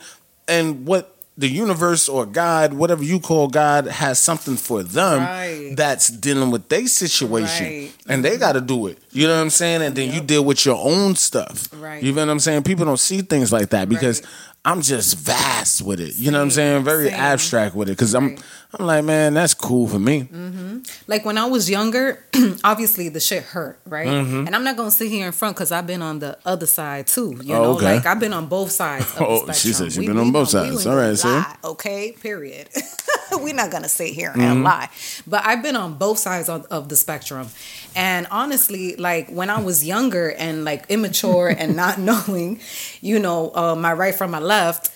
And 0.48 0.86
what 0.86 1.15
the 1.38 1.50
universe 1.50 2.08
or 2.08 2.26
God, 2.26 2.74
whatever 2.74 3.04
you 3.04 3.20
call 3.20 3.48
God, 3.50 3.88
has 3.88 4.20
something 4.20 4.56
for 4.56 4.84
them 4.84 5.20
Right. 5.20 5.74
that's 5.76 6.08
dealing 6.10 6.50
with 6.52 6.70
their 6.70 6.88
situation, 6.88 7.66
Right. 7.66 7.92
and 8.08 8.24
they 8.24 8.38
got 8.38 8.54
to 8.54 8.62
do 8.62 8.88
it. 8.88 8.98
You 9.12 9.28
know 9.28 9.36
what 9.36 9.42
I'm 9.42 9.50
saying? 9.50 9.82
And 9.82 9.96
then 9.96 10.14
you 10.14 10.22
deal 10.22 10.46
with 10.46 10.66
your 10.66 10.78
own 10.78 11.16
stuff. 11.16 11.68
Right. 11.74 12.02
You 12.02 12.14
know 12.14 12.22
what 12.22 12.30
I'm 12.32 12.40
saying? 12.40 12.64
People 12.64 12.86
don't 12.86 13.00
see 13.00 13.22
things 13.22 13.52
like 13.52 13.70
that 13.72 13.90
because. 13.90 14.22
I'm 14.66 14.82
just 14.82 15.18
vast 15.20 15.84
with 15.84 16.00
it. 16.00 16.16
You 16.18 16.32
know 16.32 16.40
what 16.40 16.46
I'm 16.46 16.52
saying? 16.52 16.84
Very 16.84 17.10
same. 17.10 17.20
abstract 17.20 17.76
with 17.76 17.88
it 17.88 17.92
because 17.94 18.16
I'm 18.16 18.36
I'm 18.78 18.86
like, 18.88 19.06
man, 19.06 19.36
that's 19.36 19.54
cool 19.54 19.88
for 19.88 20.00
me. 20.00 20.28
like 21.08 21.24
when 21.24 21.38
I 21.38 21.46
was 21.46 21.70
younger, 21.70 22.24
obviously 22.64 23.08
the 23.10 23.20
shit 23.20 23.44
hurt, 23.44 23.80
right? 23.86 24.08
Mm-hmm. 24.08 24.48
And 24.48 24.56
I'm 24.56 24.64
not 24.64 24.76
gonna 24.76 24.90
sit 24.92 25.10
here 25.10 25.28
in 25.28 25.32
front 25.34 25.56
because 25.56 25.72
I've 25.72 25.86
been 25.88 26.02
on 26.02 26.20
the 26.20 26.38
other 26.46 26.66
side 26.66 27.08
too. 27.08 27.40
You 27.44 27.54
Oh, 27.56 27.62
know, 27.64 27.72
okay. 27.76 27.94
like 27.96 28.06
I've 28.08 28.20
been 28.20 28.34
on 28.34 28.48
both 28.48 28.72
sides. 28.72 29.06
Of 29.16 29.22
Oh, 29.22 29.52
she 29.54 29.72
said 29.72 29.92
she 29.94 30.06
been 30.06 30.18
on 30.18 30.32
both 30.32 30.50
sides. 30.50 30.86
All 30.88 30.96
right, 30.96 31.16
see? 31.18 31.42
okay, 31.64 32.12
period. 32.20 32.68
We're 33.32 33.54
not 33.54 33.72
gonna 33.72 33.90
sit 33.90 34.10
here 34.14 34.30
Mm-hmm. 34.32 34.42
and 34.42 34.64
lie, 34.64 34.90
but 35.28 35.46
I've 35.46 35.62
been 35.64 35.76
on 35.76 35.96
both 35.96 36.20
sides 36.20 36.50
of, 36.50 36.66
of 36.72 36.90
the 36.90 36.96
spectrum. 36.96 37.48
And 37.96 38.28
honestly, 38.32 38.96
like 38.96 39.30
when 39.30 39.50
I 39.50 39.62
was 39.62 39.86
younger 39.86 40.32
and 40.32 40.66
like 40.66 40.86
immature 40.90 41.50
and 41.50 41.76
not 41.84 41.98
knowing, 42.00 42.60
you 43.02 43.20
know, 43.20 43.52
uh, 43.56 43.76
my 43.76 43.94
right 43.94 44.14
from 44.16 44.32
my 44.32 44.40
left, 44.40 44.90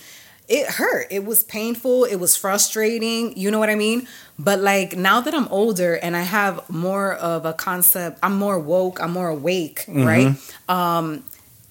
it 0.48 0.66
hurt. 0.66 1.08
It 1.12 1.26
was 1.26 1.44
painful. 1.44 2.06
It 2.06 2.16
was 2.16 2.36
frustrating. 2.36 3.38
You 3.38 3.52
know 3.52 3.60
what 3.60 3.70
I 3.70 3.76
mean? 3.76 4.08
But 4.40 4.60
like 4.60 4.98
now 4.98 5.22
that 5.22 5.34
I'm 5.36 5.48
older 5.50 5.94
and 5.96 6.18
I 6.18 6.22
have 6.24 6.68
more 6.70 7.14
of 7.14 7.46
a 7.46 7.54
concept, 7.54 8.18
I'm 8.24 8.36
more 8.36 8.58
woke, 8.58 9.00
I'm 9.00 9.12
more 9.12 9.30
awake, 9.30 9.86
right? 9.88 10.36
Um, 10.68 11.24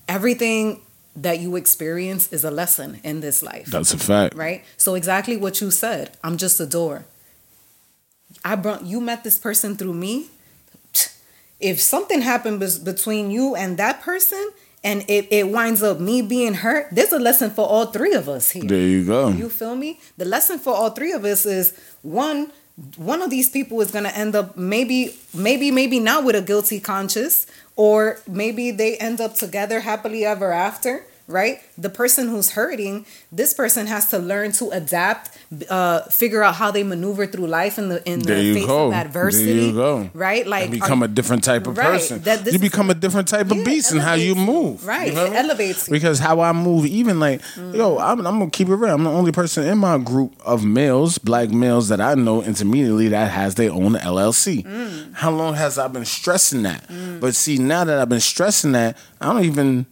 everything 0.06 0.80
that 1.22 1.40
you 1.40 1.56
experience 1.56 2.32
is 2.32 2.44
a 2.44 2.50
lesson 2.50 3.00
in 3.02 3.20
this 3.20 3.42
life, 3.42 3.66
That's 3.66 3.92
a 3.92 3.98
fact. 3.98 4.34
right? 4.34 4.64
So 4.76 4.94
exactly 4.94 5.36
what 5.36 5.60
you 5.60 5.70
said. 5.70 6.16
I'm 6.22 6.36
just 6.36 6.60
a 6.60 6.66
door. 6.66 7.04
I 8.44 8.54
brought 8.56 8.84
you 8.84 9.00
met 9.00 9.24
this 9.24 9.38
person 9.38 9.76
through 9.76 9.94
me. 9.94 10.28
If 11.60 11.80
something 11.80 12.20
happened 12.20 12.60
between 12.84 13.30
you 13.32 13.56
and 13.56 13.76
that 13.78 14.00
person, 14.00 14.50
and 14.84 15.04
it, 15.08 15.26
it 15.32 15.48
winds 15.48 15.82
up 15.82 15.98
me 15.98 16.22
being 16.22 16.54
hurt, 16.54 16.86
there's 16.92 17.12
a 17.12 17.18
lesson 17.18 17.50
for 17.50 17.66
all 17.66 17.86
three 17.86 18.12
of 18.14 18.28
us 18.28 18.50
here. 18.52 18.62
There 18.64 18.78
you 18.78 19.04
go. 19.04 19.28
You 19.30 19.48
feel 19.48 19.74
me? 19.74 19.98
The 20.16 20.24
lesson 20.24 20.58
for 20.60 20.72
all 20.72 20.90
three 20.90 21.12
of 21.12 21.24
us 21.24 21.44
is 21.46 21.76
one 22.02 22.52
one 22.96 23.22
of 23.22 23.28
these 23.30 23.48
people 23.48 23.80
is 23.80 23.90
gonna 23.90 24.10
end 24.10 24.36
up 24.36 24.56
maybe 24.56 25.16
maybe 25.34 25.72
maybe 25.72 25.98
not 25.98 26.22
with 26.22 26.36
a 26.36 26.42
guilty 26.42 26.78
conscience 26.78 27.44
or 27.78 28.18
maybe 28.26 28.72
they 28.72 28.96
end 28.98 29.20
up 29.20 29.34
together 29.34 29.80
happily 29.80 30.26
ever 30.26 30.52
after 30.52 31.04
right 31.28 31.60
the 31.76 31.90
person 31.90 32.28
who's 32.28 32.52
hurting 32.52 33.04
this 33.30 33.52
person 33.52 33.86
has 33.86 34.08
to 34.08 34.18
learn 34.18 34.50
to 34.50 34.70
adapt 34.70 35.30
uh 35.68 36.00
figure 36.08 36.42
out 36.42 36.54
how 36.54 36.70
they 36.70 36.82
maneuver 36.82 37.26
through 37.26 37.46
life 37.46 37.78
in 37.78 37.88
the 37.90 38.02
in 38.08 38.20
There 38.20 38.36
the 38.42 38.54
face 38.54 38.66
go. 38.66 38.86
of 38.86 38.90
There 38.92 39.00
adversity 39.00 39.52
you 39.66 39.72
go. 39.74 40.10
right 40.14 40.46
like 40.46 40.64
and 40.64 40.72
become 40.72 41.02
are- 41.02 41.06
a 41.06 41.08
different 41.08 41.44
type 41.44 41.66
of 41.66 41.76
Right, 41.76 41.86
person. 42.00 42.22
that 42.22 42.50
you 42.50 42.58
become 42.58 42.88
a 42.90 42.94
different 42.94 43.28
type 43.28 43.50
of 43.50 43.62
beast 43.64 43.92
in 43.92 43.98
how 43.98 44.14
you 44.14 44.34
move. 44.34 44.86
Right, 44.86 45.08
You 45.08 45.12
feel 45.18 45.26
it 45.26 45.34
elevates 45.34 45.86
you. 45.88 45.92
Because 45.92 46.18
how 46.18 46.40
I 46.40 46.52
move, 46.52 46.86
even 46.86 47.20
like, 47.20 47.40
Mm. 47.56 47.74
yo, 47.76 47.98
I'm, 47.98 48.26
I'm 48.26 48.38
gonna 48.38 48.50
keep 48.50 48.68
it 48.68 48.74
real. 48.74 48.94
I'm 48.94 49.04
the 49.04 49.10
only 49.10 49.32
person 49.32 49.66
in 49.66 49.78
my 49.78 49.98
group 49.98 50.32
of 50.44 50.64
males, 50.64 51.18
black 51.18 51.50
males 51.50 51.88
that 51.88 52.00
I 52.00 52.14
know 52.14 52.42
intermediately 52.42 53.08
that 53.08 53.30
has 53.30 53.54
their 53.54 53.70
own 53.72 53.94
LLC. 53.96 54.64
Mm. 54.64 55.14
How 55.14 55.30
long 55.30 55.54
has 55.54 55.78
I 55.78 55.88
been 55.88 56.04
stressing 56.04 56.62
that? 56.62 56.84
But 57.20 57.34
see, 57.34 57.58
now 57.58 57.84
that 57.84 57.98
I've 57.98 58.08
been 58.08 58.20
stressing 58.20 58.72
that, 58.72 58.96
I 59.20 59.26
don't 59.32 59.44
even. 59.44 59.86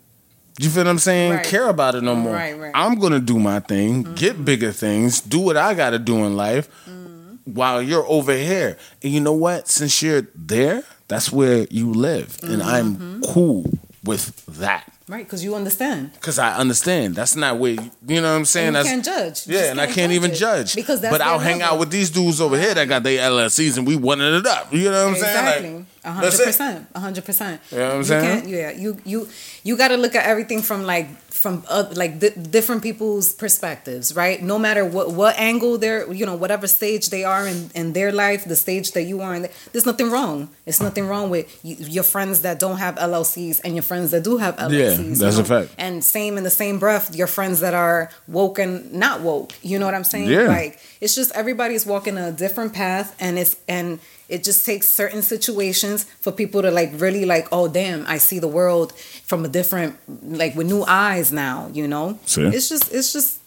You 0.58 0.70
feel 0.70 0.84
what 0.84 0.90
I'm 0.90 0.98
saying? 0.98 1.32
Right. 1.32 1.44
Care 1.44 1.68
about 1.68 1.94
it 1.94 2.02
no 2.02 2.16
more. 2.16 2.32
Right, 2.32 2.58
right. 2.58 2.72
I'm 2.74 2.98
gonna 2.98 3.20
do 3.20 3.38
my 3.38 3.60
thing, 3.60 4.02
get 4.14 4.34
mm-hmm. 4.34 4.44
bigger 4.44 4.72
things, 4.72 5.20
do 5.20 5.38
what 5.40 5.56
I 5.56 5.74
gotta 5.74 5.98
do 5.98 6.24
in 6.24 6.36
life, 6.36 6.68
mm-hmm. 6.88 7.36
while 7.44 7.82
you're 7.82 8.06
over 8.08 8.32
here. 8.32 8.78
And 9.02 9.12
you 9.12 9.20
know 9.20 9.34
what? 9.34 9.68
Since 9.68 10.02
you're 10.02 10.26
there, 10.34 10.82
that's 11.08 11.30
where 11.30 11.66
you 11.70 11.92
live, 11.92 12.38
and 12.42 12.62
I'm 12.62 12.96
mm-hmm. 12.96 13.20
cool 13.32 13.70
with 14.02 14.44
that 14.46 14.90
right 15.08 15.24
because 15.24 15.44
you 15.44 15.54
understand 15.54 16.12
because 16.14 16.38
I 16.38 16.56
understand 16.56 17.14
that's 17.14 17.36
not 17.36 17.58
where 17.58 17.72
you, 17.72 17.90
you 18.08 18.20
know 18.20 18.30
what 18.32 18.38
I'm 18.38 18.44
saying. 18.44 18.74
And 18.74 18.84
you 18.84 18.90
can't 18.92 19.04
judge. 19.04 19.46
You 19.46 19.56
Yeah, 19.56 19.70
and 19.70 19.80
I 19.80 19.86
can't 19.86 20.12
even 20.12 20.34
judge 20.34 20.74
because 20.74 21.00
that's 21.00 21.12
But 21.14 21.20
I'll 21.20 21.38
hang 21.38 21.58
level. 21.60 21.74
out 21.74 21.80
with 21.80 21.90
these 21.90 22.10
dudes 22.10 22.40
over 22.40 22.58
here 22.58 22.74
that 22.74 22.88
got 22.88 23.02
their 23.04 23.20
LLCs, 23.30 23.78
and 23.78 23.86
we 23.86 23.96
wanted 23.96 24.34
it 24.34 24.46
up. 24.46 24.72
You 24.72 24.90
know 24.90 25.04
what 25.04 25.08
I'm 25.08 25.14
exactly 25.14 25.62
saying? 25.62 25.86
a 26.04 26.10
hundred 26.12 26.44
percent. 26.44 26.86
a 26.94 27.00
hundred 27.00 27.24
percent 27.24 27.60
You 27.70 27.78
know 27.78 27.84
what 27.84 27.92
I'm 27.92 27.98
You 27.98 28.04
saying? 28.04 28.24
can't- 28.40 28.48
yeah 28.48 28.70
you 28.72 28.98
you 29.04 29.28
you 29.62 29.76
got 29.76 29.88
to 29.88 29.96
look 29.96 30.14
at 30.14 30.26
everything 30.26 30.62
from 30.62 30.82
like 30.84 31.08
from 31.46 31.62
uh, 31.68 31.84
like 32.02 32.12
di- 32.18 32.34
different 32.56 32.82
people's 32.88 33.26
perspectives 33.44 34.06
right 34.22 34.38
no 34.52 34.58
matter 34.66 34.82
what 34.96 35.06
what 35.20 35.34
angle 35.38 35.78
they're 35.82 36.02
you 36.20 36.26
know 36.28 36.34
whatever 36.44 36.66
stage 36.66 37.04
they 37.14 37.22
are 37.32 37.44
in 37.52 37.58
in 37.80 37.86
their 37.98 38.10
life 38.24 38.40
the 38.52 38.56
stage 38.66 38.88
that 38.96 39.04
you 39.10 39.16
are 39.26 39.32
in 39.38 39.42
there's 39.72 39.86
nothing 39.92 40.08
wrong 40.10 40.36
it's 40.68 40.80
nothing 40.88 41.06
wrong 41.10 41.26
with 41.34 41.46
you, 41.68 41.76
your 41.98 42.02
friends 42.14 42.36
that 42.46 42.58
don't 42.64 42.78
have 42.78 42.94
llcs 42.96 43.60
and 43.64 43.70
your 43.78 43.86
friends 43.90 44.10
that 44.10 44.24
do 44.24 44.34
have 44.44 44.54
llcs 44.56 44.98
you 45.10 45.14
that's 45.14 45.36
a 45.36 45.42
know? 45.42 45.44
fact. 45.54 45.68
and 45.78 46.02
same 46.02 46.32
in 46.38 46.42
the 46.50 46.56
same 46.62 46.76
breath 46.84 47.14
your 47.20 47.30
friends 47.36 47.60
that 47.60 47.74
are 47.74 48.10
woke 48.26 48.58
and 48.58 48.92
not 48.92 49.16
woke 49.20 49.52
you 49.62 49.78
know 49.78 49.86
what 49.86 49.94
i'm 49.94 50.08
saying 50.14 50.28
Yeah. 50.28 50.48
like 50.58 50.72
it's 51.00 51.14
just 51.14 51.30
everybody's 51.42 51.86
walking 51.86 52.16
a 52.18 52.32
different 52.32 52.72
path 52.82 53.08
and 53.20 53.38
it's 53.38 53.54
and 53.68 54.00
it 54.28 54.42
just 54.44 54.66
takes 54.66 54.88
certain 54.88 55.22
situations 55.22 56.04
for 56.20 56.32
people 56.32 56.62
to 56.62 56.70
like 56.70 56.90
really 56.94 57.24
like 57.24 57.46
oh 57.52 57.68
damn 57.68 58.04
i 58.06 58.18
see 58.18 58.38
the 58.38 58.48
world 58.48 58.92
from 59.24 59.44
a 59.44 59.48
different 59.48 59.96
like 60.22 60.54
with 60.54 60.66
new 60.66 60.84
eyes 60.86 61.32
now 61.32 61.68
you 61.72 61.86
know 61.86 62.18
See? 62.26 62.42
it's 62.42 62.68
just 62.68 62.92
it's 62.92 63.12
just 63.12 63.40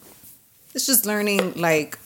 it's 0.73 0.85
just 0.85 1.05
learning 1.05 1.53
like 1.55 1.97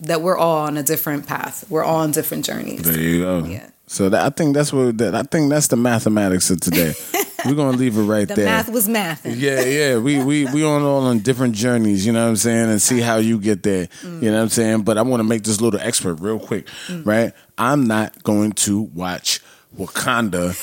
that 0.00 0.20
we're 0.22 0.36
all 0.36 0.66
on 0.66 0.76
a 0.76 0.82
different 0.82 1.26
path 1.26 1.64
we're 1.70 1.84
all 1.84 1.96
on 2.00 2.10
different 2.12 2.44
journeys 2.44 2.82
There 2.82 2.98
you 2.98 3.22
go. 3.22 3.44
Yeah. 3.44 3.68
So 3.88 4.08
that, 4.08 4.24
I 4.24 4.30
think 4.30 4.54
that's 4.54 4.72
what 4.72 4.98
that 4.98 5.14
I 5.14 5.22
think 5.22 5.50
that's 5.50 5.68
the 5.68 5.76
mathematics 5.76 6.50
of 6.50 6.60
today. 6.60 6.94
We're 7.44 7.54
gonna 7.54 7.76
leave 7.76 7.96
it 7.96 8.02
right 8.02 8.26
the 8.26 8.34
there. 8.34 8.44
math 8.46 8.68
was 8.68 8.88
math 8.88 9.24
Yeah, 9.24 9.60
yeah. 9.60 9.98
We 9.98 10.22
we 10.22 10.46
we 10.46 10.64
on 10.64 10.82
all 10.82 11.04
on 11.06 11.20
different 11.20 11.54
journeys, 11.54 12.04
you 12.04 12.12
know 12.12 12.24
what 12.24 12.30
I'm 12.30 12.36
saying, 12.36 12.70
and 12.70 12.82
see 12.82 13.00
how 13.00 13.16
you 13.18 13.38
get 13.38 13.62
there. 13.62 13.86
Mm. 14.02 14.22
You 14.22 14.30
know 14.30 14.38
what 14.38 14.42
I'm 14.42 14.48
saying? 14.48 14.82
But 14.82 14.98
I 14.98 15.02
want 15.02 15.20
to 15.20 15.24
make 15.24 15.44
this 15.44 15.60
little 15.60 15.78
expert 15.80 16.14
real 16.14 16.40
quick, 16.40 16.66
right? 17.04 17.32
I'm 17.56 17.86
not 17.86 18.20
going 18.24 18.52
to 18.52 18.82
watch 18.82 19.40
Wakanda 19.78 20.56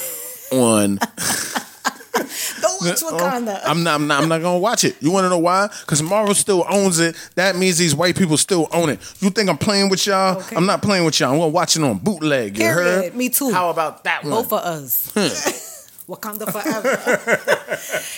on 0.52 1.00
don't 2.14 2.82
watch 2.82 3.04
oh, 3.04 3.12
wakanda 3.12 3.60
I'm 3.66 3.84
not 3.84 3.96
I'm 3.96 4.08
not 4.08 4.24
I'm 4.24 4.30
not 4.30 4.42
gonna 4.42 4.60
watch 4.60 4.84
it. 4.84 4.96
You 5.02 5.12
wanna 5.12 5.30
know 5.30 5.40
why? 5.40 5.68
Because 5.82 6.02
Marvel 6.02 6.36
still 6.36 6.66
owns 6.70 7.00
it. 7.00 7.16
That 7.36 7.56
means 7.56 7.78
these 7.78 7.96
white 7.96 8.16
people 8.16 8.38
still 8.38 8.68
own 8.72 8.90
it. 8.90 9.00
You 9.20 9.30
think 9.30 9.50
I'm 9.50 9.58
playing 9.58 9.90
with 9.90 10.06
y'all? 10.06 10.38
Okay. 10.38 10.56
I'm 10.56 10.66
not 10.66 10.82
playing 10.82 11.06
with 11.06 11.20
y'all. 11.20 11.32
I'm 11.32 11.40
gonna 11.40 11.50
watch 11.50 11.76
it 11.76 11.84
on 11.84 11.98
bootleg. 11.98 12.58
You 12.58 12.66
Period. 12.66 13.04
heard? 13.04 13.16
Me 13.16 13.30
too. 13.30 13.52
How 13.52 13.70
about 13.70 14.04
that 14.04 14.24
one? 14.24 14.32
both 14.32 14.54
of 14.54 14.60
us 14.60 15.12
hmm. 15.14 15.72
Wakanda 16.12 16.52
forever. 16.52 16.90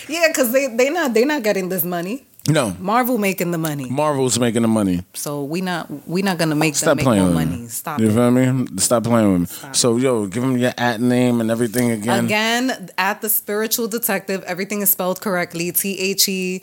yeah, 0.12 0.28
because 0.28 0.52
they 0.52 0.66
they 0.66 0.90
not 0.90 1.14
they 1.14 1.24
not 1.24 1.42
getting 1.42 1.68
this 1.68 1.84
money. 1.84 2.26
No, 2.48 2.76
Marvel 2.78 3.18
making 3.18 3.50
the 3.50 3.58
money, 3.58 3.88
Marvel's 3.90 4.38
making 4.38 4.62
the 4.62 4.68
money. 4.68 5.02
so 5.14 5.42
we 5.44 5.60
not 5.60 5.88
we 6.08 6.22
not 6.22 6.38
gonna 6.38 6.54
make 6.54 6.74
Stop 6.76 6.90
them 6.90 6.96
make 6.98 7.04
playing 7.04 7.22
no 7.22 7.26
with 7.28 7.34
money. 7.48 7.62
me. 7.62 7.68
Stop 7.68 8.00
You 8.00 8.08
it. 8.08 8.12
feel 8.14 8.30
me? 8.30 8.66
Stop 8.78 9.04
playing 9.04 9.32
with 9.32 9.62
me. 9.64 9.68
So 9.72 9.96
yo, 9.96 10.26
give 10.26 10.42
them 10.42 10.56
your 10.56 10.72
at 10.78 11.00
name 11.00 11.40
and 11.40 11.50
everything 11.50 11.90
again. 11.90 12.24
Again, 12.26 12.90
at 12.98 13.20
the 13.20 13.28
spiritual 13.28 13.88
detective, 13.88 14.42
everything 14.44 14.80
is 14.82 14.90
spelled 14.90 15.20
correctly. 15.20 15.72
T 15.72 15.98
H 15.98 16.28
E, 16.28 16.62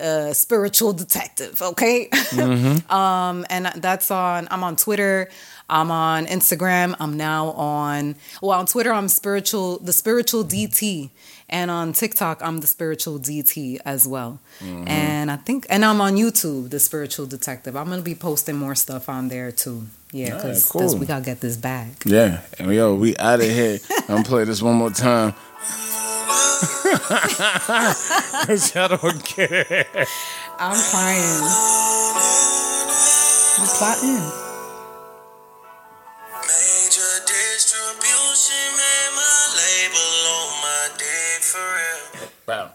uh, 0.00 0.32
spiritual 0.32 0.92
detective. 0.92 1.60
Okay. 1.60 2.08
Mm-hmm. 2.12 2.92
um, 2.94 3.44
and 3.50 3.66
that's 3.76 4.10
on. 4.10 4.48
I'm 4.50 4.62
on 4.64 4.76
Twitter. 4.76 5.28
I'm 5.68 5.90
on 5.90 6.26
Instagram. 6.26 6.94
I'm 7.00 7.16
now 7.16 7.48
on. 7.52 8.16
Well, 8.42 8.58
on 8.58 8.66
Twitter, 8.66 8.92
I'm 8.92 9.08
spiritual. 9.08 9.78
The 9.78 9.92
spiritual 9.92 10.44
DT. 10.44 11.10
And 11.48 11.70
on 11.70 11.92
TikTok, 11.92 12.40
I'm 12.42 12.60
the 12.60 12.66
spiritual 12.66 13.18
DT 13.18 13.78
as 13.84 14.08
well. 14.08 14.40
Mm-hmm. 14.60 14.88
And 14.88 15.30
I 15.30 15.36
think, 15.36 15.66
and 15.68 15.84
I'm 15.84 16.00
on 16.00 16.14
YouTube, 16.16 16.70
the 16.70 16.80
spiritual 16.80 17.26
detective. 17.26 17.76
I'm 17.76 17.88
gonna 17.88 18.02
be 18.02 18.14
posting 18.14 18.56
more 18.56 18.74
stuff 18.74 19.08
on 19.08 19.28
there 19.28 19.52
too. 19.52 19.86
Yeah, 20.10 20.36
Alright, 20.36 20.42
because 20.42 20.66
cool. 20.70 20.96
we 20.96 21.06
gotta 21.06 21.24
get 21.24 21.40
this 21.40 21.56
back. 21.56 22.04
Yeah, 22.06 22.40
and 22.58 22.72
yo, 22.72 22.94
we 22.94 23.16
out 23.18 23.40
of 23.40 23.46
here. 23.46 23.78
I'm 23.90 24.06
gonna 24.06 24.24
play 24.24 24.44
this 24.44 24.62
one 24.62 24.76
more 24.76 24.90
time. 24.90 25.34
Cause 28.46 28.74
y'all 28.74 28.88
don't 28.88 29.24
care. 29.24 29.86
I'm 30.58 30.76
crying. 30.90 31.42
I'm 33.58 33.66
plotting. 33.66 34.44
Wow. 42.46 42.74